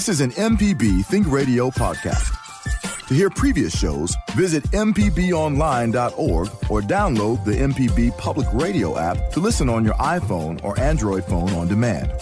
This 0.00 0.08
is 0.08 0.20
an 0.22 0.30
MPB 0.30 1.04
Think 1.04 1.30
Radio 1.30 1.68
podcast. 1.68 2.34
To 3.08 3.12
hear 3.12 3.28
previous 3.28 3.78
shows, 3.78 4.16
visit 4.34 4.62
MPBOnline.org 4.70 6.48
or 6.70 6.80
download 6.80 7.44
the 7.44 7.52
MPB 7.52 8.16
Public 8.16 8.46
Radio 8.54 8.98
app 8.98 9.30
to 9.32 9.40
listen 9.40 9.68
on 9.68 9.84
your 9.84 9.92
iPhone 9.96 10.64
or 10.64 10.80
Android 10.80 11.26
phone 11.26 11.50
on 11.50 11.68
demand. 11.68 12.14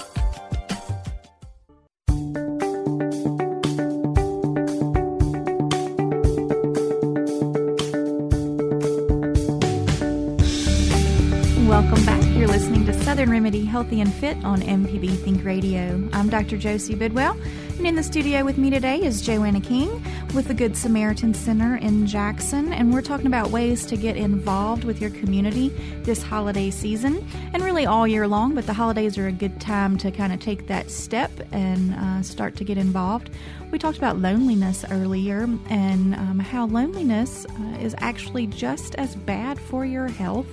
Welcome 11.68 12.04
back. 12.04 12.24
You're 12.36 12.48
listening 12.48 12.86
to 12.86 13.04
Southern 13.04 13.30
Remedy 13.30 13.64
Healthy 13.64 14.00
and 14.00 14.12
Fit 14.12 14.36
on 14.44 14.62
MPB 14.62 15.16
Think 15.18 15.44
Radio. 15.44 16.08
I'm 16.12 16.28
Dr. 16.28 16.56
Josie 16.56 16.94
Bidwell, 16.94 17.36
and 17.78 17.86
in 17.86 17.94
the 17.94 18.02
studio 18.02 18.44
with 18.44 18.58
me 18.58 18.70
today 18.70 19.00
is 19.00 19.22
Joanna 19.22 19.60
King 19.60 20.02
with 20.34 20.48
the 20.48 20.54
Good 20.54 20.76
Samaritan 20.76 21.32
Center 21.32 21.76
in 21.76 22.06
Jackson, 22.06 22.72
and 22.72 22.92
we're 22.92 23.02
talking 23.02 23.28
about 23.28 23.50
ways 23.50 23.86
to 23.86 23.96
get 23.96 24.16
involved 24.16 24.82
with 24.82 25.00
your 25.00 25.10
community 25.10 25.68
this 26.02 26.20
holiday 26.20 26.70
season 26.70 27.24
and 27.52 27.62
really 27.62 27.86
all 27.86 28.06
year 28.06 28.26
long. 28.26 28.54
But 28.54 28.66
the 28.66 28.72
holidays 28.72 29.16
are 29.16 29.28
a 29.28 29.32
good 29.32 29.60
time 29.60 29.96
to 29.98 30.10
kind 30.10 30.32
of 30.32 30.40
take 30.40 30.66
that 30.66 30.90
step 30.90 31.30
and 31.52 31.94
uh, 31.94 32.22
start 32.22 32.56
to 32.56 32.64
get 32.64 32.78
involved. 32.78 33.30
We 33.70 33.78
talked 33.78 33.98
about 33.98 34.18
loneliness 34.18 34.84
earlier 34.90 35.42
and 35.68 36.14
um, 36.14 36.38
how 36.40 36.66
loneliness 36.66 37.46
uh, 37.46 37.78
is 37.80 37.94
actually 37.98 38.48
just 38.48 38.96
as 38.96 39.14
bad 39.14 39.60
for 39.60 39.84
your 39.84 40.08
health 40.08 40.48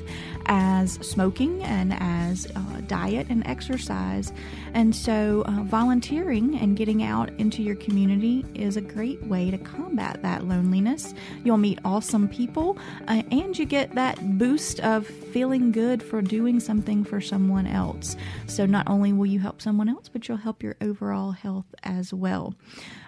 as 0.48 0.94
smoking 0.94 1.64
and 1.64 1.94
as 2.00 2.48
uh, 2.56 2.82
diet 2.88 3.28
and 3.30 3.46
exercise. 3.48 4.32
And 4.74 4.96
so, 4.96 5.44
uh, 5.46 5.64
volunteering 5.64 6.58
and 6.58 6.76
getting 6.76 7.04
out 7.04 7.30
into 7.38 7.64
your 7.64 7.76
community 7.76 8.46
is 8.54 8.78
a 8.78 8.82
great 8.82 9.24
way 9.24 9.52
to 9.52 9.58
combat 9.58 10.22
that 10.22 10.46
loneliness. 10.46 11.14
You'll 11.44 11.58
meet 11.58 11.80
awesome 11.86 12.28
people 12.28 12.78
uh, 13.08 13.24
and 13.32 13.58
you 13.58 13.66
get 13.66 13.96
that 13.96 14.38
boost 14.38 14.80
of 14.82 15.08
feeling 15.08 15.72
good 15.72 16.04
for 16.04 16.22
doing 16.22 16.60
something 16.60 17.04
for 17.04 17.22
someone 17.22 17.68
else. 17.68 18.16
So, 18.48 18.66
not 18.66 18.88
only 18.88 19.14
will 19.14 19.26
you 19.26 19.40
help 19.40 19.62
someone 19.62 19.90
else, 19.90 20.10
but 20.10 20.28
you'll 20.28 20.38
help 20.38 20.62
your 20.62 20.76
overall 20.82 21.32
health 21.32 21.74
as 21.84 22.14
well. 22.14 22.56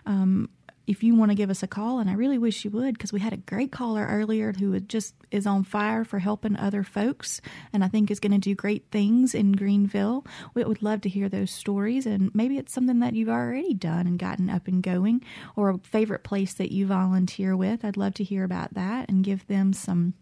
Um, 0.06 0.50
if 0.88 1.04
you 1.04 1.16
want 1.16 1.32
to 1.32 1.36
give 1.36 1.50
us 1.50 1.62
a 1.62 1.68
call, 1.68 2.00
and 2.00 2.10
I 2.10 2.14
really 2.14 2.38
wish 2.38 2.64
you 2.64 2.72
would, 2.72 2.94
because 2.94 3.12
we 3.12 3.20
had 3.20 3.34
a 3.34 3.38
great 3.38 3.74
caller 3.74 4.08
earlier 4.10 4.54
who 4.54 4.80
just 4.80 5.14
is 5.32 5.46
on 5.46 5.66
fire 5.66 6.06
for 6.06 6.20
helping 6.20 6.56
other 6.56 6.82
folks, 6.82 7.42
and 7.74 7.84
I 7.84 7.90
think 7.90 8.10
is 8.10 8.22
going 8.22 8.32
to 8.32 8.38
do 8.38 8.56
great 8.56 8.86
things 8.90 9.36
in 9.36 9.52
Greenville. 9.52 10.26
We 10.54 10.64
would 10.64 10.82
love 10.82 11.02
to 11.02 11.10
hear 11.10 11.28
those 11.28 11.52
stories, 11.52 12.06
and 12.06 12.34
maybe 12.34 12.58
it's 12.58 12.74
something 12.74 13.00
that 13.02 13.14
you've 13.14 13.28
already 13.28 13.74
done 13.74 14.08
and 14.08 14.18
gotten 14.18 14.50
up 14.50 14.68
and 14.68 14.82
going, 14.82 15.24
or 15.58 15.70
a 15.70 15.78
favorite 15.80 16.24
place 16.24 16.54
that 16.54 16.72
you 16.72 16.88
volunteer 16.88 17.56
with. 17.56 17.84
I'd 17.84 17.98
love 17.98 18.14
to 18.16 18.24
hear 18.24 18.46
about 18.46 18.74
that 18.74 19.10
and 19.10 19.26
give 19.26 19.46
them 19.48 19.74
some 19.74 20.14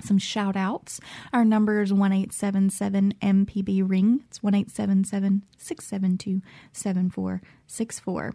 some 0.00 0.18
shout 0.18 0.56
outs. 0.56 1.00
Our 1.34 1.44
number 1.44 1.82
is 1.82 1.92
1877 1.92 3.14
MPB 3.20 3.88
ring. 3.88 4.24
It's 4.28 4.42
1877 4.42 5.44
672 5.58 6.40
7464. 6.72 8.34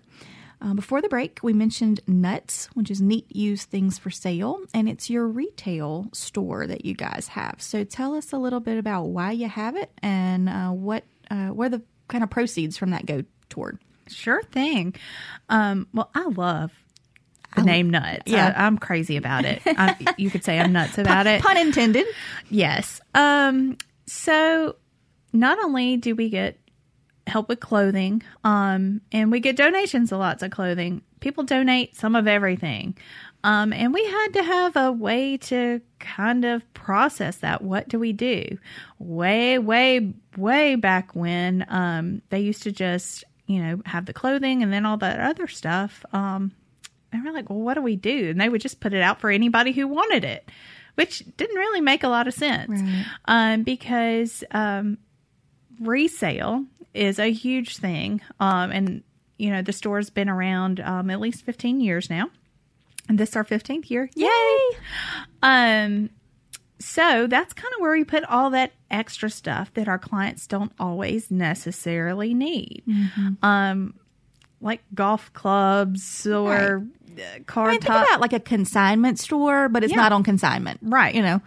Uh, 0.59 0.73
before 0.73 1.01
the 1.01 1.09
break, 1.09 1.39
we 1.43 1.53
mentioned 1.53 1.99
Nuts, 2.07 2.67
which 2.73 2.89
is 2.89 2.99
neat 2.99 3.33
used 3.35 3.69
things 3.69 3.99
for 3.99 4.09
sale, 4.09 4.59
and 4.73 4.89
it's 4.89 5.09
your 5.09 5.27
retail 5.27 6.07
store 6.13 6.65
that 6.65 6.83
you 6.83 6.95
guys 6.95 7.27
have. 7.29 7.61
So 7.61 7.83
tell 7.83 8.15
us 8.15 8.33
a 8.33 8.37
little 8.37 8.59
bit 8.59 8.77
about 8.77 9.03
why 9.03 9.31
you 9.33 9.47
have 9.47 9.75
it 9.75 9.91
and 10.01 10.49
uh, 10.49 10.69
what 10.69 11.03
uh, 11.29 11.49
where 11.49 11.69
the 11.69 11.83
kind 12.07 12.23
of 12.23 12.29
proceeds 12.29 12.77
from 12.77 12.89
that 12.91 13.05
go 13.05 13.23
toward. 13.49 13.77
Sure 14.07 14.41
thing. 14.41 14.95
Um, 15.49 15.87
well, 15.93 16.09
I 16.15 16.23
love 16.29 16.71
the 17.55 17.63
name 17.63 17.89
Nuts. 17.89 18.23
yeah. 18.25 18.53
I, 18.55 18.65
am 18.67 18.77
crazy 18.77 19.17
about 19.17 19.45
it. 19.45 19.61
I, 19.65 20.13
you 20.17 20.29
could 20.29 20.43
say 20.43 20.59
I'm 20.59 20.71
nuts 20.71 20.97
about 20.97 21.27
it. 21.27 21.41
Pun 21.41 21.57
intended. 21.57 22.05
Yes. 22.49 23.01
Um, 23.13 23.77
so 24.05 24.75
not 25.33 25.59
only 25.59 25.97
do 25.97 26.15
we 26.15 26.29
get 26.29 26.59
help 27.27 27.49
with 27.49 27.59
clothing, 27.59 28.23
um, 28.43 29.01
and 29.11 29.31
we 29.31 29.39
get 29.39 29.55
donations 29.55 30.11
of 30.11 30.19
lots 30.19 30.41
of 30.43 30.51
clothing. 30.51 31.01
People 31.19 31.43
donate 31.43 31.95
some 31.95 32.15
of 32.15 32.27
everything. 32.27 32.97
Um, 33.43 33.71
and 33.71 33.93
we 33.93 34.03
had 34.05 34.27
to 34.33 34.43
have 34.43 34.75
a 34.75 34.91
way 34.91 35.37
to 35.37 35.79
kind 35.99 36.43
of 36.43 36.61
process 36.73 37.37
that. 37.37 37.61
What 37.61 37.87
do 37.87 37.99
we 37.99 38.11
do? 38.11 38.57
Way, 38.99 39.59
way, 39.59 40.13
way 40.35 40.75
back 40.75 41.15
when 41.15 41.65
um, 41.69 42.21
they 42.29 42.39
used 42.39 42.63
to 42.63 42.71
just, 42.71 43.23
you 43.45 43.61
know, 43.61 43.81
have 43.85 44.05
the 44.05 44.13
clothing 44.13 44.63
and 44.63 44.73
then 44.73 44.85
all 44.85 44.97
that 44.97 45.19
other 45.19 45.47
stuff. 45.47 46.03
Um, 46.13 46.51
and 47.13 47.23
we're 47.23 47.31
like, 47.31 47.49
well, 47.49 47.59
what 47.59 47.75
do 47.75 47.81
we 47.81 47.95
do? 47.95 48.29
And 48.31 48.41
they 48.41 48.49
would 48.49 48.61
just 48.61 48.79
put 48.79 48.93
it 48.93 49.01
out 49.01 49.21
for 49.21 49.29
anybody 49.29 49.71
who 49.71 49.87
wanted 49.87 50.23
it. 50.25 50.49
which 50.95 51.23
didn't 51.37 51.55
really 51.57 51.81
make 51.81 52.03
a 52.03 52.09
lot 52.09 52.27
of 52.27 52.33
sense 52.33 52.81
Right. 52.81 53.05
um, 53.25 53.63
because 53.63 54.43
um, 54.51 54.97
resale 55.79 56.65
is 56.93 57.19
a 57.19 57.31
huge 57.31 57.77
thing. 57.77 58.21
Um, 58.39 58.71
and, 58.71 59.03
you 59.37 59.49
know, 59.51 59.61
the 59.61 59.73
store's 59.73 60.09
been 60.09 60.29
around 60.29 60.79
um, 60.79 61.09
at 61.09 61.19
least 61.19 61.43
15 61.45 61.79
years 61.79 62.09
now. 62.09 62.29
And 63.09 63.17
this 63.17 63.29
is 63.29 63.35
our 63.35 63.43
15th 63.45 63.89
year. 63.89 64.09
Yay! 64.15 64.59
Um, 65.41 66.09
so 66.79 67.25
that's 67.27 67.53
kind 67.53 67.73
of 67.75 67.81
where 67.81 67.93
we 67.93 68.03
put 68.03 68.23
all 68.25 68.49
that 68.51 68.73
extra 68.91 69.29
stuff 69.29 69.73
that 69.75 69.87
our 69.87 69.97
clients 69.97 70.45
don't 70.47 70.71
always 70.79 71.31
necessarily 71.31 72.33
need. 72.33 72.83
Um, 73.41 73.95
like 74.61 74.81
golf 74.93 75.31
clubs 75.33 76.25
or 76.27 76.83
uh, 77.17 77.39
car 77.45 77.67
I 77.69 77.71
mean, 77.73 77.81
think 77.81 77.93
about 77.93 78.19
like 78.21 78.33
a 78.33 78.39
consignment 78.39 79.19
store, 79.19 79.69
but 79.69 79.83
it's 79.83 79.91
Yeah. 79.91 79.97
not 80.01 80.11
on 80.11 80.23
consignment, 80.23 80.79
Right. 80.81 81.13
You 81.15 81.21
know, 81.21 81.41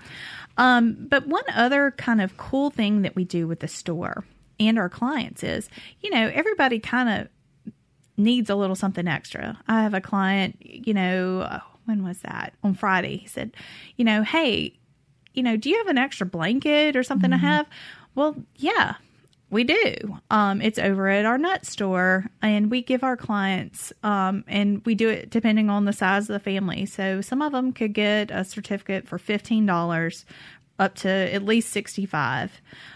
Um, 0.57 0.97
but 1.09 1.27
one 1.27 1.45
other 1.55 1.91
kind 1.93 2.21
of 2.21 2.37
cool 2.37 2.71
thing 2.71 3.03
that 3.03 3.15
we 3.17 3.25
do 3.25 3.47
with 3.47 3.61
the 3.61 3.69
store 3.69 4.25
and 4.61 4.79
our 4.79 4.89
clients 4.89 5.43
is, 5.43 5.69
you 6.01 6.11
know, 6.11 6.31
everybody 6.33 6.79
kind 6.79 7.09
of 7.09 7.75
needs 8.17 8.51
a 8.51 8.55
little 8.55 8.77
something 8.77 9.09
extra. 9.09 9.59
I 9.67 9.83
have 9.83 9.95
a 9.95 10.01
client, 10.01 10.59
you 10.61 10.95
know, 10.95 11.41
uh, 11.41 11.61
when 11.87 12.05
was 12.05 12.19
that? 12.19 12.53
On 12.63 12.75
Friday. 12.75 13.17
He 13.17 13.27
said, 13.27 13.53
you 13.97 14.05
know, 14.05 14.23
hey, 14.23 14.79
you 15.33 15.43
know, 15.43 15.57
do 15.57 15.71
you 15.71 15.79
have 15.79 15.87
an 15.89 15.99
extra 15.99 16.27
blanket 16.27 16.95
or 16.97 17.03
something 17.03 17.31
to 17.31 17.39
have? 17.39 17.67
Well, 18.15 18.37
yeah, 18.57 18.97
we 19.49 19.65
do. 19.65 20.19
Um, 20.31 20.61
it's 20.61 20.79
over 20.79 21.09
at 21.09 21.25
our 21.25 21.39
nut 21.39 21.65
store, 21.67 22.27
and 22.43 22.71
we 22.71 22.83
give 22.83 23.03
our 23.03 23.17
clients, 23.17 23.93
um, 24.03 24.45
and 24.47 24.85
we 24.85 24.95
do 24.95 25.09
it 25.09 25.31
depending 25.31 25.71
on 25.71 25.87
the 25.87 25.93
size 25.93 26.29
of 26.29 26.35
the 26.35 26.41
family. 26.41 26.87
So 26.87 27.21
some 27.21 27.43
of 27.43 27.53
them 27.53 27.73
could 27.73 27.93
get 27.93 28.31
a 28.31 28.45
certificate 28.45 29.09
for 29.09 29.19
fifteen 29.19 29.67
dollars, 29.67 30.25
up 30.81 30.95
to 30.97 31.09
at 31.09 31.45
least 31.45 31.71
sixty 31.71 32.07
five, 32.07 32.51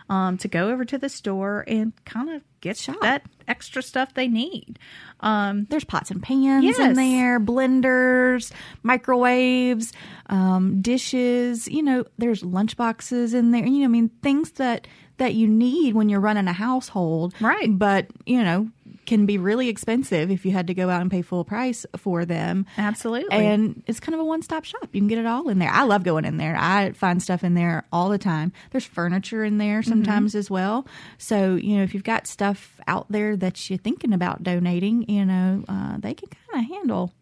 um, 0.09 0.37
to 0.39 0.49
go 0.49 0.71
over 0.71 0.85
to 0.85 0.99
the 0.99 1.09
store 1.09 1.65
and 1.69 1.93
kind 2.05 2.31
of 2.31 2.43
get 2.61 2.77
Shop. 2.79 2.97
that 3.03 3.23
extra 3.47 3.83
stuff 3.83 4.15
they 4.15 4.27
need. 4.27 4.79
Um, 5.21 5.67
there's 5.69 5.85
pots 5.85 6.11
and 6.11 6.23
pans 6.23 6.65
Yes. 6.65 6.79
in 6.79 6.95
there, 6.95 7.39
blenders, 7.39 8.51
microwaves, 8.83 9.93
um, 10.31 10.81
dishes. 10.81 11.69
You 11.69 11.83
know, 11.83 12.05
there's 12.19 12.43
lunch 12.45 12.77
boxes 12.77 13.35
in 13.35 13.51
there. 13.51 13.67
You 13.67 13.81
know, 13.81 13.85
I 13.85 13.89
mean, 13.89 14.09
things 14.23 14.53
that 14.53 14.87
that 15.19 15.35
you 15.35 15.47
need 15.47 15.95
when 15.95 16.09
you're 16.09 16.21
running 16.21 16.49
a 16.49 16.53
household, 16.53 17.35
Right. 17.41 17.69
But 17.79 18.07
you 18.27 18.43
know, 18.43 18.69
can 19.07 19.27
be 19.27 19.39
really 19.39 19.69
expensive 19.69 20.31
if 20.31 20.45
you 20.47 20.53
had 20.53 20.67
to 20.69 20.75
go 20.75 20.89
out 20.91 21.01
and 21.01 21.11
pay 21.11 21.23
full 21.23 21.45
price 21.45 21.85
for 21.97 22.25
them. 22.25 22.67
Absolutely. 22.79 23.37
And 23.37 23.83
it's 23.87 24.01
kind 24.01 24.15
of 24.15 24.21
a 24.21 24.25
one 24.25 24.43
stop 24.43 24.65
shop. 24.65 24.89
You 24.93 25.01
can 25.01 25.09
get 25.09 25.19
it 25.19 25.27
all 25.27 25.49
in 25.49 25.59
there. 25.59 25.71
I 25.71 25.85
love 25.85 26.03
going 26.05 26.25
in 26.25 26.37
there. 26.37 26.57
I 26.59 26.93
find 26.93 27.23
stuff 27.23 27.45
in 27.45 27.55
there 27.55 27.85
all 27.93 28.09
the 28.09 28.19
time. 28.19 28.53
There's 28.71 28.85
furniture 28.85 29.45
in 29.45 29.59
there 29.59 29.83
sometimes 29.83 30.33
Mm-hmm. 30.33 30.39
as 30.39 30.51
well. 30.51 30.87
So, 31.19 31.55
you 31.57 31.77
know, 31.77 31.83
if 31.83 31.95
you've 31.95 32.05
got 32.05 32.27
stuff 32.27 32.81
out 32.87 33.07
there 33.11 33.37
that 33.37 33.69
you're 33.71 33.79
thinking 33.79 34.13
about 34.13 34.43
donating, 34.43 35.09
you 35.09 35.25
know, 35.25 35.65
uh, 35.69 35.97
they 35.99 36.15
can 36.15 36.29
kind 36.51 36.65
of 36.65 36.71
handle 36.71 37.13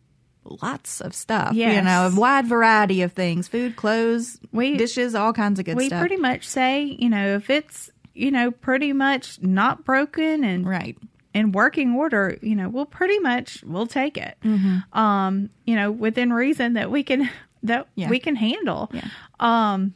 lots 0.44 1.00
of 1.00 1.14
stuff. 1.14 1.52
Yeah 1.54 1.72
you 1.76 1.82
know, 1.82 2.08
a 2.08 2.14
wide 2.20 2.46
variety 2.46 3.02
of 3.02 3.12
things 3.12 3.46
food, 3.48 3.76
clothes, 3.76 4.38
We- 4.52 4.76
dishes, 4.76 5.14
all 5.14 5.32
kinds 5.32 5.58
of 5.58 5.64
good 5.64 5.76
we 5.76 5.86
stuff. 5.86 6.02
We 6.02 6.08
pretty 6.08 6.20
much 6.20 6.46
say, 6.48 6.82
you 6.98 7.08
know, 7.08 7.34
if 7.36 7.48
it's 7.50 7.90
you 8.14 8.30
know 8.30 8.50
pretty 8.50 8.92
much 8.92 9.40
not 9.40 9.84
broken 9.84 10.44
and 10.44 10.68
right. 10.68 10.98
In 11.34 11.52
working 11.52 11.94
order, 11.94 12.36
you 12.42 12.54
know, 12.54 12.68
we'll 12.68 12.86
pretty 12.86 13.18
much 13.18 13.62
we'll 13.66 13.86
take 13.86 14.16
it. 14.18 14.36
Mm-hmm. 14.44 14.98
Um, 14.98 15.50
you 15.66 15.74
know, 15.76 15.90
within 15.90 16.32
reason 16.32 16.74
that 16.74 16.90
we 16.90 17.02
can 17.02 17.30
that 17.62 17.86
Yeah. 17.94 18.08
we 18.10 18.18
can 18.18 18.36
handle. 18.36 18.90
Yeah. 18.92 19.06
Um, 19.40 19.94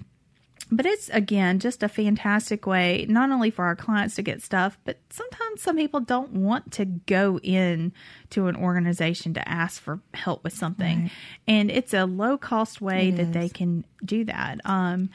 but 0.72 0.84
it's 0.84 1.08
again 1.10 1.60
just 1.60 1.84
a 1.84 1.88
fantastic 1.88 2.66
way 2.66 3.06
not 3.08 3.30
only 3.30 3.50
for 3.50 3.64
our 3.66 3.76
clients 3.76 4.16
to 4.16 4.22
get 4.22 4.42
stuff, 4.42 4.76
but 4.84 4.98
sometimes 5.10 5.62
some 5.62 5.76
people 5.76 6.00
don't 6.00 6.32
want 6.32 6.72
to 6.72 6.84
go 6.84 7.38
in 7.40 7.92
to 8.30 8.48
an 8.48 8.56
organization 8.56 9.32
to 9.34 9.48
ask 9.48 9.80
for 9.80 10.00
help 10.14 10.42
with 10.42 10.54
something, 10.54 11.02
Right. 11.02 11.10
and 11.46 11.70
it's 11.70 11.94
a 11.94 12.04
low 12.04 12.36
cost 12.36 12.80
way 12.80 13.10
It 13.10 13.16
that 13.18 13.32
they 13.32 13.48
can 13.48 13.84
do 14.04 14.24
that. 14.24 14.60
Um, 14.64 15.10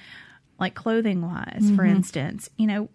like 0.57 0.73
clothing 0.75 1.21
wise, 1.21 1.69
for 1.75 1.83
Mm-hmm. 1.83 1.95
instance, 1.97 2.49
you 2.55 2.67
know, 2.67 2.87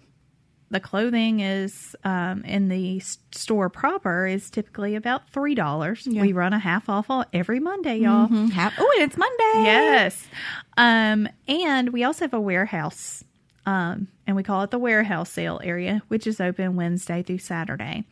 the 0.71 0.81
clothing 0.81 1.41
is 1.41 1.95
um, 2.05 2.43
in 2.45 2.69
the 2.69 3.01
store 3.31 3.69
proper 3.71 4.27
is 4.27 4.51
typically 4.51 4.97
about 4.97 5.31
three 5.31 5.55
dollars. 5.55 6.07
We 6.23 6.33
run 6.33 6.53
a 6.53 6.59
half 6.59 6.89
off 6.89 7.09
all- 7.09 7.25
every 7.33 7.61
Monday, 7.61 7.99
y'all. 7.99 8.29
Mhm. 8.29 8.51
Hap- 8.51 8.73
Oh, 8.79 8.93
and 8.99 9.09
it's 9.09 9.17
Monday. 9.17 9.63
Yes, 9.65 10.27
um, 10.77 11.29
and 11.47 11.91
we 11.93 12.03
also 12.05 12.25
have 12.25 12.35
a 12.35 12.41
warehouse, 12.41 13.23
um, 13.65 14.09
and 14.27 14.35
we 14.37 14.43
call 14.43 14.63
it 14.63 14.71
the 14.73 14.79
warehouse 14.79 15.31
sale 15.31 15.61
area, 15.63 16.03
which 16.09 16.27
is 16.27 16.41
open 16.41 16.75
Wednesday 16.77 17.23
through 17.23 17.39
Saturday, 17.39 18.05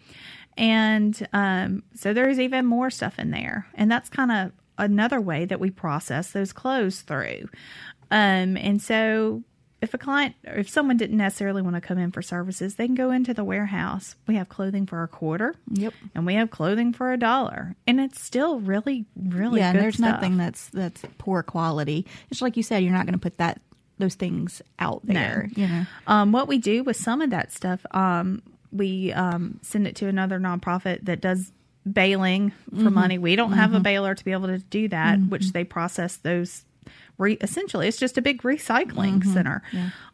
and 0.57 1.27
um, 1.33 1.83
so 1.95 2.13
there's 2.13 2.39
even 2.39 2.67
more 2.67 2.91
stuff 2.91 3.19
in 3.19 3.31
there, 3.33 3.67
and 3.75 3.91
that's 3.91 4.09
kind 4.09 4.31
of 4.31 4.53
another 4.79 5.21
way 5.21 5.45
that 5.45 5.61
we 5.61 5.71
process 5.71 6.31
those 6.33 6.53
clothes 6.53 7.01
through. 7.03 7.49
Um, 8.11 8.57
and 8.57 8.81
so 8.83 9.43
if 9.85 9.95
a 9.95 9.99
client 9.99 10.35
or 10.47 10.55
if 10.55 10.69
someone 10.69 10.97
didn't 10.97 11.17
necessarily 11.17 11.63
want 11.63 11.77
to 11.77 11.81
come 11.81 11.99
in 11.99 12.11
for 12.11 12.23
services, 12.23 12.75
they 12.75 12.87
can 12.87 12.95
go 12.97 13.11
into 13.13 13.33
the 13.33 13.45
warehouse. 13.45 14.17
We 14.27 14.35
have 14.35 14.49
clothing 14.49 14.87
for 14.87 15.03
a 15.03 15.09
quarter. 15.09 15.55
Yep. 15.71 15.95
And 16.15 16.27
we 16.27 16.35
have 16.35 16.51
clothing 16.51 16.93
for 16.93 17.13
a 17.13 17.17
dollar. 17.17 17.77
And 17.87 18.01
it's 18.01 18.21
still 18.21 18.59
really, 18.59 19.05
really 19.17 19.61
yeah, 19.61 19.73
there's 19.73 19.97
stuff. 19.97 20.11
nothing 20.21 20.37
that's 20.37 20.69
that's 20.71 21.03
poor 21.19 21.43
quality. 21.43 22.07
It's 22.31 22.43
like 22.43 22.57
you 22.57 22.63
said, 22.65 22.83
you're 22.83 22.93
not 22.93 23.07
going 23.07 23.13
to 23.15 23.19
put 23.21 23.39
that 23.39 23.61
those 23.99 24.17
things 24.17 24.61
out 24.81 25.01
there. 25.05 25.49
You 25.55 25.69
know, 25.69 25.87
Um, 26.09 26.33
what 26.33 26.49
we 26.49 26.59
do 26.59 26.83
with 26.83 26.97
some 26.97 27.21
of 27.21 27.31
that 27.31 27.53
stuff, 27.53 27.87
um, 27.93 28.43
we 28.73 29.13
um, 29.13 29.61
send 29.63 29.87
it 29.87 29.95
to 29.97 30.09
another 30.09 30.41
nonprofit 30.41 31.05
that 31.05 31.21
does 31.21 31.53
baling 31.91 32.51
for 32.71 32.77
Mm-hmm. 32.77 32.95
money. 32.95 33.19
We 33.19 33.37
don't 33.37 33.53
have 33.53 33.73
a 33.75 33.79
baler 33.81 34.15
to 34.15 34.25
be 34.25 34.33
able 34.33 34.49
to 34.49 34.59
do 34.59 34.89
that, 34.89 35.21
which 35.29 35.53
they 35.53 35.63
process 35.65 36.17
those. 36.17 36.65
Re- 37.19 37.39
essentially, 37.41 37.87
it's 37.89 37.99
just 37.99 38.19
a 38.19 38.23
big 38.23 38.43
recycling 38.43 39.21
Mm-hmm. 39.21 39.33
center. 39.33 39.63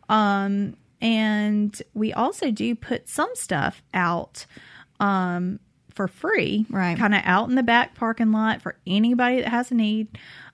Um, 0.08 0.76
and 1.00 1.80
we 1.94 2.12
also 2.12 2.50
do 2.50 2.74
put 2.74 3.08
some 3.08 3.30
stuff 3.34 3.82
out 3.94 4.44
um, 4.98 5.60
for 5.94 6.08
free, 6.08 6.66
Right. 6.68 6.96
Kind 6.98 7.14
of 7.14 7.22
out 7.24 7.48
in 7.48 7.54
the 7.54 7.62
back 7.62 7.94
parking 7.94 8.32
lot 8.32 8.60
for 8.62 8.76
anybody 8.86 9.40
that 9.40 9.48
has 9.48 9.70
a 9.70 9.74
need. 9.74 10.08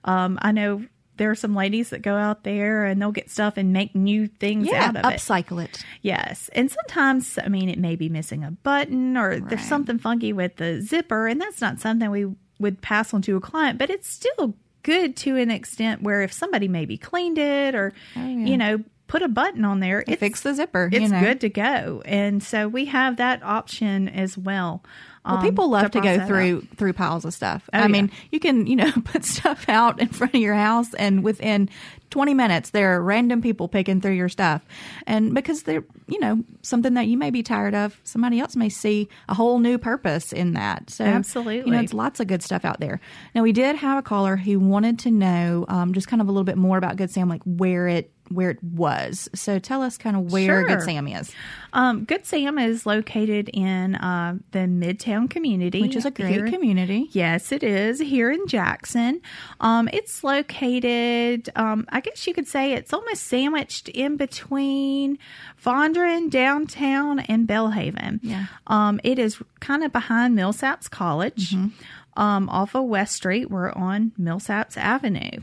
Um, 0.05 0.39
I 0.41 0.51
know 0.51 0.85
there 1.17 1.31
are 1.31 1.35
some 1.35 1.55
ladies 1.55 1.89
that 1.89 2.01
go 2.01 2.15
out 2.15 2.43
there 2.43 2.85
and 2.85 3.01
they'll 3.01 3.11
get 3.11 3.29
stuff 3.29 3.55
and 3.57 3.73
make 3.73 3.95
new 3.95 4.27
things 4.27 4.67
yeah, 4.67 4.85
out 4.85 4.89
of 4.95 4.97
it. 4.97 5.03
upcycle 5.17 5.63
it. 5.63 5.83
Yes. 6.01 6.49
And 6.53 6.69
sometimes, 6.71 7.37
I 7.43 7.49
mean, 7.49 7.69
it 7.69 7.79
may 7.79 7.95
be 7.95 8.07
missing 8.07 8.43
a 8.43 8.51
button 8.51 9.17
or 9.17 9.39
there's 9.39 9.65
something 9.67 9.97
funky 9.97 10.31
with 10.31 10.57
the 10.57 10.79
zipper, 10.81 11.27
and 11.27 11.41
that's 11.41 11.59
not 11.59 11.79
something 11.79 12.09
we 12.11 12.27
would 12.59 12.81
pass 12.81 13.13
on 13.13 13.21
to 13.23 13.35
a 13.35 13.41
client, 13.41 13.79
but 13.79 13.89
it's 13.89 14.07
still 14.07 14.55
good 14.87 15.17
to 15.17 15.35
an 15.35 15.51
extent 15.51 16.01
where 16.01 16.21
if 16.21 16.31
somebody 16.31 16.69
maybe 16.69 16.97
cleaned 16.97 17.37
it 17.37 17.75
or, 17.75 17.91
oh, 18.15 18.25
you 18.25 18.55
know, 18.57 18.79
put 19.07 19.21
a 19.21 19.27
button 19.27 19.65
on 19.65 19.81
there, 19.81 20.01
it 20.07 20.19
Fix 20.19 20.41
the 20.41 20.53
zipper. 20.53 20.89
it's 20.91 21.01
you 21.01 21.09
know. 21.09 21.19
good 21.19 21.41
to 21.41 21.49
go. 21.49 22.01
And 22.05 22.41
so 22.41 22.69
we 22.69 22.85
have 22.85 23.17
that 23.17 23.43
option 23.43 24.07
as 24.07 24.37
well. 24.37 24.81
Well, 25.27 25.37
um, 25.37 25.43
people 25.43 25.69
love 25.69 25.91
to, 25.91 26.01
go 26.01 26.25
through 26.25 26.57
out. 26.57 26.77
through 26.77 26.93
piles 26.93 27.25
of 27.25 27.33
stuff. 27.33 27.69
Oh, 27.73 27.79
I 27.79 27.87
mean, 27.87 28.11
you 28.31 28.39
can 28.39 28.65
you 28.65 28.75
know 28.75 28.91
put 29.03 29.25
stuff 29.25 29.67
out 29.67 29.99
in 29.99 30.07
front 30.07 30.33
of 30.33 30.41
your 30.41 30.55
house, 30.55 30.93
and 30.93 31.23
within 31.23 31.69
20 32.09 32.33
minutes, 32.33 32.69
there 32.69 32.95
are 32.95 33.01
random 33.01 33.41
people 33.41 33.67
picking 33.67 33.99
through 33.99 34.13
your 34.13 34.29
stuff, 34.29 34.65
and 35.05 35.33
because 35.33 35.63
they're 35.63 35.83
you 36.07 36.19
know 36.19 36.43
something 36.61 36.93
that 36.93 37.07
you 37.07 37.17
may 37.17 37.29
be 37.29 37.43
tired 37.43 37.75
of, 37.75 37.99
somebody 38.03 38.39
else 38.39 38.55
may 38.55 38.69
see 38.69 39.09
a 39.27 39.33
whole 39.33 39.59
new 39.59 39.77
purpose 39.77 40.31
in 40.31 40.53
that. 40.53 40.89
So 40.89 41.03
Absolutely. 41.03 41.69
you 41.69 41.71
know, 41.71 41.81
it's 41.81 41.93
lots 41.93 42.19
of 42.19 42.27
good 42.27 42.41
stuff 42.41 42.63
out 42.63 42.79
there. 42.79 43.01
Now, 43.35 43.43
we 43.43 43.51
did 43.51 43.75
have 43.75 43.97
a 43.97 44.01
caller 44.01 44.37
who 44.37 44.59
wanted 44.59 44.99
to 44.99 45.11
know 45.11 45.65
um, 45.67 45.93
just 45.93 46.07
kind 46.07 46.21
of 46.21 46.27
a 46.27 46.31
little 46.31 46.45
bit 46.45 46.57
more 46.57 46.77
about 46.77 46.95
Good 46.95 47.11
Sam, 47.11 47.27
like 47.27 47.43
where 47.43 47.87
it 47.87 48.11
where 48.29 48.49
it 48.49 48.63
was. 48.63 49.29
So 49.35 49.59
tell 49.59 49.81
us 49.81 49.97
kind 49.97 50.15
of 50.15 50.31
where 50.31 50.45
Sure. 50.61 50.67
Good 50.67 50.81
Sam 50.83 51.07
is, 51.07 51.31
Um, 51.73 52.03
Good 52.05 52.25
Sam 52.25 52.57
is 52.59 52.85
located 52.85 53.49
in 53.53 53.95
uh, 53.95 54.37
the 54.51 54.59
Midtown 54.59 55.29
community, 55.29 55.81
which 55.81 55.95
is 55.95 56.05
a 56.05 56.11
great 56.11 56.31
here- 56.33 56.49
community. 56.49 57.09
Yes, 57.11 57.51
it 57.51 57.63
is 57.63 57.99
here 57.99 58.31
in 58.31 58.47
Jackson. 58.47 59.21
Um, 59.59 59.89
it's 59.93 60.23
located, 60.23 61.49
um, 61.55 61.85
I 61.89 61.99
guess 62.01 62.25
you 62.27 62.33
could 62.33 62.47
say 62.47 62.73
it's 62.73 62.93
almost 62.93 63.23
sandwiched 63.23 63.89
in 63.89 64.17
between 64.17 65.17
Fondren, 65.63 66.29
downtown, 66.29 67.19
and 67.19 67.47
Belhaven. 67.47 68.19
Yeah. 68.21 68.45
Um, 68.67 68.99
it 69.03 69.19
is 69.19 69.41
kind 69.59 69.83
of 69.83 69.91
behind 69.91 70.37
Millsaps 70.37 70.89
College, 70.89 71.51
Mm-hmm. 71.51 72.19
um, 72.21 72.49
off 72.49 72.75
of 72.75 72.85
West 72.85 73.15
Street. 73.15 73.49
We're 73.49 73.71
on 73.71 74.11
Millsaps 74.19 74.77
Avenue. 74.77 75.41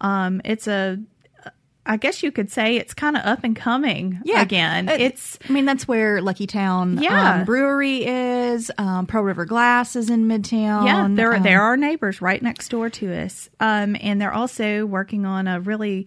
Um, 0.00 0.40
it's 0.44 0.66
a, 0.66 0.98
I 1.84 1.96
guess 1.96 2.22
you 2.22 2.30
could 2.30 2.48
say 2.50 2.76
it's 2.76 2.94
kind 2.94 3.16
of 3.16 3.24
up 3.24 3.42
and 3.42 3.56
coming 3.56 4.20
yeah. 4.24 4.40
again. 4.40 4.88
It's 4.88 5.36
I 5.48 5.52
mean, 5.52 5.64
that's 5.64 5.88
where 5.88 6.20
Lucky 6.20 6.46
Town 6.46 6.98
Yeah. 7.02 7.40
um, 7.40 7.44
Brewery 7.44 8.04
is. 8.06 8.70
Um, 8.78 9.06
Pearl 9.06 9.24
River 9.24 9.44
Glass 9.44 9.96
is 9.96 10.08
in 10.08 10.26
Midtown. 10.28 10.86
Yeah, 10.86 11.08
there 11.10 11.34
um, 11.34 11.42
there 11.42 11.60
are 11.60 11.76
neighbors 11.76 12.22
right 12.22 12.40
next 12.40 12.68
door 12.68 12.88
to 12.90 13.12
us, 13.12 13.50
um, 13.58 13.96
and 14.00 14.20
they're 14.20 14.32
also 14.32 14.86
working 14.86 15.26
on 15.26 15.48
a 15.48 15.60
really 15.60 16.06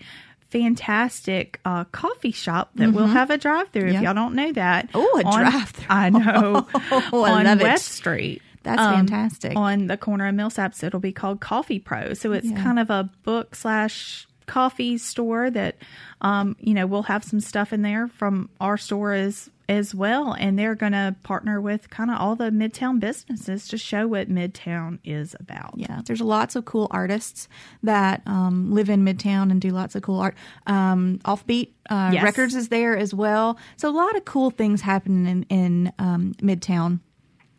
fantastic 0.50 1.60
uh, 1.66 1.84
coffee 1.86 2.32
shop 2.32 2.72
that 2.76 2.94
will 2.94 3.08
have 3.08 3.30
a 3.30 3.38
drive 3.38 3.68
through. 3.70 3.92
Yeah. 3.92 3.98
If 3.98 4.04
y'all 4.04 4.14
don't 4.14 4.36
know 4.36 4.52
that, 4.54 4.90
Oh, 4.94 5.18
a 5.20 5.24
drive-through. 5.24 5.86
I 5.90 6.10
know 6.10 6.66
Oh, 7.14 7.24
I 7.24 7.32
on 7.32 7.44
love 7.46 7.60
it. 7.60 7.64
West 7.64 7.90
Street. 7.90 8.42
That's 8.64 8.82
um, 8.82 8.96
fantastic. 9.08 9.56
On 9.58 9.88
the 9.88 9.98
corner 9.98 10.28
of 10.28 10.34
Millsaps, 10.36 10.84
it'll 10.84 11.00
be 11.00 11.12
called 11.12 11.40
Coffee 11.42 11.80
Pro. 11.80 12.14
So 12.14 12.32
it's 12.32 12.48
Yeah. 12.50 12.64
kind 12.64 12.80
of 12.80 12.90
a 12.90 13.10
book 13.24 13.54
slash 13.56 14.28
coffee 14.46 14.98
store 14.98 15.50
that, 15.50 15.76
um, 16.22 16.56
you 16.60 16.74
know, 16.74 16.86
we'll 16.88 17.04
have 17.04 17.24
some 17.24 17.40
stuff 17.40 17.74
in 17.74 17.82
there 17.82 18.08
from 18.08 18.50
our 18.60 18.78
store 18.78 19.14
as 19.14 19.50
as 19.68 19.96
well, 19.96 20.34
and 20.34 20.60
they're 20.60 20.76
going 20.76 20.92
to 20.92 21.16
partner 21.24 21.60
with 21.60 21.90
kind 21.90 22.12
of 22.12 22.20
all 22.20 22.36
the 22.36 22.52
Midtown 22.52 23.00
businesses 23.00 23.68
to 23.70 23.78
show 23.78 24.08
what 24.08 24.30
Midtown 24.30 25.00
is 25.04 25.36
about. 25.40 25.74
Yeah, 25.76 26.02
there's 26.06 26.22
lots 26.22 26.56
of 26.56 26.66
cool 26.66 26.88
artists 26.92 27.48
that 27.84 28.22
um, 28.28 28.72
live 28.72 28.90
in 28.90 29.04
Midtown 29.04 29.50
and 29.50 29.60
do 29.60 29.72
lots 29.72 29.96
of 29.96 30.04
cool 30.04 30.20
art. 30.20 30.36
Um, 30.68 31.20
Offbeat 31.26 31.70
uh, 31.90 32.12
Yes. 32.14 32.24
Records 32.24 32.56
is 32.56 32.70
there 32.70 32.96
as 32.96 33.14
well. 33.14 33.58
So 33.78 33.90
a 33.90 33.92
lot 33.92 34.16
of 34.16 34.26
cool 34.26 34.52
things 34.52 34.82
happening 34.82 35.26
in, 35.26 35.44
in 35.50 35.94
um, 35.98 36.34
Midtown. 36.42 37.00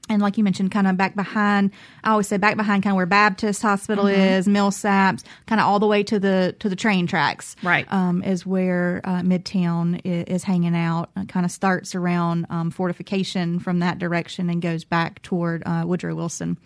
And 0.09 0.23
like 0.23 0.39
you 0.39 0.45
mentioned, 0.45 0.71
kind 0.71 0.87
of 0.87 0.97
back 0.97 1.17
behind, 1.17 1.73
I 2.05 2.11
always 2.11 2.29
say 2.29 2.37
back 2.37 2.57
behind 2.57 2.83
kind 2.85 2.93
of 2.93 2.97
where 2.97 3.07
Baptist 3.07 3.63
Hospital 3.63 4.05
Mm-hmm. 4.05 4.21
is, 4.21 4.47
Millsaps, 4.47 5.25
kind 5.47 5.61
of 5.61 5.67
all 5.67 5.79
the 5.81 5.87
way 5.87 6.03
to 6.05 6.19
the 6.19 6.55
to 6.61 6.69
the 6.69 6.77
train 6.77 7.07
tracks. 7.07 7.57
Right. 7.63 7.91
um, 7.93 8.23
is 8.23 8.47
where 8.47 9.01
uh, 9.05 9.21
Midtown 9.23 10.01
is, 10.05 10.25
is 10.27 10.43
hanging 10.45 10.77
out. 10.77 11.11
It 11.17 11.29
kind 11.29 11.45
of 11.45 11.51
starts 11.51 11.95
around 11.95 12.47
um, 12.51 12.71
fortification 12.71 13.59
from 13.59 13.81
that 13.81 13.99
direction 13.99 14.49
and 14.51 14.63
goes 14.63 14.85
back 14.85 15.23
toward 15.23 15.63
uh, 15.67 15.83
Woodrow 15.87 16.15
Wilson. 16.15 16.57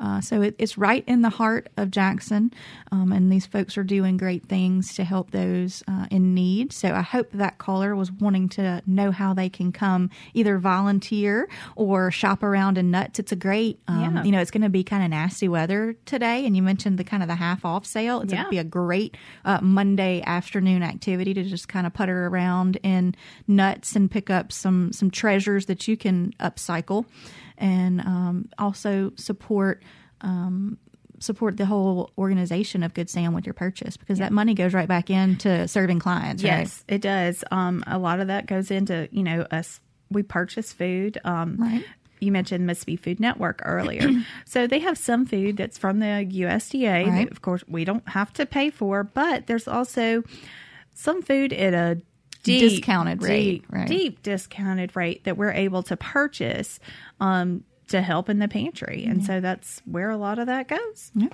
Uh, 0.00 0.20
so 0.20 0.42
it, 0.42 0.54
it's 0.58 0.78
right 0.78 1.02
in 1.08 1.22
the 1.22 1.28
heart 1.28 1.68
of 1.76 1.90
Jackson, 1.90 2.52
um, 2.92 3.10
and 3.10 3.32
these 3.32 3.46
folks 3.46 3.76
are 3.76 3.82
doing 3.82 4.16
great 4.16 4.46
things 4.46 4.94
to 4.94 5.02
help 5.02 5.32
those 5.32 5.82
uh, 5.88 6.06
in 6.12 6.34
need. 6.34 6.72
So 6.72 6.94
I 6.94 7.02
hope 7.02 7.32
that 7.32 7.58
caller 7.58 7.96
was 7.96 8.12
wanting 8.12 8.48
to 8.50 8.80
know 8.86 9.10
how 9.10 9.34
they 9.34 9.48
can 9.48 9.72
come 9.72 10.10
either 10.34 10.56
volunteer 10.58 11.48
or 11.74 12.12
shop 12.12 12.44
around 12.44 12.77
in 12.78 12.90
nuts. 12.90 13.18
It's 13.18 13.32
a 13.32 13.36
great, 13.36 13.78
um, 13.88 14.00
Yeah. 14.16 14.24
you 14.24 14.32
know, 14.32 14.40
it's 14.40 14.50
going 14.50 14.62
to 14.62 14.70
be 14.70 14.82
kind 14.82 15.04
of 15.04 15.10
nasty 15.10 15.48
weather 15.48 15.94
today, 16.06 16.46
and 16.46 16.56
you 16.56 16.62
mentioned 16.62 16.96
the 16.98 17.04
kind 17.04 17.22
of 17.22 17.28
the 17.28 17.34
half 17.34 17.64
off 17.66 17.84
sale. 17.84 18.22
It's 18.22 18.32
going 18.32 18.44
to 18.44 18.50
be 18.50 18.58
a 18.58 18.64
great 18.64 19.16
uh, 19.44 19.58
Monday 19.60 20.22
afternoon 20.24 20.82
activity 20.82 21.34
to 21.34 21.42
just 21.44 21.68
kind 21.68 21.86
of 21.86 21.92
putter 21.92 22.26
around 22.28 22.78
in 22.82 23.14
nuts 23.46 23.94
and 23.94 24.10
pick 24.10 24.30
up 24.30 24.52
some 24.52 24.92
some 24.92 25.10
treasures 25.10 25.66
that 25.66 25.86
you 25.86 25.96
can 25.98 26.32
upcycle, 26.40 27.04
and 27.58 28.00
um, 28.00 28.48
also 28.58 29.12
support. 29.16 29.82
Um, 30.22 30.78
support 31.20 31.56
the 31.56 31.66
whole 31.66 32.12
organization 32.16 32.84
of 32.84 32.94
Good 32.94 33.10
Sam 33.10 33.34
with 33.34 33.44
your 33.44 33.52
purchase 33.52 33.96
because 33.96 34.20
that 34.20 34.30
money 34.30 34.54
goes 34.54 34.72
right 34.72 34.86
back 34.86 35.10
into 35.10 35.66
serving 35.66 35.98
clients. 35.98 36.44
right? 36.44 36.60
Yes, 36.60 36.84
it 36.86 37.00
does. 37.00 37.42
Um, 37.50 37.82
a 37.88 37.98
lot 37.98 38.20
of 38.20 38.28
that 38.28 38.46
goes 38.46 38.70
into 38.70 39.08
you 39.10 39.24
know 39.24 39.42
us. 39.50 39.80
We 40.10 40.22
purchase 40.22 40.72
food. 40.72 41.18
Um, 41.24 41.56
Right. 41.58 41.84
You 42.20 42.32
mentioned 42.32 42.66
Mississippi 42.66 42.96
Food 42.96 43.20
Network 43.20 43.62
earlier, 43.64 44.08
so 44.44 44.66
they 44.66 44.78
have 44.80 44.98
some 44.98 45.26
food 45.26 45.56
that's 45.56 45.78
from 45.78 45.98
the 46.00 46.06
USDA. 46.06 47.06
Right. 47.06 47.24
That, 47.24 47.32
of 47.32 47.42
course, 47.42 47.64
we 47.68 47.84
don't 47.84 48.08
have 48.08 48.32
to 48.34 48.46
pay 48.46 48.70
for, 48.70 49.04
but 49.04 49.46
there's 49.46 49.68
also 49.68 50.22
some 50.94 51.22
food 51.22 51.52
at 51.52 51.74
a 51.74 52.00
deep, 52.42 52.60
Discounted 52.60 53.22
rate, 53.22 53.44
deep, 53.44 53.66
right. 53.70 53.88
deep 53.88 54.22
discounted 54.22 54.96
rate 54.96 55.24
that 55.24 55.36
we're 55.36 55.52
able 55.52 55.82
to 55.84 55.96
purchase 55.96 56.80
um, 57.20 57.64
to 57.88 58.02
help 58.02 58.28
in 58.28 58.38
the 58.38 58.48
pantry, 58.48 59.04
and 59.04 59.24
so 59.24 59.40
that's 59.40 59.80
where 59.84 60.10
a 60.10 60.16
lot 60.16 60.38
of 60.38 60.46
that 60.46 60.68
goes. 60.68 61.10
Yeah. 61.14 61.28
All 61.28 61.30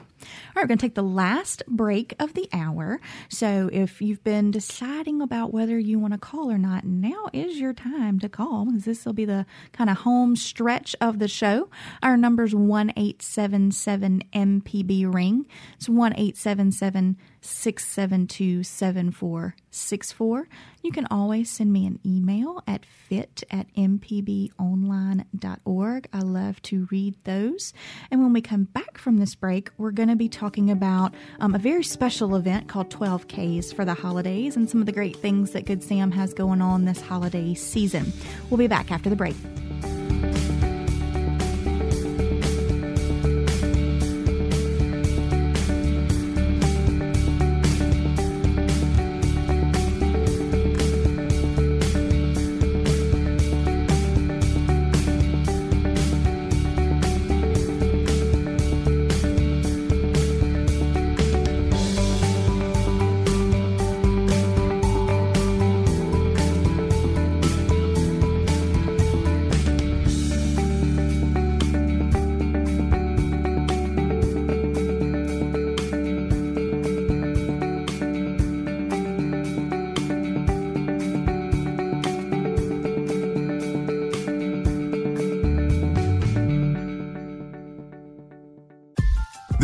right, 0.56 0.62
we're 0.62 0.66
going 0.66 0.78
to 0.78 0.86
take 0.86 0.94
the 0.94 1.02
last 1.02 1.62
break 1.66 2.14
of 2.18 2.34
the 2.34 2.48
hour. 2.52 3.00
So 3.28 3.68
if 3.72 4.00
you've 4.00 4.22
been 4.24 4.50
deciding 4.50 5.20
about 5.20 5.52
whether 5.52 5.78
you 5.78 5.98
want 5.98 6.14
to 6.14 6.18
call 6.18 6.50
or 6.50 6.58
not, 6.58 6.84
now 6.84 7.26
is 7.32 7.58
your 7.58 7.72
time 7.72 8.18
to 8.20 8.28
call 8.28 8.66
because 8.66 8.84
this 8.84 9.04
will 9.04 9.12
be 9.12 9.24
the 9.24 9.46
kind 9.72 9.90
of 9.90 9.98
home 9.98 10.36
stretch 10.36 10.96
of 11.00 11.18
the 11.18 11.28
show. 11.28 11.68
Our 12.02 12.16
number's 12.16 12.54
1 12.54 12.90
877 12.96 14.22
MPB 14.32 15.12
ring. 15.12 15.46
It's 15.76 15.88
1 15.88 16.12
877 16.12 17.16
672 17.44 18.62
7464. 18.62 20.48
You 20.82 20.92
can 20.92 21.06
always 21.10 21.50
send 21.50 21.72
me 21.72 21.86
an 21.86 21.98
email 22.04 22.62
at 22.66 22.84
fit 22.84 23.42
at 23.50 23.72
mpbonline.org. 23.74 26.08
I 26.12 26.18
love 26.20 26.60
to 26.62 26.88
read 26.90 27.16
those. 27.24 27.72
And 28.10 28.22
when 28.22 28.32
we 28.32 28.40
come 28.40 28.64
back 28.64 28.98
from 28.98 29.18
this 29.18 29.34
break, 29.34 29.70
we're 29.78 29.90
going 29.90 30.08
to 30.08 30.16
be 30.16 30.28
talking 30.28 30.70
about 30.70 31.14
um, 31.40 31.54
a 31.54 31.58
very 31.58 31.84
special 31.84 32.36
event 32.36 32.68
called 32.68 32.90
12Ks 32.90 33.74
for 33.74 33.84
the 33.84 33.94
holidays 33.94 34.56
and 34.56 34.68
some 34.68 34.80
of 34.80 34.86
the 34.86 34.92
great 34.92 35.16
things 35.16 35.52
that 35.52 35.66
Good 35.66 35.82
Sam 35.82 36.10
has 36.12 36.34
going 36.34 36.62
on 36.62 36.84
this 36.84 37.00
holiday 37.00 37.54
season. 37.54 38.12
We'll 38.50 38.58
be 38.58 38.68
back 38.68 38.90
after 38.90 39.10
the 39.10 39.16
break. 39.16 39.36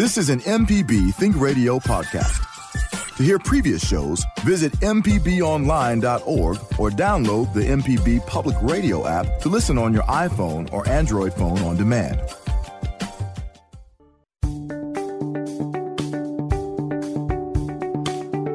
This 0.00 0.16
is 0.16 0.30
an 0.30 0.40
MPB 0.40 1.14
Think 1.16 1.38
Radio 1.38 1.78
podcast. 1.78 2.46
To 3.18 3.22
hear 3.22 3.38
previous 3.38 3.86
shows, 3.86 4.24
visit 4.44 4.72
MPBOnline.org 4.80 6.56
or 6.78 6.88
download 6.88 7.52
the 7.52 7.60
MPB 7.60 8.26
Public 8.26 8.56
Radio 8.62 9.06
app 9.06 9.26
to 9.40 9.50
listen 9.50 9.76
on 9.76 9.92
your 9.92 10.04
iPhone 10.04 10.72
or 10.72 10.88
Android 10.88 11.34
phone 11.34 11.58
on 11.58 11.76
demand. 11.76 12.18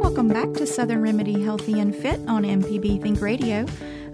Welcome 0.01 0.29
back 0.29 0.51
to 0.53 0.65
Southern 0.65 1.03
Remedy 1.03 1.43
Healthy 1.43 1.79
and 1.79 1.95
Fit 1.95 2.19
on 2.27 2.41
MPB 2.41 3.03
Think 3.03 3.21
Radio. 3.21 3.67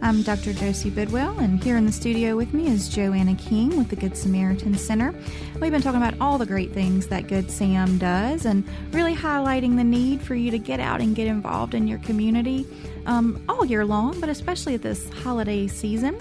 I'm 0.04 0.24
Dr. 0.24 0.52
Josie 0.54 0.89
Bidwell, 0.89 1.38
and 1.38 1.64
here 1.64 1.78
in 1.78 1.86
the 1.86 1.91
studio 1.91 2.36
with 2.36 2.56
me 2.56 2.66
is 2.68 2.89
Joanna 2.89 3.36
King 3.36 3.78
with 3.78 3.89
the 3.89 3.95
Good 3.95 4.18
Samaritan 4.18 4.76
Center. 4.76 5.14
We've 5.60 5.72
been 5.72 5.84
talking 5.84 6.02
about 6.02 6.16
all 6.20 6.39
the 6.39 6.45
great 6.47 6.72
things 6.72 7.06
that 7.08 7.28
Good 7.28 7.52
Sam 7.52 7.99
does 7.99 8.45
and 8.45 8.68
really 8.91 9.16
highlighting 9.16 9.76
the 9.76 9.84
need 9.84 10.20
for 10.20 10.34
you 10.34 10.49
to 10.49 10.58
get 10.58 10.80
out 10.80 11.02
and 11.02 11.16
get 11.16 11.28
involved 11.28 11.76
in 11.76 11.88
your 11.88 11.99
community 11.99 12.66
um, 13.06 13.43
all 13.47 13.64
year 13.64 13.86
long, 13.86 14.20
but 14.20 14.28
especially 14.28 14.74
at 14.74 14.82
this 14.82 15.08
holiday 15.10 15.68
season. 15.68 16.18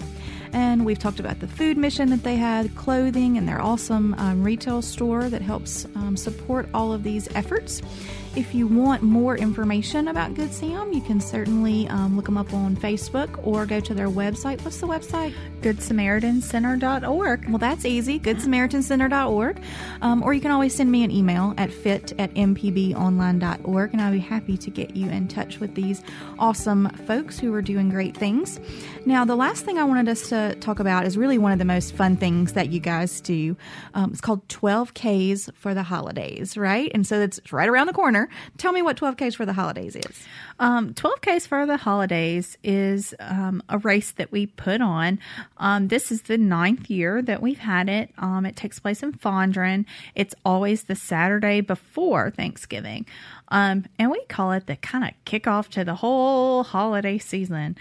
And 0.53 0.85
we've 0.85 0.99
talked 0.99 1.19
about 1.19 1.39
the 1.39 1.47
food 1.47 1.75
mission 1.75 2.11
that 2.11 2.21
they 2.21 2.35
had, 2.35 2.75
clothing, 2.75 3.35
and 3.37 3.47
their 3.47 3.61
awesome 3.61 4.13
um, 4.19 4.43
retail 4.43 4.83
store 4.83 5.27
that 5.29 5.41
helps 5.41 5.85
um, 5.95 6.15
support 6.15 6.69
all 6.73 6.93
of 6.93 7.01
these 7.01 7.27
efforts. 7.35 7.81
If 8.33 8.55
you 8.55 8.65
want 8.65 9.03
more 9.03 9.35
information 9.35 10.07
about 10.07 10.35
Good 10.35 10.53
Sam, 10.53 10.93
you 10.93 11.01
can 11.01 11.19
certainly 11.19 11.85
um, 11.89 12.15
look 12.15 12.27
them 12.27 12.37
up 12.37 12.53
on 12.53 12.77
Facebook 12.77 13.45
or 13.45 13.65
go 13.65 13.81
to 13.81 13.93
their 13.93 14.07
website. 14.07 14.63
What's 14.63 14.79
the 14.79 14.87
website? 14.87 15.33
GoodSamaritanCenter.org. 15.59 17.49
Well, 17.49 17.57
that's 17.57 17.83
easy. 17.83 18.21
GoodSamaritanCenter.org. 18.21 19.61
Um, 20.01 20.23
or 20.23 20.33
you 20.33 20.39
can 20.39 20.51
always 20.51 20.73
send 20.73 20.89
me 20.89 21.03
an 21.03 21.11
email 21.11 21.53
at 21.57 21.73
fit 21.73 22.13
at 22.19 22.33
mpbonline.org, 22.35 23.91
and 23.91 24.01
I'll 24.01 24.13
be 24.13 24.19
happy 24.19 24.55
to 24.57 24.69
get 24.69 24.95
you 24.95 25.09
in 25.09 25.27
touch 25.27 25.59
with 25.59 25.75
these 25.75 26.01
awesome 26.39 26.89
folks 27.05 27.37
who 27.37 27.53
are 27.53 27.61
doing 27.61 27.89
great 27.89 28.15
things. 28.15 28.61
Now, 29.05 29.25
the 29.25 29.35
last 29.35 29.65
thing 29.65 29.77
I 29.77 29.83
wanted 29.83 30.07
us 30.07 30.29
to 30.29 30.55
talk 30.61 30.79
about 30.79 31.05
is 31.05 31.17
really 31.17 31.37
one 31.37 31.51
of 31.51 31.59
the 31.59 31.65
most 31.65 31.95
fun 31.95 32.15
things 32.15 32.53
that 32.53 32.71
you 32.71 32.79
guys 32.79 33.19
do. 33.19 33.57
Um, 33.93 34.11
it's 34.11 34.21
called 34.21 34.47
12Ks 34.47 35.53
for 35.53 35.73
the 35.73 35.83
holidays, 35.83 36.55
right? 36.55 36.89
And 36.93 37.05
so 37.05 37.19
it's 37.19 37.41
right 37.51 37.67
around 37.67 37.87
the 37.87 37.93
corner. 37.93 38.20
Tell 38.57 38.71
me 38.71 38.81
what 38.81 38.97
12Ks 38.97 39.35
for 39.35 39.45
the 39.45 39.53
holidays 39.53 39.95
is. 39.95 40.27
Um, 40.59 40.93
12Ks 40.93 41.47
for 41.47 41.65
the 41.65 41.77
holidays 41.77 42.57
is 42.63 43.13
um, 43.19 43.63
a 43.69 43.77
race 43.77 44.11
that 44.11 44.31
we 44.31 44.45
put 44.45 44.81
on. 44.81 45.19
Um, 45.57 45.87
this 45.87 46.11
is 46.11 46.23
the 46.23 46.37
ninth 46.37 46.89
year 46.89 47.21
that 47.21 47.41
we've 47.41 47.59
had 47.59 47.89
it. 47.89 48.11
Um, 48.17 48.45
it 48.45 48.55
takes 48.55 48.79
place 48.79 49.03
in 49.03 49.13
Fondren. 49.13 49.85
It's 50.15 50.35
always 50.45 50.83
the 50.83 50.95
Saturday 50.95 51.61
before 51.61 52.31
Thanksgiving. 52.31 53.05
Um, 53.49 53.85
and 53.99 54.11
we 54.11 54.23
call 54.25 54.51
it 54.51 54.67
the 54.67 54.75
kind 54.77 55.03
of 55.03 55.11
kickoff 55.25 55.67
to 55.69 55.83
the 55.83 55.95
whole 55.95 56.63
holiday 56.63 57.17
season. 57.17 57.77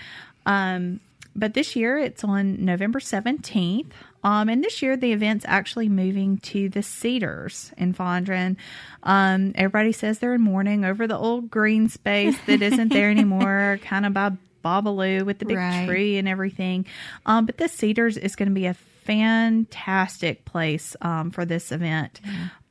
Um, 0.46 1.00
but 1.40 1.54
this 1.54 1.74
year 1.74 1.98
it's 1.98 2.22
on 2.22 2.64
November 2.64 3.00
17th. 3.00 3.86
Um, 4.22 4.48
and 4.50 4.62
this 4.62 4.82
year 4.82 4.96
the 4.96 5.12
event's 5.12 5.44
actually 5.48 5.88
moving 5.88 6.38
to 6.38 6.68
the 6.68 6.82
Cedars 6.82 7.72
in 7.78 7.94
Fondren. 7.94 8.56
Um, 9.02 9.52
everybody 9.54 9.92
says 9.92 10.18
they're 10.18 10.34
in 10.34 10.42
mourning 10.42 10.84
over 10.84 11.06
the 11.06 11.16
old 11.16 11.50
green 11.50 11.88
space 11.88 12.36
that 12.46 12.60
isn't 12.62 12.88
there 12.92 13.10
anymore, 13.16 13.80
kind 13.82 14.04
of 14.06 14.12
by 14.12 14.32
Babalu 14.64 15.24
with 15.24 15.38
the 15.38 15.46
big 15.46 15.56
Right. 15.56 15.86
tree 15.86 16.18
and 16.18 16.28
everything. 16.28 16.84
Um, 17.24 17.46
but 17.46 17.56
the 17.56 17.66
Cedars 17.68 18.16
is 18.18 18.36
going 18.36 18.48
to 18.50 18.54
be 18.54 18.66
a 18.66 18.74
fantastic 18.74 20.44
place 20.44 20.96
um, 21.00 21.30
for 21.30 21.44
this 21.44 21.72
event. 21.72 22.20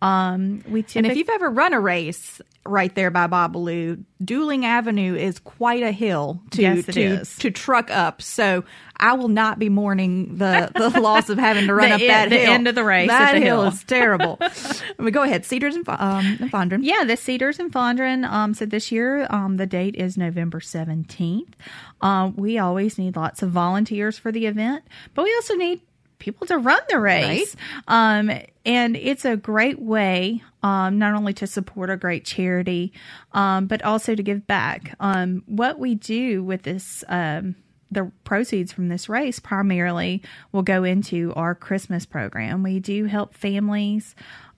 Um, 0.01 0.63
we 0.69 0.85
And 0.95 1.05
if 1.07 1.17
you've 1.17 1.29
ever 1.29 1.49
run 1.49 1.73
a 1.73 1.79
race 1.79 2.41
right 2.69 2.93
there 2.95 3.11
by 3.11 3.27
Babalu, 3.27 4.03
Duling 4.23 4.65
Avenue 4.65 5.15
is 5.15 5.39
quite 5.39 5.83
a 5.83 5.91
hill 5.91 6.41
to 6.51 6.61
Yes, 6.61 6.85
to, 6.87 7.23
to 7.25 7.51
truck 7.51 7.89
up. 7.91 8.21
So 8.21 8.63
I 8.97 9.13
will 9.13 9.27
not 9.29 9.59
be 9.59 9.69
mourning 9.69 10.35
the, 10.37 10.71
the 10.75 10.89
loss 11.01 11.29
of 11.29 11.37
having 11.37 11.67
to 11.67 11.73
run 11.73 11.89
The 11.89 11.95
up 11.95 12.01
that 12.01 12.29
the 12.29 12.37
hill. 12.37 12.51
end 12.53 12.67
of 12.67 12.75
the 12.75 12.83
race 12.83 13.07
That 13.07 13.35
at 13.35 13.39
the 13.39 13.45
hill 13.45 13.61
hill. 13.61 13.71
is 13.71 13.83
terrible. 13.85 14.37
I 14.41 14.51
mean, 14.99 15.13
go 15.13 15.23
ahead, 15.23 15.45
Cedars 15.45 15.75
and, 15.75 15.87
um, 15.87 16.37
and 16.41 16.51
Fondren. 16.51 16.79
Yeah, 16.83 17.03
the 17.05 17.15
Cedars 17.17 17.59
and 17.59 17.71
Fondren. 17.71 18.29
Um, 18.29 18.53
so 18.53 18.65
this 18.65 18.91
year, 18.91 19.25
um, 19.29 19.57
the 19.57 19.65
date 19.65 19.95
is 19.95 20.17
November 20.17 20.59
17th. 20.59 21.53
Um, 22.01 22.35
we 22.35 22.57
always 22.57 22.97
need 22.97 23.15
lots 23.15 23.41
of 23.41 23.51
volunteers 23.51 24.17
for 24.17 24.31
the 24.31 24.45
event, 24.45 24.83
but 25.13 25.23
we 25.23 25.33
also 25.35 25.55
need 25.55 25.81
people 26.19 26.45
to 26.47 26.57
run 26.57 26.81
the 26.89 26.99
race. 26.99 27.55
Um, 27.87 28.29
and 28.65 28.95
it's 28.95 29.25
a 29.25 29.35
great 29.35 29.79
way, 29.79 30.43
um, 30.61 30.99
not 30.99 31.15
only 31.15 31.33
to 31.35 31.47
support 31.47 31.89
a 31.89 31.97
great 31.97 32.25
charity, 32.25 32.93
um, 33.31 33.65
but 33.67 33.81
also 33.83 34.13
to 34.13 34.21
give 34.21 34.45
back. 34.45 34.95
Um, 34.99 35.43
what 35.47 35.79
we 35.79 35.95
do 35.95 36.43
with 36.43 36.63
this, 36.63 37.03
um, 37.07 37.55
the 37.89 38.11
proceeds 38.23 38.71
from 38.71 38.89
this 38.89 39.09
race 39.09 39.39
primarily 39.39 40.21
will 40.51 40.61
go 40.61 40.83
into 40.83 41.33
our 41.35 41.55
Christmas 41.55 42.05
program. 42.05 42.61
We 42.61 42.79
do 42.79 43.05
help 43.05 43.33
families, 43.33 44.13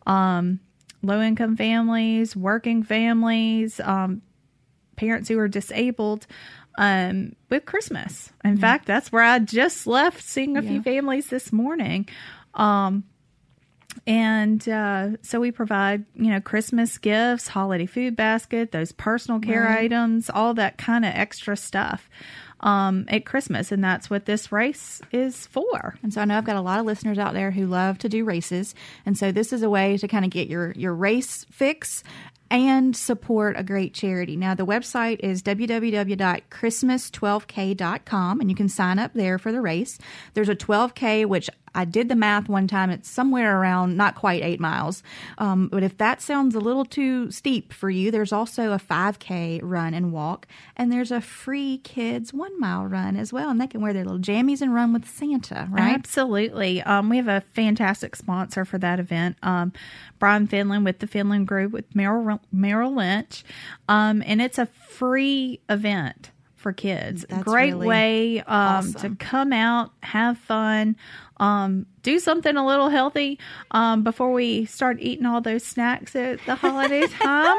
um, 0.05 0.59
low 1.01 1.21
income 1.21 1.55
families, 1.55 2.35
working 2.35 2.83
families, 2.83 3.79
um, 3.79 4.21
parents 4.97 5.29
who 5.29 5.39
are 5.39 5.47
disabled 5.47 6.27
um, 6.77 7.35
with 7.49 7.65
Christmas. 7.65 8.31
In 8.43 8.57
fact, 8.57 8.85
that's 8.85 9.11
where 9.11 9.23
I 9.23 9.39
just 9.39 9.87
left 9.87 10.21
seeing 10.23 10.57
a 10.57 10.61
few 10.61 10.81
families 10.81 11.27
this 11.27 11.51
morning. 11.51 12.07
Um, 12.53 13.03
and 14.07 14.67
uh, 14.67 15.09
so 15.21 15.39
we 15.39 15.51
provide, 15.51 16.05
you 16.15 16.31
know, 16.31 16.39
Christmas 16.39 16.97
gifts, 16.97 17.47
holiday 17.47 17.85
food 17.85 18.15
basket, 18.15 18.71
those 18.71 18.91
personal 18.91 19.39
care 19.39 19.67
items, 19.67 20.29
all 20.29 20.53
that 20.55 20.77
kind 20.77 21.05
of 21.05 21.11
extra 21.13 21.57
stuff 21.57 22.09
um, 22.61 23.05
at 23.09 23.25
Christmas. 23.25 23.71
And 23.71 23.83
that's 23.83 24.09
what 24.09 24.25
this 24.25 24.51
race 24.51 25.01
is 25.11 25.45
for. 25.47 25.95
And 26.03 26.13
so 26.13 26.21
I 26.21 26.25
know 26.25 26.37
I've 26.37 26.45
got 26.45 26.55
a 26.55 26.61
lot 26.61 26.79
of 26.79 26.85
listeners 26.85 27.19
out 27.19 27.33
there 27.33 27.51
who 27.51 27.67
love 27.67 27.97
to 27.99 28.09
do 28.09 28.23
races. 28.23 28.73
And 29.05 29.17
so 29.17 29.31
this 29.31 29.51
is 29.51 29.61
a 29.61 29.69
way 29.69 29.97
to 29.97 30.07
kind 30.07 30.25
of 30.25 30.31
get 30.31 30.47
your, 30.47 30.71
your 30.71 30.93
race 30.93 31.45
fix 31.51 32.03
and 32.51 32.95
support 32.95 33.55
a 33.57 33.63
great 33.63 33.93
charity. 33.93 34.35
Now, 34.35 34.53
the 34.53 34.65
website 34.65 35.21
is 35.21 35.41
www.christmas12k.com, 35.41 38.39
and 38.41 38.49
you 38.49 38.55
can 38.55 38.67
sign 38.67 38.99
up 38.99 39.13
there 39.13 39.39
for 39.39 39.53
the 39.53 39.61
race. 39.61 39.97
There's 40.33 40.49
a 40.49 40.55
12k, 40.55 41.25
which 41.25 41.49
I 41.73 41.85
did 41.85 42.09
the 42.09 42.15
math 42.15 42.49
one 42.49 42.67
time. 42.67 42.89
It's 42.89 43.09
somewhere 43.09 43.59
around 43.59 43.95
not 43.95 44.15
quite 44.15 44.43
eight 44.43 44.59
miles. 44.59 45.03
Um, 45.37 45.67
but 45.67 45.83
if 45.83 45.97
that 45.97 46.21
sounds 46.21 46.55
a 46.55 46.59
little 46.59 46.85
too 46.85 47.31
steep 47.31 47.71
for 47.71 47.89
you, 47.89 48.11
there's 48.11 48.33
also 48.33 48.73
a 48.73 48.77
5K 48.77 49.59
run 49.63 49.93
and 49.93 50.11
walk, 50.11 50.47
and 50.75 50.91
there's 50.91 51.11
a 51.11 51.21
free 51.21 51.79
kids 51.79 52.33
one 52.33 52.59
mile 52.59 52.85
run 52.85 53.15
as 53.15 53.31
well. 53.31 53.49
And 53.49 53.59
they 53.59 53.67
can 53.67 53.81
wear 53.81 53.93
their 53.93 54.05
little 54.05 54.19
jammies 54.19 54.61
and 54.61 54.73
run 54.73 54.93
with 54.93 55.07
Santa, 55.07 55.67
right? 55.71 55.93
Absolutely. 55.93 56.81
Um, 56.81 57.09
we 57.09 57.17
have 57.17 57.27
a 57.27 57.43
fantastic 57.53 58.15
sponsor 58.15 58.65
for 58.65 58.77
that 58.79 58.99
event, 58.99 59.37
um, 59.43 59.73
Brian 60.19 60.47
Finland 60.47 60.85
with 60.85 60.99
the 60.99 61.07
Finland 61.07 61.47
Group 61.47 61.71
with 61.71 61.95
Merrill, 61.95 62.41
Merrill 62.51 62.95
Lynch. 62.95 63.43
Um, 63.87 64.21
and 64.25 64.41
it's 64.41 64.57
a 64.57 64.65
free 64.65 65.61
event 65.69 66.31
for 66.61 66.71
kids. 66.71 67.25
That's 67.27 67.43
Great 67.43 67.73
really 67.73 67.87
way 67.87 68.39
um, 68.39 68.45
awesome. 68.47 69.17
to 69.17 69.25
come 69.25 69.51
out, 69.51 69.91
have 70.03 70.37
fun, 70.37 70.95
um, 71.37 71.85
do 72.03 72.19
something 72.19 72.55
a 72.55 72.65
little 72.65 72.89
healthy 72.89 73.39
um, 73.71 74.03
before 74.03 74.31
we 74.31 74.65
start 74.65 74.97
eating 74.99 75.25
all 75.25 75.41
those 75.41 75.63
snacks 75.63 76.15
at 76.15 76.39
the 76.45 76.55
holiday 76.55 77.07
time. 77.21 77.57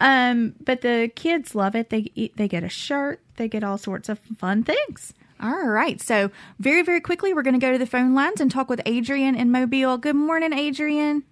Um, 0.00 0.54
but 0.60 0.82
the 0.82 1.10
kids 1.14 1.54
love 1.54 1.74
it. 1.74 1.90
They 1.90 2.10
eat, 2.14 2.36
they 2.36 2.46
get 2.48 2.62
a 2.62 2.68
shirt. 2.68 3.20
They 3.36 3.48
get 3.48 3.64
all 3.64 3.78
sorts 3.78 4.08
of 4.08 4.18
fun 4.36 4.62
things. 4.62 5.14
All 5.40 5.66
right. 5.66 6.00
So, 6.00 6.30
very, 6.58 6.82
very 6.82 7.00
quickly, 7.00 7.34
we're 7.34 7.42
going 7.42 7.58
to 7.58 7.64
go 7.64 7.72
to 7.72 7.78
the 7.78 7.86
phone 7.86 8.14
lines 8.14 8.40
and 8.40 8.50
talk 8.50 8.68
with 8.68 8.80
Adrian 8.86 9.34
in 9.34 9.50
Mobile. 9.50 9.98
Good 9.98 10.16
morning, 10.16 10.52
Adrian. 10.52 11.24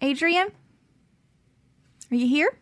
Adrian? 0.00 0.48
Are 2.10 2.14
you 2.16 2.26
here? 2.26 2.56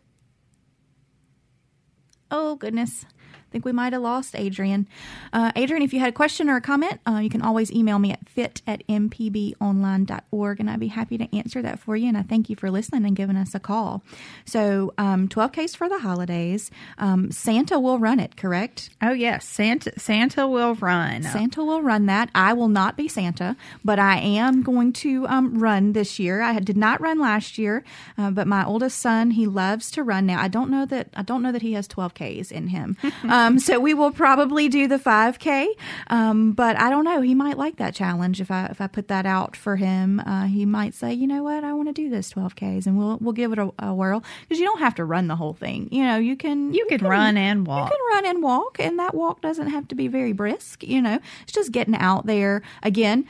Oh, 2.31 2.55
goodness. 2.55 3.05
I 3.51 3.53
think 3.53 3.65
we 3.65 3.73
might 3.73 3.93
have 3.93 4.03
lost 4.03 4.37
Adrian. 4.37 4.87
Uh, 5.33 5.51
Adrian, 5.57 5.83
if 5.83 5.93
you 5.93 5.99
had 5.99 6.11
a 6.11 6.13
question 6.13 6.49
or 6.49 6.55
a 6.55 6.61
comment, 6.61 7.01
uh, 7.05 7.19
you 7.19 7.29
can 7.29 7.43
always 7.43 7.73
email 7.73 7.99
me 7.99 8.13
at 8.13 8.29
fit 8.29 8.63
at 8.65 8.87
mpbonline.org, 8.87 10.61
and 10.61 10.71
I'd 10.71 10.79
be 10.79 10.87
happy 10.87 11.19
to 11.19 11.37
answer 11.37 11.61
that 11.61 11.81
for 11.81 11.97
you. 11.97 12.07
And 12.07 12.17
I 12.17 12.23
thank 12.23 12.49
you 12.49 12.55
for 12.55 12.71
listening 12.71 13.05
and 13.05 13.17
giving 13.17 13.37
us 13.37 13.53
a 13.53 13.59
call. 13.59 14.05
So, 14.45 14.95
um, 14.99 15.27
12Ks 15.27 15.77
for 15.77 15.89
the 15.89 15.99
holidays. 15.99 16.71
Um, 16.99 17.33
Santa 17.33 17.81
will 17.81 17.99
run 17.99 18.21
it, 18.21 18.37
correct? 18.37 18.91
Oh 19.03 19.13
yes, 19.13 19.45
Santa 19.47 19.99
Santa 19.99 20.47
will 20.47 20.77
run. 20.77 21.25
Santa 21.25 21.65
will 21.65 21.83
run 21.83 22.07
that. 22.07 22.31
I 22.37 22.53
will 22.53 22.69
not 22.69 22.97
be 22.97 23.09
Santa, 23.09 23.57
but 23.85 23.99
I 23.99 24.19
am 24.19 24.63
going 24.63 24.93
to 24.95 25.27
um, 25.27 25.59
run 25.59 25.93
this 25.93 26.21
year. 26.21 26.41
I 26.41 26.61
did 26.61 26.77
not 26.77 27.01
run 27.01 27.19
last 27.19 27.59
year, 27.59 27.83
uh, 28.17 28.31
but 28.31 28.47
my 28.47 28.65
oldest 28.65 28.99
son 28.99 29.33
he 29.33 29.47
loves 29.47 29.91
to 29.93 30.05
run 30.05 30.27
now. 30.27 30.41
I 30.41 30.47
don't 30.47 30.71
know 30.71 30.87
that 30.87 31.09
I 31.17 31.23
don't 31.23 31.43
know 31.43 31.51
that 31.51 31.63
he 31.63 31.73
has 31.73 31.89
12 31.89 32.15
Ks 32.15 32.51
in 32.53 32.69
him, 32.69 32.97
um, 33.47 33.59
so 33.59 33.81
we 33.81 33.95
will 33.95 34.11
probably 34.11 34.69
do 34.69 34.87
the 34.87 34.99
5K. 34.99 35.69
Um, 36.09 36.53
but 36.53 36.79
I 36.79 36.91
don't 36.91 37.05
know. 37.05 37.21
He 37.21 37.35
might 37.35 37.59
like 37.59 37.77
that 37.77 37.95
challenge 37.95 38.41
if 38.41 38.51
I 38.51 38.67
if 38.67 38.81
I 38.81 38.87
put 38.87 39.09
that 39.09 39.27
out 39.27 39.57
for 39.57 39.77
him. 39.77 40.21
Uh, 40.21 40.47
he 40.47 40.65
might 40.67 40.95
say, 40.95 41.13
you 41.13 41.27
know 41.27 41.43
what, 41.43 41.65
I 41.65 41.73
want 41.73 41.89
to 41.89 41.93
do 41.93 42.11
this 42.11 42.31
12 42.31 42.55
Ks, 42.55 42.87
and 42.87 42.99
we'll 42.99 43.19
we'll 43.21 43.33
give 43.33 43.53
it 43.53 43.59
a, 43.59 43.73
a 43.79 43.95
whirl 43.95 44.23
because 44.43 44.59
you 44.59 44.67
don't 44.67 44.81
have 44.81 44.95
to 44.97 45.05
run 45.05 45.29
the 45.29 45.37
whole 45.37 45.55
thing. 45.55 45.89
You 45.91 46.05
know, 46.05 46.17
you 46.17 46.37
can 46.37 46.73
You 46.75 46.87
can 46.89 47.07
run 47.07 47.37
and 47.37 47.67
walk. 47.67 47.91
You 47.91 47.97
can 47.97 48.17
run 48.17 48.27
and 48.27 48.43
walk, 48.43 48.79
and 48.79 48.99
that 48.99 49.15
walk 49.15 49.41
doesn't 49.41 49.69
have 49.69 49.89
to 49.89 49.95
be 49.95 50.09
very 50.09 50.33
brisk. 50.33 50.83
You 50.83 51.03
know, 51.03 51.19
it's 51.43 51.53
just 51.53 51.73
getting 51.73 51.97
out 51.97 52.27
there 52.27 52.63
again. 52.83 53.27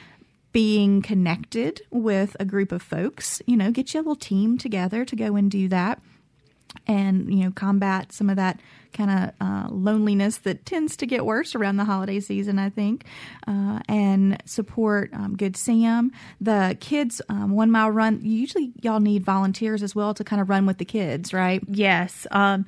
Being 0.53 1.01
connected 1.01 1.81
with 1.93 2.37
a 2.41 2.45
group 2.45 2.73
of 2.73 2.83
folks, 2.83 3.41
you 3.47 3.57
know, 3.57 3.71
get 3.71 3.95
your 3.95 4.03
little 4.03 4.17
team 4.17 4.59
together 4.59 5.05
to 5.05 5.15
go 5.15 5.37
and 5.37 5.49
do 5.49 5.69
that 5.69 6.03
and 6.87 7.33
you 7.33 7.45
know 7.45 7.51
combat 7.51 8.13
some 8.13 8.31
of 8.31 8.37
that 8.37 8.61
kind 8.93 9.11
of 9.11 9.31
uh, 9.41 9.69
loneliness 9.71 10.39
that 10.39 10.67
tends 10.67 10.97
to 10.97 11.07
get 11.07 11.25
worse 11.25 11.55
around 11.55 11.77
the 11.77 11.85
holiday 11.85 12.19
season 12.21 12.59
i 12.59 12.69
think 12.69 13.05
uh, 13.47 13.79
and 13.89 14.43
support 14.47 15.11
um, 15.15 15.37
good 15.37 15.57
sam 15.57 16.11
the 16.41 16.77
kids 16.81 17.23
um, 17.29 17.51
one 17.53 17.71
mile 17.71 17.91
run 17.91 18.21
usually 18.23 18.73
y'all 18.83 18.99
need 19.01 19.25
volunteers 19.25 19.83
as 19.83 19.95
well 19.95 20.13
to 20.15 20.25
kind 20.25 20.43
of 20.43 20.49
run 20.49 20.67
with 20.67 20.79
the 20.79 20.85
kids 20.85 21.33
right 21.33 21.63
Yes. 21.69 22.27
Um, 22.31 22.67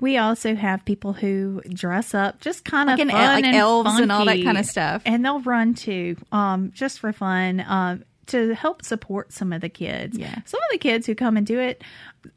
we 0.00 0.18
also 0.18 0.54
have 0.56 0.84
people 0.84 1.12
who 1.12 1.62
dress 1.68 2.14
up 2.14 2.40
just 2.40 2.64
kind 2.64 2.88
Like 2.88 2.98
of 2.98 3.02
an 3.02 3.10
fun 3.10 3.20
like 3.36 3.44
and 3.44 3.56
elves 3.56 3.98
and 3.98 4.10
all 4.12 4.24
that 4.26 4.36
kinda 4.36 4.64
stuff. 4.64 5.02
and 5.06 5.24
they'll 5.24 5.40
run 5.40 5.72
too, 5.74 6.16
um, 6.32 6.72
just 6.74 6.98
for 6.98 7.12
fun, 7.12 7.64
um, 7.66 8.04
to 8.26 8.54
help 8.54 8.84
support 8.84 9.32
some 9.32 9.52
of 9.52 9.60
the 9.60 9.68
kids. 9.68 10.18
Yeah. 10.18 10.34
some 10.44 10.58
of 10.60 10.66
the 10.72 10.78
kids 10.78 11.06
who 11.06 11.14
come 11.14 11.36
and 11.36 11.46
do 11.46 11.58
it, 11.60 11.82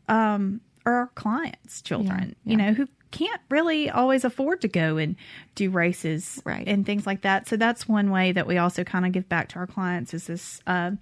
um, 0.07 0.61
are 0.87 0.95
our 0.95 1.07
clients' 1.15 1.81
children. 1.81 2.35
Yeah, 2.43 2.51
You 2.51 2.57
know 2.57 2.73
who 2.73 2.87
can't 3.11 3.41
really 3.49 3.89
always 3.89 4.25
afford 4.25 4.61
to 4.61 4.67
go 4.67 4.97
and 4.97 5.15
do 5.55 5.69
races 5.69 6.41
Right. 6.45 6.67
and 6.67 6.85
things 6.85 7.05
like 7.07 7.21
that. 7.21 7.47
So 7.47 7.55
that's 7.57 7.87
one 7.87 8.11
way 8.11 8.31
that 8.33 8.45
we 8.47 8.57
also 8.57 8.83
kind 8.83 9.05
of 9.05 9.11
give 9.13 9.29
back 9.29 9.47
to 9.49 9.59
our 9.59 9.67
clients 9.67 10.13
is 10.13 10.27
this 10.27 10.61
um, 10.67 10.99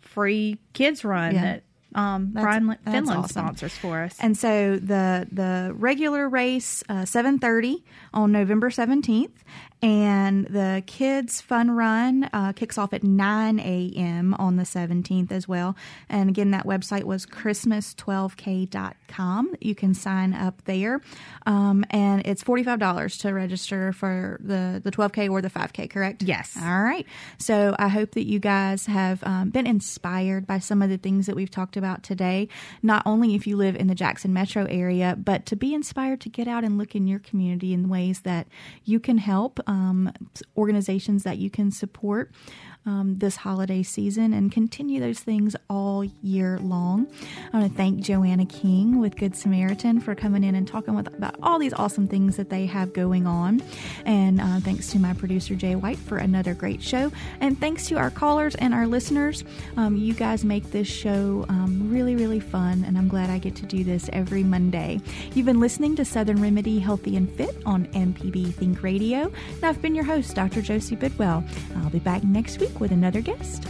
free 0.00 0.58
kids 0.72 1.04
run 1.04 1.34
Yeah. 1.34 1.42
that 1.42 1.62
Um, 1.94 2.28
Brian 2.32 2.74
Finland 2.86 3.10
awesome. 3.24 3.28
sponsors 3.28 3.76
for 3.76 4.02
us. 4.02 4.16
And 4.18 4.34
so 4.36 4.76
the 4.76 5.28
the 5.30 5.72
regular 5.76 6.26
race, 6.28 6.82
uh, 6.88 7.04
7.30 7.04 7.82
on 8.14 8.32
November 8.32 8.70
17th, 8.70 9.42
and 9.82 10.46
the 10.46 10.82
kids 10.86 11.40
fun 11.40 11.72
run 11.72 12.30
uh, 12.32 12.52
kicks 12.52 12.78
off 12.78 12.92
at 12.92 13.02
9 13.02 13.58
a.m. 13.58 14.32
on 14.34 14.54
the 14.54 14.62
17th 14.62 15.32
as 15.32 15.48
well. 15.48 15.74
And 16.08 16.30
again, 16.30 16.52
that 16.52 16.66
website 16.66 17.02
was 17.02 17.26
christmas12k.com. 17.26 19.54
You 19.60 19.74
can 19.74 19.94
sign 19.94 20.34
up 20.34 20.62
there. 20.66 21.00
Um, 21.46 21.84
and 21.90 22.24
it's 22.24 22.44
$45 22.44 23.20
to 23.22 23.34
register 23.34 23.92
for 23.92 24.38
the, 24.40 24.80
the 24.82 24.92
12k 24.92 25.28
or 25.28 25.42
the 25.42 25.50
5k, 25.50 25.90
correct? 25.90 26.22
Yes. 26.22 26.56
All 26.56 26.82
right. 26.82 27.04
So 27.38 27.74
I 27.76 27.88
hope 27.88 28.12
that 28.12 28.26
you 28.26 28.38
guys 28.38 28.86
have 28.86 29.24
um, 29.24 29.50
been 29.50 29.66
inspired 29.66 30.46
by 30.46 30.60
some 30.60 30.80
of 30.80 30.90
the 30.90 30.98
things 30.98 31.26
that 31.26 31.34
we've 31.34 31.50
talked 31.50 31.76
about 31.76 32.04
today. 32.04 32.46
Not 32.82 33.02
only 33.04 33.34
if 33.34 33.48
you 33.48 33.56
live 33.56 33.74
in 33.74 33.88
the 33.88 33.96
Jackson 33.96 34.32
metro 34.32 34.66
area, 34.66 35.16
but 35.18 35.44
to 35.46 35.56
be 35.56 35.74
inspired 35.74 36.20
to 36.20 36.28
get 36.28 36.46
out 36.46 36.62
and 36.62 36.78
look 36.78 36.94
in 36.94 37.08
your 37.08 37.18
community 37.18 37.74
in 37.74 37.88
ways 37.88 38.20
that 38.20 38.46
you 38.84 39.00
can 39.00 39.18
help 39.18 39.58
um, 39.72 40.12
organizations 40.54 41.22
that 41.22 41.38
you 41.38 41.48
can 41.48 41.70
support 41.70 42.30
um, 42.84 43.16
this 43.18 43.36
holiday 43.36 43.82
season 43.82 44.32
and 44.32 44.50
continue 44.50 45.00
those 45.00 45.20
things 45.20 45.54
all 45.70 46.04
year 46.22 46.58
long. 46.58 47.06
I 47.52 47.58
want 47.58 47.70
to 47.70 47.76
thank 47.76 48.00
Joanna 48.00 48.46
King 48.46 48.98
with 49.00 49.16
Good 49.16 49.36
Samaritan 49.36 50.00
for 50.00 50.14
coming 50.14 50.42
in 50.42 50.54
and 50.54 50.66
talking 50.66 50.94
with, 50.94 51.06
about 51.06 51.36
all 51.42 51.58
these 51.58 51.72
awesome 51.74 52.08
things 52.08 52.36
that 52.36 52.50
they 52.50 52.66
have 52.66 52.92
going 52.92 53.26
on. 53.26 53.62
And 54.04 54.40
uh, 54.40 54.60
thanks 54.60 54.90
to 54.92 54.98
my 54.98 55.14
producer, 55.14 55.54
Jay 55.54 55.76
White, 55.76 55.98
for 55.98 56.18
another 56.18 56.54
great 56.54 56.82
show. 56.82 57.12
And 57.40 57.58
thanks 57.58 57.86
to 57.88 57.96
our 57.96 58.10
callers 58.10 58.54
and 58.56 58.74
our 58.74 58.86
listeners. 58.86 59.44
Um, 59.76 59.96
you 59.96 60.12
guys 60.12 60.44
make 60.44 60.70
this 60.72 60.88
show 60.88 61.46
um, 61.48 61.88
really, 61.90 62.16
really 62.16 62.40
fun. 62.40 62.84
And 62.84 62.98
I'm 62.98 63.08
glad 63.08 63.30
I 63.30 63.38
get 63.38 63.54
to 63.56 63.66
do 63.66 63.84
this 63.84 64.10
every 64.12 64.42
Monday. 64.42 65.00
You've 65.34 65.46
been 65.46 65.60
listening 65.60 65.94
to 65.96 66.04
Southern 66.04 66.42
Remedy 66.42 66.80
Healthy 66.80 67.16
and 67.16 67.32
Fit 67.32 67.56
on 67.64 67.86
MPB 67.88 68.54
Think 68.54 68.82
Radio. 68.82 69.32
And 69.54 69.64
I've 69.64 69.80
been 69.80 69.94
your 69.94 70.04
host, 70.04 70.34
Dr. 70.34 70.62
Josie 70.62 70.96
Bidwell. 70.96 71.44
I'll 71.76 71.90
be 71.90 72.00
back 72.00 72.24
next 72.24 72.58
week 72.58 72.71
with 72.80 72.92
another 72.92 73.20
guest. 73.20 73.66